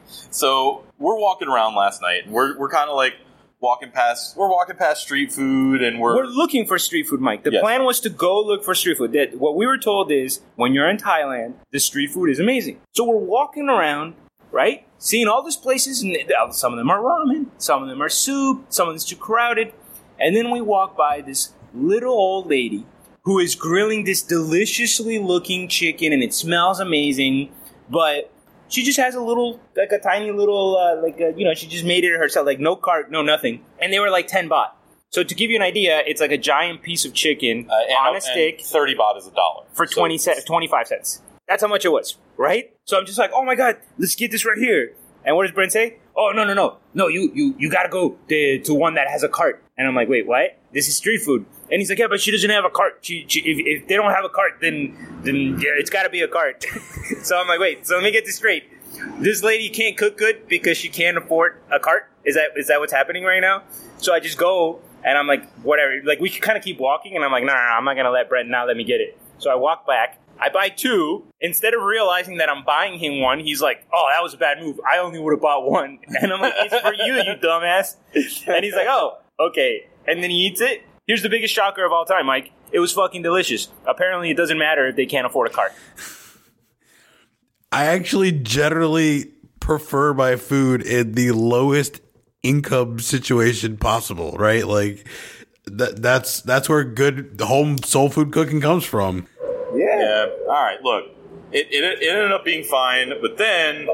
so 0.30 0.84
we're 0.98 1.18
walking 1.18 1.48
around 1.48 1.74
last 1.74 2.00
night. 2.02 2.24
and 2.24 2.32
We're 2.32 2.56
we're 2.58 2.68
kind 2.68 2.88
of 2.88 2.96
like 2.96 3.14
walking 3.60 3.90
past. 3.90 4.36
We're 4.36 4.48
walking 4.48 4.76
past 4.76 5.02
street 5.02 5.32
food, 5.32 5.82
and 5.82 5.98
we're, 5.98 6.14
We're 6.16 6.26
looking 6.26 6.66
for 6.66 6.78
street 6.78 7.08
food, 7.08 7.20
Mike. 7.20 7.42
The 7.42 7.52
Yes. 7.52 7.62
plan 7.62 7.84
was 7.84 8.00
to 8.00 8.10
go 8.10 8.40
look 8.40 8.64
for 8.64 8.74
street 8.74 8.98
food. 8.98 9.12
That 9.12 9.38
what 9.38 9.56
we 9.56 9.66
were 9.66 9.78
told 9.78 10.12
is 10.12 10.40
when 10.56 10.74
you're 10.74 10.88
in 10.88 10.96
Thailand, 10.96 11.54
the 11.72 11.80
street 11.80 12.10
food 12.10 12.30
is 12.30 12.38
amazing. 12.38 12.80
So 12.92 13.04
we're 13.04 13.16
walking 13.16 13.68
around, 13.68 14.14
right, 14.52 14.86
seeing 14.98 15.26
all 15.26 15.42
these 15.42 15.56
places, 15.56 16.02
and 16.02 16.16
uh, 16.16 16.50
some 16.52 16.72
of 16.72 16.78
them 16.78 16.90
are 16.90 17.00
ramen, 17.00 17.46
some 17.58 17.82
of 17.82 17.88
them 17.88 18.00
are 18.00 18.08
soup, 18.08 18.66
some 18.68 18.88
of 18.88 18.94
them's 18.94 19.04
too 19.04 19.16
crowded, 19.16 19.72
and 20.20 20.36
then 20.36 20.50
we 20.50 20.60
walk 20.60 20.96
by 20.96 21.20
this 21.20 21.52
little 21.74 22.14
old 22.14 22.46
lady 22.48 22.86
who 23.22 23.38
is 23.38 23.54
grilling 23.54 24.04
this 24.04 24.22
deliciously 24.22 25.18
looking 25.18 25.68
chicken, 25.68 26.12
and 26.12 26.22
it 26.22 26.32
smells 26.32 26.78
amazing, 26.80 27.50
but. 27.90 28.30
She 28.68 28.84
just 28.84 28.98
has 28.98 29.14
a 29.14 29.20
little, 29.20 29.60
like 29.76 29.92
a 29.92 29.98
tiny 29.98 30.30
little, 30.30 30.76
uh, 30.76 31.02
like 31.02 31.18
a, 31.20 31.32
you 31.36 31.44
know, 31.44 31.54
she 31.54 31.66
just 31.66 31.84
made 31.84 32.04
it 32.04 32.16
herself, 32.16 32.46
like 32.46 32.60
no 32.60 32.76
cart, 32.76 33.10
no 33.10 33.22
nothing, 33.22 33.64
and 33.80 33.92
they 33.92 33.98
were 33.98 34.10
like 34.10 34.26
ten 34.26 34.48
baht. 34.48 34.70
So 35.10 35.22
to 35.24 35.34
give 35.34 35.50
you 35.50 35.56
an 35.56 35.62
idea, 35.62 36.02
it's 36.06 36.20
like 36.20 36.32
a 36.32 36.38
giant 36.38 36.82
piece 36.82 37.04
of 37.04 37.14
chicken 37.14 37.66
uh, 37.70 37.74
and, 37.88 38.08
on 38.08 38.16
a 38.16 38.20
stick 38.20 38.60
Thirty 38.60 38.94
baht 38.94 39.16
is 39.16 39.26
a 39.26 39.30
dollar 39.30 39.64
for 39.72 39.86
So 39.86 40.00
20 40.00 40.18
cents, 40.18 40.44
25 40.44 40.86
cents. 40.86 41.22
That's 41.48 41.62
how 41.62 41.68
much 41.68 41.86
it 41.86 41.88
was, 41.88 42.18
right? 42.36 42.74
So 42.84 42.98
I'm 42.98 43.06
just 43.06 43.18
like, 43.18 43.30
oh 43.32 43.44
my 43.44 43.54
god, 43.54 43.78
let's 43.98 44.14
get 44.14 44.30
this 44.30 44.44
right 44.44 44.58
here. 44.58 44.94
And 45.24 45.34
what 45.34 45.44
does 45.44 45.52
Brent 45.52 45.72
say? 45.72 45.96
Oh 46.16 46.32
no 46.34 46.44
no 46.44 46.52
no 46.52 46.76
no 46.94 47.08
you 47.08 47.30
you 47.34 47.54
you 47.58 47.70
gotta 47.70 47.88
go 47.88 48.18
to, 48.28 48.60
to 48.60 48.74
one 48.74 48.94
that 48.94 49.08
has 49.08 49.22
a 49.22 49.28
cart. 49.28 49.62
And 49.78 49.88
I'm 49.88 49.94
like, 49.94 50.08
wait, 50.08 50.26
what? 50.26 50.58
This 50.74 50.88
is 50.88 50.96
street 50.96 51.22
food. 51.22 51.46
And 51.70 51.80
he's 51.80 51.90
like, 51.90 51.98
yeah, 51.98 52.06
but 52.08 52.20
she 52.20 52.30
doesn't 52.30 52.50
have 52.50 52.64
a 52.64 52.70
cart. 52.70 52.98
She, 53.02 53.24
she 53.28 53.40
if, 53.40 53.82
if 53.82 53.88
they 53.88 53.96
don't 53.96 54.12
have 54.12 54.24
a 54.24 54.28
cart, 54.28 54.58
then 54.60 54.96
then 55.22 55.58
yeah, 55.60 55.70
it's 55.74 55.90
got 55.90 56.04
to 56.04 56.10
be 56.10 56.22
a 56.22 56.28
cart. 56.28 56.64
so 57.22 57.38
I'm 57.38 57.46
like, 57.46 57.60
wait. 57.60 57.86
So 57.86 57.94
let 57.94 58.04
me 58.04 58.10
get 58.10 58.24
this 58.24 58.36
straight. 58.36 58.64
This 59.18 59.42
lady 59.42 59.68
can't 59.68 59.96
cook 59.96 60.16
good 60.16 60.48
because 60.48 60.76
she 60.76 60.88
can't 60.88 61.16
afford 61.16 61.60
a 61.70 61.78
cart. 61.78 62.10
Is 62.24 62.34
that 62.34 62.50
is 62.56 62.68
that 62.68 62.80
what's 62.80 62.92
happening 62.92 63.24
right 63.24 63.40
now? 63.40 63.62
So 63.98 64.14
I 64.14 64.20
just 64.20 64.38
go 64.38 64.80
and 65.04 65.16
I'm 65.16 65.26
like, 65.26 65.48
whatever. 65.62 66.00
Like 66.04 66.20
we 66.20 66.30
kind 66.30 66.56
of 66.56 66.64
keep 66.64 66.78
walking, 66.78 67.14
and 67.16 67.24
I'm 67.24 67.32
like, 67.32 67.44
nah, 67.44 67.54
nah, 67.54 67.76
I'm 67.76 67.84
not 67.84 67.96
gonna 67.96 68.10
let 68.10 68.28
Brent 68.28 68.48
not 68.48 68.66
let 68.66 68.76
me 68.76 68.84
get 68.84 69.00
it. 69.00 69.18
So 69.38 69.50
I 69.50 69.54
walk 69.54 69.86
back. 69.86 70.20
I 70.40 70.50
buy 70.50 70.68
two. 70.68 71.26
Instead 71.40 71.74
of 71.74 71.82
realizing 71.82 72.38
that 72.38 72.48
I'm 72.48 72.64
buying 72.64 72.98
him 72.98 73.20
one, 73.20 73.40
he's 73.40 73.60
like, 73.60 73.84
"Oh, 73.92 74.08
that 74.14 74.22
was 74.22 74.34
a 74.34 74.36
bad 74.36 74.60
move. 74.60 74.80
I 74.88 74.98
only 74.98 75.18
would 75.18 75.32
have 75.32 75.40
bought 75.40 75.68
one." 75.68 75.98
And 76.20 76.32
I'm 76.32 76.40
like, 76.40 76.54
"It's 76.58 76.80
for 76.80 76.94
you, 76.94 77.14
you 77.14 77.34
dumbass." 77.42 77.96
And 78.46 78.64
he's 78.64 78.74
like, 78.74 78.86
"Oh, 78.88 79.18
okay." 79.40 79.88
And 80.06 80.22
then 80.22 80.30
he 80.30 80.46
eats 80.46 80.60
it. 80.60 80.82
Here's 81.08 81.22
the 81.22 81.30
biggest 81.30 81.54
shocker 81.54 81.84
of 81.86 81.90
all 81.92 82.04
time, 82.04 82.26
Mike. 82.26 82.52
It 82.70 82.80
was 82.80 82.92
fucking 82.92 83.22
delicious. 83.22 83.68
Apparently, 83.86 84.30
it 84.30 84.36
doesn't 84.36 84.58
matter 84.58 84.86
if 84.86 84.94
they 84.94 85.06
can't 85.06 85.26
afford 85.26 85.48
a 85.48 85.50
cart. 85.50 85.72
I 87.72 87.86
actually 87.86 88.30
generally 88.30 89.32
prefer 89.58 90.12
my 90.14 90.36
food 90.36 90.82
in 90.82 91.12
the 91.12 91.32
lowest 91.32 92.02
income 92.42 92.98
situation 92.98 93.78
possible, 93.78 94.32
right? 94.38 94.66
Like 94.66 95.08
that 95.64 96.00
that's 96.02 96.42
that's 96.42 96.68
where 96.68 96.84
good 96.84 97.40
home 97.42 97.78
soul 97.78 98.10
food 98.10 98.30
cooking 98.30 98.60
comes 98.60 98.84
from. 98.84 99.26
Yeah. 99.74 100.26
All 100.46 100.52
right. 100.52 100.78
Look, 100.82 101.06
it, 101.52 101.68
it, 101.70 102.02
it 102.02 102.08
ended 102.08 102.32
up 102.32 102.44
being 102.44 102.64
fine, 102.64 103.12
but 103.20 103.38
then 103.38 103.88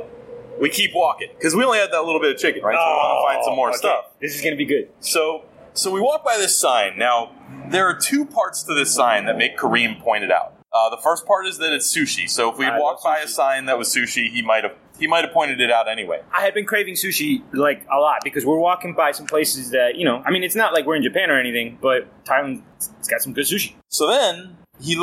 we 0.61 0.69
keep 0.69 0.91
walking 0.95 1.29
because 1.37 1.55
we 1.55 1.63
only 1.65 1.79
had 1.79 1.93
that 1.93 2.03
little 2.03 2.21
bit 2.21 2.33
of 2.35 2.39
chicken, 2.41 2.63
right? 2.65 2.75
So 2.75 2.81
we 2.81 2.93
want 2.93 3.07
to 3.07 3.15
oh, 3.15 3.33
find 3.33 3.45
some 3.45 3.55
more 3.57 3.67
Oh, 3.69 3.71
okay. 3.71 3.79
stuff. 3.79 4.05
This 4.21 4.35
is 4.35 4.41
gonna 4.43 4.57
be 4.57 4.67
good. 4.67 4.89
So 5.01 5.45
so 5.75 5.91
we 5.91 6.01
walk 6.01 6.25
by 6.25 6.37
this 6.37 6.59
sign. 6.59 6.99
Now 6.99 7.33
there 7.69 7.87
are 7.89 7.99
two 7.99 8.25
parts 8.25 8.63
to 8.65 8.75
this 8.75 8.95
sign 8.95 9.27
that 9.27 9.37
make 9.37 9.59
Kareem 9.59 10.01
point 10.01 10.25
it 10.25 10.31
out. 10.31 10.55
Uh, 10.73 10.91
the 10.91 10.97
first 10.97 11.25
part 11.25 11.47
is 11.47 11.59
that 11.59 11.73
it's 11.73 11.95
sushi. 11.95 12.29
So 12.29 12.51
if 12.51 12.59
we 12.59 12.65
had 12.65 12.81
walked 12.81 13.05
by 13.05 13.19
a 13.19 13.29
sign 13.29 13.67
that 13.67 13.79
was 13.79 13.95
sushi, 13.95 14.29
he 14.29 14.43
might 14.43 14.65
have 14.65 14.75
he 14.99 15.07
might 15.07 15.25
have 15.25 15.33
pointed 15.33 15.61
it 15.61 15.71
out 15.71 15.89
anyway. 15.89 16.21
I 16.37 16.41
had 16.41 16.53
been 16.53 16.67
craving 16.67 16.95
sushi 16.95 17.43
like 17.53 17.87
a 17.93 17.99
lot 17.99 18.21
because 18.25 18.45
we're 18.45 18.59
walking 18.59 18.93
by 18.95 19.13
some 19.13 19.27
places 19.27 19.71
that 19.71 19.97
you 19.97 20.05
know. 20.05 20.23
I 20.27 20.31
mean, 20.33 20.43
it's 20.43 20.57
not 20.57 20.73
like 20.73 20.85
we're 20.85 20.97
in 20.97 21.03
Japan 21.03 21.31
or 21.31 21.39
anything, 21.39 21.79
but 21.81 22.09
Thailand, 22.25 22.63
it's 22.77 23.09
got 23.09 23.21
some 23.21 23.33
good 23.33 23.47
sushi. 23.47 23.75
So 23.89 24.09
then 24.09 24.57
he 24.81 24.95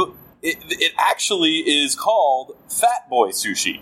it, 0.42 0.58
it 0.70 0.92
actually 1.00 1.60
is 1.60 1.96
called 1.96 2.58
Fat 2.68 3.10
Boy 3.10 3.30
Sushi. 3.30 3.82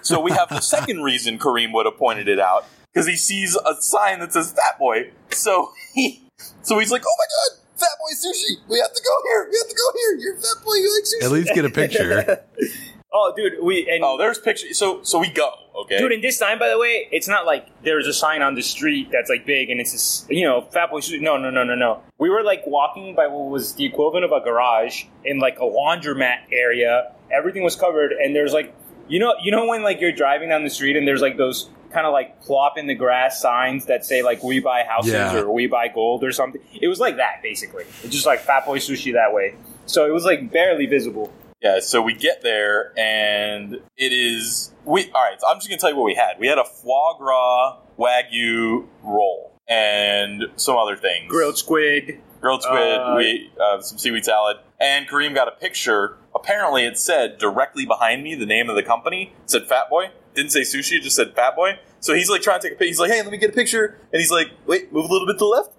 So 0.00 0.20
we 0.20 0.30
have 0.32 0.48
the 0.48 0.60
second 0.62 1.02
reason 1.02 1.38
Kareem 1.38 1.72
would 1.74 1.84
have 1.84 1.98
pointed 1.98 2.28
it 2.28 2.38
out 2.38 2.64
because 2.92 3.06
he 3.06 3.16
sees 3.16 3.56
a 3.56 3.74
sign 3.80 4.20
that 4.20 4.32
says 4.32 4.52
Fat 4.52 4.78
Boy. 4.78 5.10
So 5.30 5.72
he 5.92 6.25
so 6.62 6.78
he's 6.78 6.90
like, 6.90 7.02
"Oh 7.06 7.16
my 7.18 7.26
god, 7.34 7.80
Fat 7.80 7.96
Boy 8.00 8.12
Sushi! 8.14 8.68
We 8.68 8.78
have 8.78 8.92
to 8.92 9.02
go 9.02 9.10
here. 9.28 9.48
We 9.50 9.58
have 9.58 9.68
to 9.68 9.74
go 9.74 9.98
here. 9.98 10.18
You're 10.18 10.36
fat 10.36 10.64
boy. 10.64 10.74
You 10.74 10.94
like 10.94 11.04
sushi." 11.04 11.24
At 11.24 11.32
least 11.32 11.54
get 11.54 11.64
a 11.64 11.70
picture. 11.70 12.44
Oh, 13.18 13.32
dude, 13.34 13.54
we 13.62 13.88
and 13.90 14.04
Oh, 14.04 14.18
there's 14.18 14.38
pictures. 14.38 14.76
So 14.78 15.02
so 15.02 15.18
we 15.18 15.30
go. 15.30 15.50
Okay. 15.74 15.96
dude, 15.96 16.12
in 16.12 16.20
this 16.20 16.38
sign, 16.38 16.58
by 16.58 16.68
the 16.68 16.78
way, 16.78 17.08
it's 17.10 17.28
not 17.28 17.46
like 17.46 17.68
there's 17.82 18.06
a 18.06 18.12
sign 18.12 18.42
on 18.42 18.54
the 18.56 18.62
street 18.62 19.08
that's 19.10 19.30
like 19.30 19.46
big 19.46 19.70
and 19.70 19.80
it's 19.80 19.92
just 19.92 20.30
you 20.30 20.44
know 20.44 20.60
fat 20.72 20.90
boy 20.90 21.00
sushi. 21.00 21.20
No, 21.22 21.38
no, 21.38 21.48
no, 21.48 21.64
no, 21.64 21.74
no. 21.74 22.02
We 22.18 22.28
were 22.28 22.42
like 22.42 22.66
walking 22.66 23.14
by 23.14 23.26
what 23.28 23.48
was 23.48 23.74
the 23.74 23.86
equivalent 23.86 24.26
of 24.26 24.32
a 24.32 24.40
garage 24.40 25.04
in 25.24 25.38
like 25.38 25.56
a 25.58 25.62
laundromat 25.64 26.40
area. 26.52 27.14
Everything 27.32 27.62
was 27.62 27.74
covered, 27.74 28.12
and 28.12 28.36
there's 28.36 28.52
like 28.52 28.74
you 29.08 29.18
know 29.20 29.34
you 29.42 29.50
know 29.50 29.66
when 29.66 29.82
like 29.82 30.00
you're 30.00 30.12
driving 30.12 30.48
down 30.48 30.64
the 30.64 30.70
street 30.70 30.96
and 30.96 31.06
there's 31.06 31.20
like 31.22 31.36
those 31.36 31.68
kind 31.92 32.06
of 32.06 32.12
like 32.12 32.40
plop 32.42 32.76
in 32.76 32.86
the 32.86 32.94
grass 32.94 33.40
signs 33.40 33.86
that 33.86 34.04
say 34.04 34.22
like 34.22 34.42
we 34.42 34.60
buy 34.60 34.82
houses 34.82 35.12
Yeah. 35.12 35.36
or 35.38 35.50
we 35.50 35.66
buy 35.66 35.88
gold 35.88 36.24
or 36.24 36.32
something. 36.32 36.60
It 36.80 36.88
was 36.88 36.98
like 37.00 37.16
that 37.16 37.40
basically. 37.42 37.84
It's 38.02 38.12
just 38.14 38.26
like 38.26 38.40
fat 38.40 38.66
boy 38.66 38.78
sushi 38.78 39.12
that 39.14 39.32
way. 39.32 39.54
So 39.86 40.04
it 40.06 40.10
was 40.12 40.24
like 40.24 40.50
barely 40.52 40.86
visible. 40.86 41.32
Yeah, 41.62 41.80
so 41.80 42.02
we 42.02 42.14
get 42.14 42.42
there 42.42 42.92
and 42.98 43.74
it 43.96 44.12
is 44.12 44.72
we 44.84 45.10
all 45.14 45.22
right, 45.22 45.40
so 45.40 45.48
I'm 45.48 45.56
just 45.56 45.68
gonna 45.68 45.78
tell 45.78 45.90
you 45.90 45.96
what 45.96 46.04
we 46.04 46.14
had. 46.14 46.38
We 46.38 46.48
had 46.48 46.58
a 46.58 46.64
foie 46.64 47.14
gras 47.18 47.78
wagyu 47.98 48.86
roll 49.02 49.52
and 49.68 50.44
some 50.56 50.76
other 50.76 50.96
things. 50.96 51.28
Grilled 51.30 51.56
squid. 51.58 52.20
grilled 52.40 52.62
squid, 52.62 52.98
Uh, 52.98 53.14
we 53.16 53.50
uh, 53.60 53.80
some 53.80 53.98
seaweed 53.98 54.24
salad, 54.24 54.58
and 54.80 55.08
Kareem 55.08 55.34
got 55.34 55.48
a 55.48 55.52
picture. 55.52 56.18
Apparently, 56.36 56.84
it 56.84 56.98
said 56.98 57.38
directly 57.38 57.86
behind 57.86 58.22
me 58.22 58.34
the 58.34 58.46
name 58.46 58.68
of 58.68 58.76
the 58.76 58.82
company. 58.82 59.32
It 59.44 59.50
said 59.50 59.66
Fat 59.66 59.90
Boy. 59.90 60.10
Didn't 60.34 60.52
say 60.52 60.60
sushi, 60.60 60.98
it 60.98 61.02
just 61.02 61.16
said 61.16 61.34
Fat 61.34 61.56
Boy. 61.56 61.78
So 62.00 62.14
he's 62.14 62.28
like 62.28 62.42
trying 62.42 62.60
to 62.60 62.68
take 62.68 62.76
a 62.76 62.78
picture. 62.78 62.86
He's 62.88 63.00
like, 63.00 63.10
"Hey, 63.10 63.22
let 63.22 63.32
me 63.32 63.38
get 63.38 63.50
a 63.50 63.54
picture," 63.54 63.98
and 64.12 64.20
he's 64.20 64.30
like, 64.30 64.48
"Wait, 64.66 64.92
move 64.92 65.08
a 65.08 65.12
little 65.12 65.26
bit 65.26 65.34
to 65.34 65.38
the 65.38 65.44
left, 65.46 65.70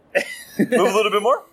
move 0.59 0.91
a 0.91 0.95
little 0.95 1.11
bit 1.11 1.21
more." 1.21 1.43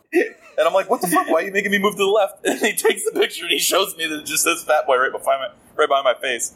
And 0.56 0.68
I'm 0.68 0.72
like, 0.72 0.88
what 0.88 1.00
the 1.00 1.08
fuck? 1.08 1.28
Why 1.28 1.40
are 1.40 1.42
you 1.42 1.52
making 1.52 1.72
me 1.72 1.78
move 1.78 1.94
to 1.94 1.98
the 1.98 2.04
left? 2.04 2.46
And 2.46 2.60
he 2.60 2.76
takes 2.76 3.04
the 3.04 3.18
picture 3.18 3.44
and 3.44 3.50
he 3.52 3.58
shows 3.58 3.96
me 3.96 4.06
that 4.06 4.20
it 4.20 4.26
just 4.26 4.44
says 4.44 4.62
Fat 4.62 4.86
Boy 4.86 4.96
right 4.96 5.10
behind 5.10 5.42
my 5.42 5.48
right 5.76 5.88
behind 5.88 6.04
my 6.04 6.14
face. 6.14 6.54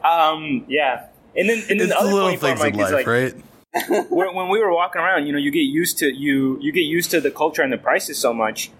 um, 0.04 0.66
yeah. 0.68 1.06
And 1.34 1.48
then, 1.48 1.64
and 1.70 1.80
then 1.80 1.80
It's 1.80 1.80
the 1.80 1.86
the 1.86 1.98
other 1.98 2.12
little 2.12 2.28
funny 2.28 2.38
part, 2.38 2.58
things 2.58 2.74
in 2.74 2.76
Mike, 2.76 2.92
life, 2.92 3.06
like 3.06 3.06
right? 3.06 4.10
when, 4.10 4.34
when 4.34 4.48
we 4.48 4.58
were 4.60 4.72
walking 4.72 5.00
around, 5.00 5.26
you 5.26 5.32
know, 5.32 5.38
you 5.38 5.50
get 5.50 5.60
used 5.60 5.98
to 5.98 6.12
you 6.12 6.58
you 6.60 6.72
get 6.72 6.82
used 6.82 7.10
to 7.12 7.20
the 7.20 7.30
culture 7.30 7.62
and 7.62 7.72
the 7.72 7.78
prices 7.78 8.18
so 8.18 8.32
much. 8.32 8.70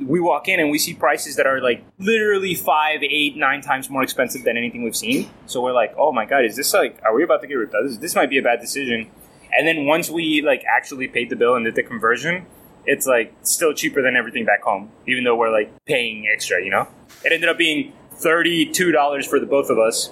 We 0.00 0.20
walk 0.20 0.48
in 0.48 0.60
and 0.60 0.70
we 0.70 0.78
see 0.78 0.94
prices 0.94 1.36
that 1.36 1.46
are 1.46 1.60
like 1.60 1.84
literally 1.98 2.54
five, 2.54 3.02
eight, 3.02 3.36
nine 3.36 3.60
times 3.60 3.90
more 3.90 4.02
expensive 4.02 4.44
than 4.44 4.56
anything 4.56 4.82
we've 4.82 4.96
seen. 4.96 5.30
So 5.46 5.60
we're 5.60 5.72
like, 5.72 5.94
oh 5.96 6.12
my 6.12 6.24
god, 6.24 6.44
is 6.44 6.56
this 6.56 6.72
like, 6.72 7.00
are 7.04 7.14
we 7.14 7.24
about 7.24 7.40
to 7.42 7.46
get 7.46 7.54
ripped 7.54 7.74
out? 7.74 7.82
This, 7.84 7.96
this 7.98 8.14
might 8.14 8.30
be 8.30 8.38
a 8.38 8.42
bad 8.42 8.60
decision. 8.60 9.10
And 9.56 9.66
then 9.66 9.86
once 9.86 10.10
we 10.10 10.42
like 10.42 10.62
actually 10.64 11.08
paid 11.08 11.30
the 11.30 11.36
bill 11.36 11.54
and 11.54 11.64
did 11.64 11.74
the 11.74 11.82
conversion, 11.82 12.46
it's 12.86 13.06
like 13.06 13.34
still 13.42 13.72
cheaper 13.74 14.02
than 14.02 14.16
everything 14.16 14.44
back 14.44 14.62
home, 14.62 14.90
even 15.06 15.24
though 15.24 15.36
we're 15.36 15.52
like 15.52 15.72
paying 15.84 16.26
extra. 16.26 16.62
You 16.62 16.70
know, 16.70 16.88
it 17.24 17.32
ended 17.32 17.48
up 17.48 17.58
being 17.58 17.92
thirty 18.12 18.66
two 18.66 18.92
dollars 18.92 19.26
for 19.26 19.38
the 19.38 19.46
both 19.46 19.70
of 19.70 19.78
us 19.78 20.10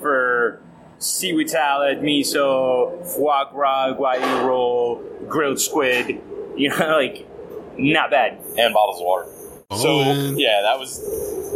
for 0.00 0.60
seaweed 0.98 1.48
salad, 1.48 2.00
miso, 2.00 3.04
foie 3.14 3.44
gras, 3.50 3.94
wagyu 3.98 4.46
roll, 4.46 5.02
grilled 5.28 5.60
squid. 5.60 6.20
You 6.56 6.70
know, 6.70 6.76
like 6.98 7.26
not 7.78 8.10
bad. 8.10 8.38
and 8.58 8.74
bottles 8.74 9.00
of 9.00 9.06
water. 9.06 9.26
So 9.76 9.98
man. 9.98 10.38
yeah, 10.38 10.60
that 10.62 10.78
was 10.78 10.98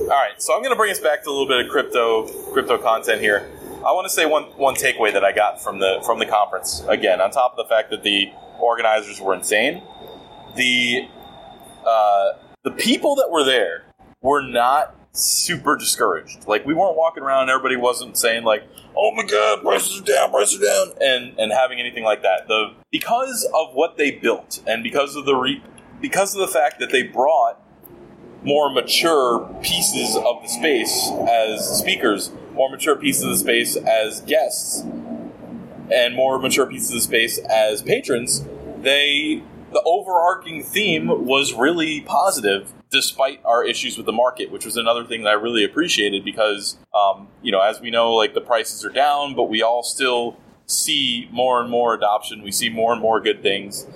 all 0.03 0.09
right. 0.09 0.41
So 0.41 0.55
I'm 0.55 0.61
going 0.61 0.73
to 0.73 0.77
bring 0.77 0.91
us 0.91 1.01
back 1.01 1.25
to 1.25 1.31
a 1.31 1.33
little 1.33 1.49
bit 1.49 1.64
of 1.64 1.70
crypto 1.70 2.27
crypto 2.53 2.79
content 2.79 3.20
here. 3.20 3.51
I 3.79 3.93
want 3.93 4.07
to 4.07 4.12
say 4.12 4.27
one 4.27 4.45
one 4.57 4.75
takeaway 4.75 5.12
that 5.12 5.25
I 5.25 5.33
got 5.33 5.62
from 5.62 5.79
the 5.79 6.01
from 6.05 6.18
the 6.18 6.27
conference. 6.27 6.85
Again, 6.89 7.20
on 7.20 7.31
top 7.31 7.53
of 7.53 7.57
the 7.57 7.75
fact 7.75 7.91
that 7.91 8.03
the 8.03 8.31
organizers 8.61 9.20
were 9.20 9.35
insane, 9.35 9.83
the 10.57 11.09
uh, 11.87 12.33
the 12.64 12.70
people 12.70 13.16
that 13.16 13.31
were 13.31 13.45
there 13.45 13.85
were 14.20 14.43
not 14.43 14.95
super 15.12 15.77
discouraged. 15.77 16.47
Like 16.47 16.64
we 16.64 16.75
weren't 16.75 16.97
walking 16.97 17.23
around, 17.23 17.51
everybody 17.51 17.77
wasn't 17.77 18.16
saying 18.16 18.45
like, 18.45 18.62
"Oh 18.97 19.12
my 19.14 19.25
god, 19.25 19.62
prices 19.62 20.01
are 20.01 20.05
down, 20.05 20.31
prices 20.31 20.61
are 20.61 20.64
down," 20.64 20.97
and 21.01 21.39
and 21.39 21.53
having 21.53 21.81
anything 21.81 22.05
like 22.05 22.23
that. 22.23 22.47
The 22.49 22.75
because 22.91 23.49
of 23.55 23.75
what 23.75 23.97
they 23.97 24.12
built 24.12 24.62
and 24.66 24.83
because 24.83 25.16
of 25.16 25.25
the 25.25 25.35
re, 25.35 25.62
because 26.03 26.34
of 26.34 26.40
the 26.40 26.48
fact 26.48 26.80
that 26.80 26.90
they 26.90 27.05
brought 27.05 27.59
more 28.42 28.70
mature 28.70 29.48
pieces 29.62 30.16
of 30.16 30.42
the 30.42 30.48
space 30.48 31.11
as 31.30 31.78
speakers, 31.78 32.32
more 32.53 32.68
mature 32.68 32.96
pieces 32.96 33.22
of 33.22 33.30
the 33.30 33.36
space 33.36 33.76
as 33.76 34.20
guests, 34.22 34.80
and 35.90 36.14
more 36.14 36.38
mature 36.38 36.66
pieces 36.66 36.90
of 36.90 36.96
the 36.96 37.00
space 37.00 37.38
as 37.38 37.82
patrons, 37.82 38.44
they 38.80 39.42
the 39.72 39.82
overarching 39.86 40.62
theme 40.62 41.24
was 41.24 41.55
really 41.55 42.03
positive 42.03 42.70
despite 42.90 43.40
our 43.42 43.64
issues 43.64 43.96
with 43.96 44.05
the 44.05 44.12
market, 44.12 44.50
which 44.50 44.66
was 44.66 44.76
another 44.76 45.03
thing 45.03 45.22
that 45.22 45.30
I 45.30 45.32
really 45.32 45.64
appreciated 45.64 46.26
because 46.26 46.76
um, 46.92 47.28
you 47.42 47.53
know, 47.53 47.61
as 47.61 47.80
we 47.80 47.90
know, 47.90 48.12
like 48.12 48.34
the 48.34 48.40
prices 48.42 48.84
are 48.84 48.90
down, 48.90 49.34
but 49.34 49.44
we 49.44 49.62
all 49.62 49.82
still 49.82 50.36
see 50.66 51.28
more 51.30 51.61
and 51.61 51.70
more 51.70 51.94
adoption. 51.94 52.42
We 52.42 52.53
see 52.53 52.68
more 52.68 52.92
and 52.92 53.00
more 53.00 53.20
good 53.20 53.40
things, 53.40 53.86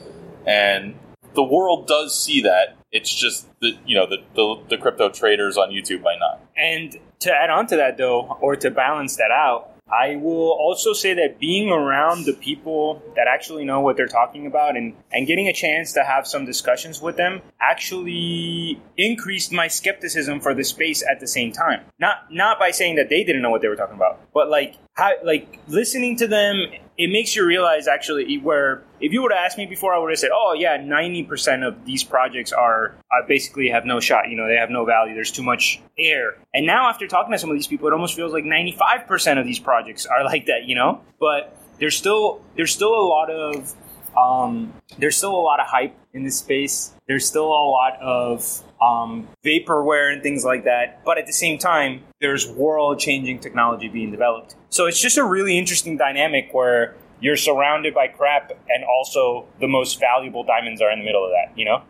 and 0.47 0.95
the 1.37 1.45
world 1.45 1.87
does 1.87 2.21
see 2.21 2.41
that. 2.43 2.77
It's 2.91 3.15
just 3.15 3.47
the 3.61 3.73
you 3.87 3.95
know 3.95 4.07
the, 4.07 4.19
the, 4.35 4.63
the 4.71 4.79
crypto 4.79 5.09
traders 5.11 5.57
on 5.57 5.71
YouTube 5.71 6.03
might 6.03 6.19
not. 6.19 6.41
And 6.57 6.97
to 7.21 7.33
add 7.33 7.51
on 7.51 7.67
to 7.69 7.77
that, 7.77 7.97
though, 7.97 8.39
or 8.41 8.57
to 8.57 8.71
balance 8.71 9.17
that 9.17 9.31
out, 9.31 9.77
I 9.89 10.17
will 10.17 10.51
also 10.51 10.93
say 10.93 11.15
that 11.15 11.39
being 11.39 11.69
around 11.71 12.25
the 12.25 12.33
people 12.33 13.03
that 13.15 13.29
actually 13.29 13.65
know 13.65 13.81
what 13.81 13.97
they're 13.97 14.09
talking 14.09 14.47
about 14.47 14.77
and, 14.77 14.97
and 15.13 15.29
getting 15.29 15.47
a 15.47 15.53
chance 15.53 15.93
to 15.93 16.03
have 16.03 16.27
some 16.27 16.45
discussions 16.45 17.01
with 17.01 17.17
them 17.17 17.41
actually 17.61 18.81
increased 18.97 19.53
my 19.53 19.69
skepticism 19.69 20.41
for 20.41 20.55
the 20.55 20.65
space 20.65 21.05
at 21.09 21.21
the 21.21 21.29
same 21.29 21.53
time. 21.53 21.83
Not 22.01 22.33
not 22.33 22.59
by 22.59 22.73
saying 22.73 22.97
that 22.97 23.09
they 23.11 23.23
didn't 23.23 23.43
know 23.43 23.51
what 23.51 23.63
they 23.63 23.69
were 23.69 23.77
talking 23.77 23.95
about, 23.95 24.21
but 24.35 24.51
like 24.51 24.75
how 24.95 25.13
like 25.23 25.61
listening 25.69 26.17
to 26.17 26.27
them, 26.27 26.67
it 26.99 27.11
makes 27.11 27.37
you 27.37 27.45
realize 27.45 27.89
actually 27.89 28.39
where 28.39 28.83
if 29.01 29.13
you 29.13 29.23
would 29.23 29.33
have 29.33 29.45
asked 29.45 29.59
me 29.59 29.67
before, 29.67 29.95
I 29.95 29.99
would 29.99 30.11
have 30.11 30.19
said, 30.19 30.31
"Oh 30.33 30.55
yeah, 30.59 30.77
ninety 30.77 31.23
percent 31.23 31.63
of 31.63 31.85
these 31.85 32.03
projects 32.03 32.53
are 32.53 32.95
uh, 33.11 33.27
basically 33.29 33.69
have 33.69 33.85
no 33.85 34.01
shot. 34.01 34.29
You 34.29 34.37
know, 34.37 34.49
they 34.49 34.57
have 34.57 34.71
no 34.71 34.85
value. 34.85 35.15
There's 35.15 35.31
too 35.31 35.43
much 35.43 35.81
air." 35.99 36.39
And 36.55 36.67
now, 36.67 36.89
after 36.89 37.07
talking 37.07 37.33
to 37.33 37.39
some 37.39 37.51
of 37.51 37.57
these 37.57 37.67
people, 37.67 37.89
it 37.89 37.93
almost 37.93 38.17
feels 38.17 38.33
like 38.33 38.45
ninety-five 38.45 39.07
percent 39.07 39.39
of 39.39 39.45
these 39.45 39.59
projects 39.59 40.07
are 40.07 40.25
like 40.33 40.47
that. 40.47 40.65
You 40.65 40.75
know, 40.75 41.03
but 41.21 41.57
there's 41.79 41.97
still 41.97 42.43
there's 42.57 42.73
still 42.73 42.95
a 42.95 43.07
lot 43.07 43.31
of 43.31 43.75
um, 44.17 44.73
there's 44.99 45.17
still 45.17 45.35
a 45.35 45.45
lot 45.45 45.61
of 45.61 45.67
hype 45.67 45.95
in 46.15 46.25
this 46.25 46.39
space. 46.39 46.95
There's 47.07 47.27
still 47.27 47.47
a 47.47 47.67
lot 47.69 48.01
of 48.01 48.63
um, 48.81 49.29
vaporware 49.45 50.13
and 50.13 50.23
things 50.23 50.45
like 50.45 50.65
that. 50.65 51.05
But 51.05 51.19
at 51.19 51.27
the 51.27 51.33
same 51.33 51.59
time, 51.59 52.03
there's 52.21 52.49
world 52.49 52.99
changing 52.99 53.41
technology 53.41 53.89
being 53.89 54.11
developed. 54.11 54.55
So 54.71 54.87
it's 54.87 55.01
just 55.01 55.17
a 55.19 55.25
really 55.25 55.59
interesting 55.59 55.97
dynamic 55.97 56.51
where 56.53 56.95
you're 57.21 57.37
surrounded 57.37 57.95
by 57.95 58.09
crap 58.09 58.53
and 58.69 58.85
also 58.85 59.47
the 59.61 59.69
most 59.69 59.99
valuable 59.99 60.45
diamonds 60.45 60.83
are 60.83 60.91
in 60.91 60.99
the 60.99 61.05
middle 61.05 61.25
of 61.25 61.31
that, 61.31 61.57
you 61.59 61.65
know? 61.65 61.83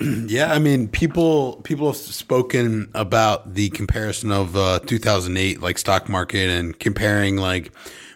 Yeah, 0.28 0.52
I 0.52 0.60
mean, 0.60 0.86
people 0.86 1.56
people 1.64 1.88
have 1.88 1.96
spoken 1.96 2.88
about 2.94 3.54
the 3.54 3.68
comparison 3.70 4.30
of 4.30 4.56
uh, 4.56 4.78
2008 4.80 5.60
like 5.60 5.76
stock 5.76 6.08
market 6.08 6.50
and 6.50 6.78
comparing 6.78 7.36
like 7.36 7.72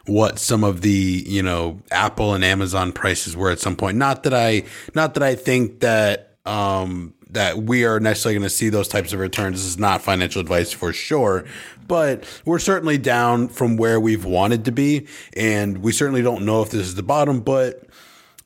what 0.07 0.39
some 0.39 0.63
of 0.63 0.83
the 0.83 1.25
you 1.27 1.43
know 1.43 1.81
Apple 1.91 2.35
and 2.35 2.45
Amazon 2.45 2.93
prices 2.93 3.37
were 3.37 3.51
at 3.51 3.59
some 3.59 3.75
point. 3.75 3.97
Not 3.97 4.23
that 4.23 4.35
I 4.35 4.63
not 4.95 5.15
that 5.15 5.25
I 5.25 5.35
think 5.35 5.81
that 5.81 6.37
um, 6.45 7.15
that 7.33 7.59
we 7.59 7.85
are 7.85 8.01
necessarily 8.01 8.39
going 8.39 8.49
to 8.49 8.55
see 8.55 8.69
those 8.69 8.89
types 8.89 9.13
of 9.13 9.21
returns. 9.21 9.57
This 9.57 9.67
is 9.67 9.79
not 9.79 10.03
financial 10.03 10.41
advice 10.41 10.73
for 10.73 10.93
sure, 10.93 11.45
but 11.87 12.25
we're 12.45 12.59
certainly 12.59 12.99
down 12.99 13.49
from 13.49 13.77
where 13.77 13.99
we've 13.99 14.25
wanted 14.25 14.65
to 14.67 14.73
be, 14.73 15.07
and 15.37 15.79
we 15.79 15.93
certainly 15.93 16.23
don't 16.23 16.45
know 16.45 16.63
if 16.63 16.71
this 16.71 16.83
is 16.83 16.95
the 16.95 17.03
bottom, 17.03 17.41
but 17.41 17.85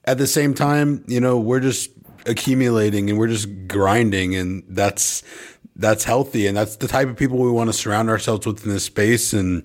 at 0.04 0.18
the 0.18 0.26
same 0.26 0.54
time, 0.54 1.04
you 1.08 1.20
know, 1.20 1.38
we're 1.38 1.60
just 1.60 1.90
accumulating 2.26 3.08
and 3.08 3.18
we're 3.18 3.28
just 3.28 3.48
grinding 3.68 4.34
and 4.34 4.64
that's 4.68 5.22
that's 5.76 6.04
healthy 6.04 6.46
and 6.46 6.56
that's 6.56 6.76
the 6.76 6.88
type 6.88 7.08
of 7.08 7.16
people 7.16 7.38
we 7.38 7.50
want 7.50 7.68
to 7.68 7.72
surround 7.72 8.08
ourselves 8.08 8.46
with 8.46 8.64
in 8.64 8.72
this 8.72 8.84
space 8.84 9.32
and 9.32 9.64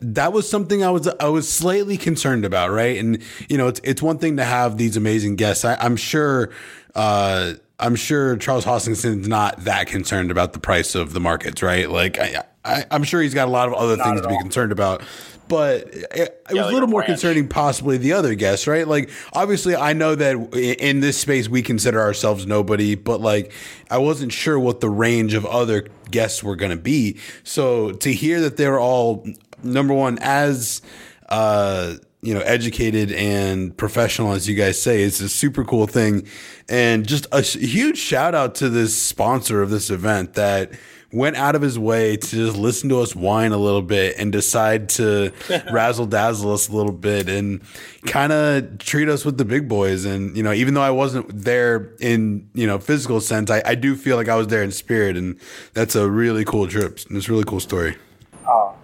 that 0.00 0.32
was 0.32 0.48
something 0.48 0.82
I 0.82 0.90
was 0.90 1.06
I 1.20 1.28
was 1.28 1.48
slightly 1.50 1.96
concerned 1.96 2.44
about, 2.44 2.70
right? 2.70 2.98
And 2.98 3.22
you 3.48 3.58
know, 3.58 3.68
it's 3.68 3.80
it's 3.84 4.02
one 4.02 4.18
thing 4.18 4.38
to 4.38 4.44
have 4.44 4.78
these 4.78 4.96
amazing 4.96 5.36
guests. 5.36 5.64
I, 5.64 5.74
I'm 5.76 5.96
sure 5.96 6.50
uh 6.94 7.54
I'm 7.78 7.96
sure 7.96 8.36
Charles 8.36 8.64
Hoskinson's 8.64 9.28
not 9.28 9.64
that 9.64 9.86
concerned 9.88 10.30
about 10.30 10.52
the 10.52 10.60
price 10.60 10.94
of 10.94 11.12
the 11.12 11.20
markets, 11.20 11.62
right? 11.62 11.90
Like 11.90 12.18
I, 12.18 12.44
I 12.64 12.84
I'm 12.90 13.04
sure 13.04 13.20
he's 13.20 13.34
got 13.34 13.48
a 13.48 13.50
lot 13.50 13.68
of 13.68 13.74
other 13.74 13.96
things 13.96 14.18
at 14.18 14.22
to 14.22 14.28
be 14.28 14.34
all. 14.34 14.40
concerned 14.40 14.72
about. 14.72 15.02
But 15.46 15.88
it, 15.88 16.14
it 16.14 16.44
was 16.48 16.56
like 16.56 16.70
a 16.70 16.72
little 16.72 16.88
more 16.88 17.00
ranch. 17.00 17.08
concerning, 17.08 17.48
possibly 17.48 17.98
the 17.98 18.14
other 18.14 18.34
guests, 18.34 18.66
right? 18.66 18.88
Like, 18.88 19.10
obviously, 19.34 19.76
I 19.76 19.92
know 19.92 20.14
that 20.14 20.54
in 20.54 21.00
this 21.00 21.18
space 21.18 21.50
we 21.50 21.60
consider 21.60 22.00
ourselves 22.00 22.46
nobody, 22.46 22.94
but 22.94 23.20
like, 23.20 23.52
I 23.90 23.98
wasn't 23.98 24.32
sure 24.32 24.58
what 24.58 24.80
the 24.80 24.88
range 24.88 25.34
of 25.34 25.44
other 25.44 25.86
guests 26.10 26.42
were 26.42 26.56
going 26.56 26.70
to 26.70 26.78
be. 26.78 27.18
So 27.42 27.92
to 27.92 28.10
hear 28.10 28.40
that 28.40 28.56
they're 28.56 28.80
all 28.80 29.26
number 29.62 29.92
one 29.92 30.18
as 30.22 30.80
uh, 31.28 31.96
you 32.24 32.34
know 32.34 32.40
educated 32.40 33.12
and 33.12 33.76
professional 33.76 34.32
as 34.32 34.48
you 34.48 34.54
guys 34.54 34.80
say, 34.80 35.02
it's 35.02 35.20
a 35.20 35.28
super 35.28 35.64
cool 35.64 35.86
thing, 35.86 36.26
and 36.68 37.06
just 37.06 37.26
a 37.32 37.42
huge 37.42 37.98
shout 37.98 38.34
out 38.34 38.54
to 38.56 38.68
this 38.68 38.96
sponsor 38.96 39.62
of 39.62 39.70
this 39.70 39.90
event 39.90 40.34
that 40.34 40.72
went 41.14 41.36
out 41.36 41.54
of 41.54 41.62
his 41.62 41.78
way 41.78 42.16
to 42.16 42.28
just 42.28 42.56
listen 42.56 42.88
to 42.88 43.00
us 43.00 43.14
whine 43.14 43.52
a 43.52 43.56
little 43.56 43.82
bit 43.82 44.16
and 44.18 44.32
decide 44.32 44.88
to 44.88 45.32
razzle 45.72 46.06
dazzle 46.06 46.52
us 46.52 46.68
a 46.68 46.72
little 46.72 46.92
bit 46.92 47.28
and 47.28 47.62
kind 48.04 48.32
of 48.32 48.78
treat 48.78 49.08
us 49.08 49.24
with 49.24 49.38
the 49.38 49.44
big 49.44 49.68
boys. 49.68 50.04
And, 50.04 50.36
you 50.36 50.42
know, 50.42 50.52
even 50.52 50.74
though 50.74 50.82
I 50.82 50.90
wasn't 50.90 51.44
there 51.44 51.92
in, 52.00 52.50
you 52.52 52.66
know, 52.66 52.78
physical 52.78 53.20
sense, 53.20 53.50
I, 53.50 53.62
I 53.64 53.76
do 53.76 53.94
feel 53.94 54.16
like 54.16 54.28
I 54.28 54.34
was 54.34 54.48
there 54.48 54.64
in 54.64 54.72
spirit. 54.72 55.16
And 55.16 55.38
that's 55.72 55.94
a 55.94 56.10
really 56.10 56.44
cool 56.44 56.66
trip. 56.66 56.98
And 57.08 57.16
It's 57.16 57.28
a 57.28 57.32
really 57.32 57.44
cool 57.44 57.60
story. 57.60 57.96
Oh, 58.46 58.74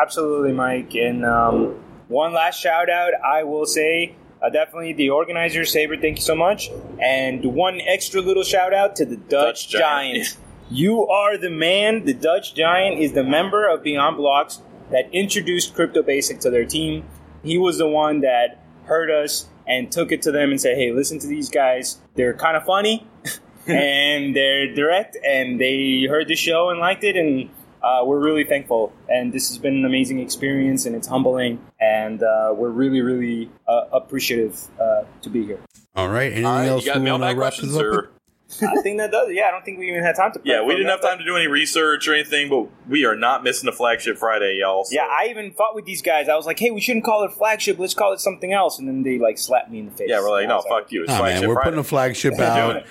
absolutely, 0.00 0.52
Mike. 0.52 0.94
And 0.94 1.24
um, 1.26 1.83
one 2.08 2.32
last 2.32 2.60
shout 2.60 2.90
out, 2.90 3.12
I 3.24 3.44
will 3.44 3.66
say. 3.66 4.16
Uh, 4.42 4.50
definitely 4.50 4.92
the 4.92 5.10
organizer 5.10 5.64
Saber, 5.64 5.96
thank 5.96 6.16
you 6.18 6.22
so 6.22 6.34
much. 6.34 6.70
And 7.00 7.44
one 7.44 7.80
extra 7.80 8.20
little 8.20 8.42
shout 8.42 8.74
out 8.74 8.96
to 8.96 9.06
the 9.06 9.16
Dutch, 9.16 9.70
Dutch 9.70 9.80
Giant. 9.80 10.14
Giant. 10.24 10.36
You 10.70 11.06
are 11.06 11.38
the 11.38 11.50
man. 11.50 12.04
The 12.04 12.14
Dutch 12.14 12.54
Giant 12.54 13.00
is 13.00 13.12
the 13.12 13.24
member 13.24 13.66
of 13.66 13.82
Beyond 13.82 14.16
Blocks 14.16 14.60
that 14.90 15.08
introduced 15.12 15.74
Crypto 15.74 16.02
Basic 16.02 16.40
to 16.40 16.50
their 16.50 16.64
team. 16.64 17.04
He 17.42 17.58
was 17.58 17.78
the 17.78 17.88
one 17.88 18.20
that 18.20 18.62
heard 18.84 19.10
us 19.10 19.46
and 19.66 19.90
took 19.90 20.12
it 20.12 20.22
to 20.22 20.32
them 20.32 20.50
and 20.50 20.60
said, 20.60 20.76
hey, 20.76 20.92
listen 20.92 21.18
to 21.20 21.26
these 21.26 21.48
guys. 21.48 21.98
They're 22.14 22.34
kind 22.34 22.56
of 22.56 22.64
funny 22.64 23.06
and 23.66 24.36
they're 24.36 24.74
direct 24.74 25.16
and 25.24 25.60
they 25.60 26.06
heard 26.08 26.28
the 26.28 26.36
show 26.36 26.70
and 26.70 26.80
liked 26.80 27.04
it 27.04 27.16
and 27.16 27.48
uh, 27.84 28.02
we're 28.04 28.18
really 28.28 28.44
thankful 28.44 28.92
and 29.08 29.32
this 29.32 29.48
has 29.48 29.58
been 29.58 29.74
an 29.74 29.84
amazing 29.84 30.18
experience 30.20 30.86
and 30.86 30.96
it's 30.96 31.06
humbling 31.08 31.58
and 31.80 32.22
uh, 32.22 32.52
we're 32.56 32.70
really 32.82 33.00
really 33.02 33.50
uh, 33.68 33.82
appreciative 33.92 34.56
uh, 34.80 35.02
to 35.22 35.28
be 35.28 35.44
here 35.44 35.60
All 35.94 36.08
right. 36.08 36.32
Anything 36.32 36.46
All 36.46 36.56
right, 36.58 36.68
else 36.68 36.84
you 36.86 36.92
got 36.92 37.00
we 37.02 37.10
want 37.10 37.20
to 37.22 37.26
mailbag 37.26 37.38
wrap 37.38 37.52
questions 37.52 37.76
up? 37.76 37.82
or? 37.84 38.10
I 38.62 38.80
think 38.82 38.98
that 38.98 39.10
does. 39.10 39.30
it. 39.30 39.34
Yeah, 39.34 39.48
I 39.48 39.50
don't 39.50 39.64
think 39.64 39.78
we 39.80 39.88
even 39.90 40.04
had 40.04 40.14
time 40.14 40.30
to. 40.32 40.40
Yeah, 40.44 40.62
we 40.62 40.74
didn't 40.74 40.90
have 40.90 41.00
time 41.00 41.18
to 41.18 41.24
do 41.24 41.34
any 41.36 41.46
research 41.48 42.06
or 42.06 42.14
anything, 42.14 42.48
but 42.48 42.68
we 42.88 43.04
are 43.04 43.16
not 43.16 43.42
missing 43.42 43.68
a 43.68 43.72
flagship 43.72 44.16
Friday, 44.18 44.58
y'all. 44.60 44.84
so- 44.84 44.94
Yeah, 44.94 45.06
I 45.10 45.26
even 45.30 45.50
fought 45.52 45.74
with 45.74 45.86
these 45.86 46.02
guys. 46.02 46.28
I 46.28 46.36
was 46.36 46.46
like, 46.46 46.58
"Hey, 46.58 46.70
we 46.70 46.80
shouldn't 46.80 47.04
call 47.04 47.24
it 47.24 47.32
flagship. 47.32 47.78
Let's 47.78 47.94
call 47.94 48.12
it 48.12 48.20
something 48.20 48.52
else." 48.52 48.78
And 48.78 48.86
then 48.86 49.02
they 49.02 49.18
like 49.18 49.38
slapped 49.38 49.70
me 49.70 49.80
in 49.80 49.86
the 49.86 49.90
face. 49.92 50.08
yeah, 50.08 50.20
we're 50.20 50.30
like, 50.30 50.46
no, 50.46 50.56
was 50.56 50.64
like, 50.70 50.82
fuck 50.84 50.92
you. 50.92 51.02
It's 51.02 51.10
Nah, 51.10 51.18
flagship 51.18 51.40
man, 51.40 51.48
we're 51.48 51.54
Friday. 51.54 51.66
putting 51.66 51.80
a 51.80 51.84
flagship 51.84 52.38
out. 52.38 52.76
it. 52.76 52.86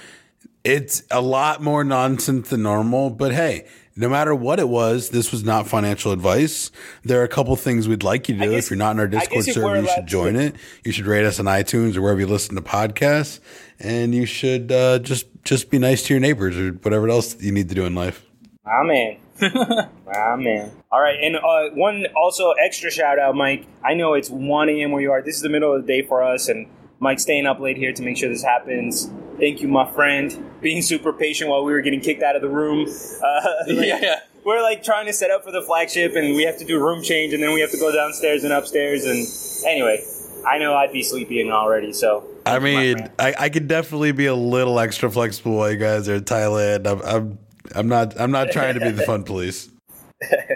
It's 0.65 1.03
a 1.11 1.21
lot 1.21 1.61
more 1.61 1.83
nonsense 1.83 2.49
than 2.49 2.63
normal, 2.63 3.09
but 3.11 3.31
hey, 3.33 3.67
no 3.95 4.09
matter 4.09 4.33
what 4.33 4.59
it 4.59 4.67
was, 4.69 5.09
this 5.09 5.31
was 5.31 5.43
not 5.43 5.67
financial 5.67 6.11
advice. 6.11 6.71
There 7.03 7.21
are 7.21 7.23
a 7.23 7.27
couple 7.27 7.55
things 7.55 7.87
we'd 7.87 8.03
like 8.03 8.27
you 8.29 8.35
to 8.35 8.41
do. 8.41 8.51
guess- 8.51 8.65
if 8.65 8.69
you're 8.71 8.77
not 8.77 8.91
in 8.91 8.99
our 8.99 9.07
Discord 9.07 9.45
server, 9.45 9.81
you 9.81 9.87
should 9.87 10.07
join 10.07 10.33
to- 10.33 10.45
it. 10.47 10.55
You 10.83 10.91
should 10.91 11.05
rate 11.05 11.25
us 11.25 11.39
on 11.39 11.45
iTunes 11.45 11.95
or 11.95 12.01
wherever 12.01 12.19
you 12.19 12.27
listen 12.27 12.55
to 12.55 12.61
podcasts, 12.61 13.39
and 13.79 14.13
you 14.15 14.25
should 14.25 14.71
uh, 14.71 14.99
just 14.99 15.27
just 15.43 15.69
be 15.69 15.77
nice 15.79 16.03
to 16.03 16.13
your 16.13 16.21
neighbors 16.21 16.57
or 16.57 16.71
whatever 16.71 17.09
else 17.09 17.41
you 17.41 17.51
need 17.51 17.69
to 17.69 17.75
do 17.75 17.85
in 17.85 17.95
life. 17.95 18.25
Amen. 18.65 19.17
man, 19.41 19.89
ah. 20.15 20.95
All 20.95 21.01
right, 21.01 21.17
and 21.21 21.35
uh, 21.35 21.75
one 21.75 22.05
also 22.15 22.51
extra 22.51 22.89
shout 22.91 23.19
out, 23.19 23.35
Mike. 23.35 23.67
I 23.83 23.93
know 23.93 24.13
it's 24.13 24.29
one 24.29 24.69
a.m. 24.69 24.91
where 24.91 25.01
you 25.01 25.11
are. 25.11 25.21
This 25.21 25.35
is 25.35 25.41
the 25.41 25.49
middle 25.49 25.73
of 25.73 25.85
the 25.85 25.87
day 25.87 26.01
for 26.07 26.23
us, 26.23 26.47
and 26.47 26.67
Mike's 26.99 27.23
staying 27.23 27.45
up 27.45 27.59
late 27.59 27.77
here 27.77 27.91
to 27.91 28.01
make 28.01 28.15
sure 28.17 28.29
this 28.29 28.43
happens. 28.43 29.11
Thank 29.39 29.61
you, 29.61 29.67
my 29.67 29.89
friend, 29.91 30.51
being 30.61 30.81
super 30.81 31.11
patient 31.11 31.49
while 31.49 31.63
we 31.63 31.73
were 31.73 31.81
getting 31.81 32.01
kicked 32.01 32.23
out 32.23 32.35
of 32.35 32.41
the 32.41 32.49
room. 32.49 32.87
Uh, 32.87 33.47
like, 33.67 33.87
Yeah, 33.87 33.99
yeah. 34.01 34.19
We're 34.45 34.61
like 34.61 34.83
trying 34.83 35.05
to 35.05 35.13
set 35.13 35.31
up 35.31 35.43
for 35.43 35.51
the 35.51 35.61
flagship, 35.61 36.15
and 36.15 36.35
we 36.35 36.43
have 36.43 36.57
to 36.57 36.65
do 36.65 36.77
room 36.79 37.01
change, 37.01 37.33
and 37.33 37.41
then 37.41 37.53
we 37.53 37.61
have 37.61 37.71
to 37.71 37.77
go 37.77 37.93
downstairs 37.93 38.43
and 38.43 38.51
upstairs. 38.51 39.05
And 39.05 39.25
anyway, 39.71 40.03
I 40.45 40.57
know 40.57 40.75
I'd 40.75 40.91
be 40.91 41.01
sleeping 41.01 41.49
already, 41.51 41.93
so. 41.93 42.27
I 42.45 42.59
thank 42.59 42.63
you, 42.65 42.73
my 42.73 43.01
mean. 43.01 43.09
I, 43.17 43.35
I 43.39 43.49
could 43.49 43.69
definitely 43.69 44.11
be 44.11 44.25
a 44.25 44.35
little 44.35 44.79
extra 44.79 45.09
flexible 45.09 45.55
while 45.55 45.71
you 45.71 45.77
guys 45.77 46.09
are 46.09 46.15
in 46.15 46.25
Thailand. 46.25 46.85
I'm, 46.87 47.01
I'm 47.01 47.39
I'm 47.75 47.87
not 47.87 48.19
I'm 48.19 48.31
not 48.31 48.51
trying 48.51 48.73
to 48.75 48.79
be 48.81 48.91
the 48.91 49.03
fun 49.03 49.23
police. 49.25 49.69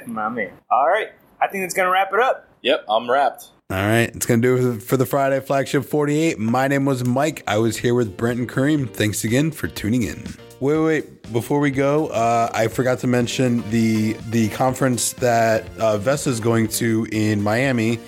my 0.06 0.30
man. 0.30 0.52
All 0.70 0.88
right, 0.88 1.10
I 1.42 1.48
think 1.48 1.64
that's 1.64 1.74
gonna 1.74 1.90
wrap 1.90 2.12
it 2.14 2.20
up. 2.20 2.50
Yep, 2.62 2.86
I'm 2.90 3.10
wrapped. 3.10 3.52
All 3.70 3.76
right, 3.76 4.09
it's 4.15 4.26
gonna 4.26 4.41
do 4.41 4.76
it 4.76 4.82
for 4.82 4.95
the, 4.95 5.05
Friday 5.05 5.41
flagship 5.41 5.84
48. 5.84 6.39
My 6.39 6.70
name 6.70 6.86
was 6.86 7.03
Mike. 7.03 7.43
I 7.47 7.57
was 7.57 7.76
here 7.76 7.93
with 7.93 8.15
Brent 8.15 8.39
and 8.39 8.47
Kareem. 8.47 8.89
Thanks 8.89 9.26
again 9.26 9.51
for 9.51 9.68
tuning 9.68 10.03
in. 10.03 10.24
Wait, 10.61 10.80
wait, 10.80 11.34
before 11.34 11.59
we 11.59 11.70
go, 11.70 12.07
uh, 12.07 12.49
I 12.53 12.70
forgot 12.70 12.99
to 12.99 13.07
mention 13.07 13.70
the 13.70 14.13
the 14.30 14.47
conference 14.49 15.11
that 15.13 15.68
uh, 15.80 15.97
Vesta's 15.97 16.39
going 16.39 16.70
to 16.80 17.07
in 17.11 17.43
Miami, 17.43 17.99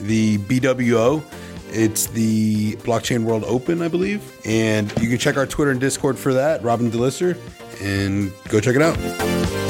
the 0.00 0.38
BWO. 0.38 1.22
It's 1.70 2.08
the 2.08 2.74
Blockchain 2.78 3.22
World 3.22 3.44
Open, 3.44 3.82
I 3.82 3.88
believe, 3.88 4.36
and 4.44 4.90
you 5.00 5.08
can 5.08 5.18
check 5.18 5.36
our 5.36 5.46
Twitter 5.46 5.70
and 5.70 5.78
Discord 5.78 6.18
for 6.18 6.34
that. 6.34 6.60
Robin 6.64 6.90
Delisser, 6.90 7.38
and 7.80 8.32
go 8.48 8.58
check 8.58 8.74
it 8.74 8.82
out. 8.82 9.63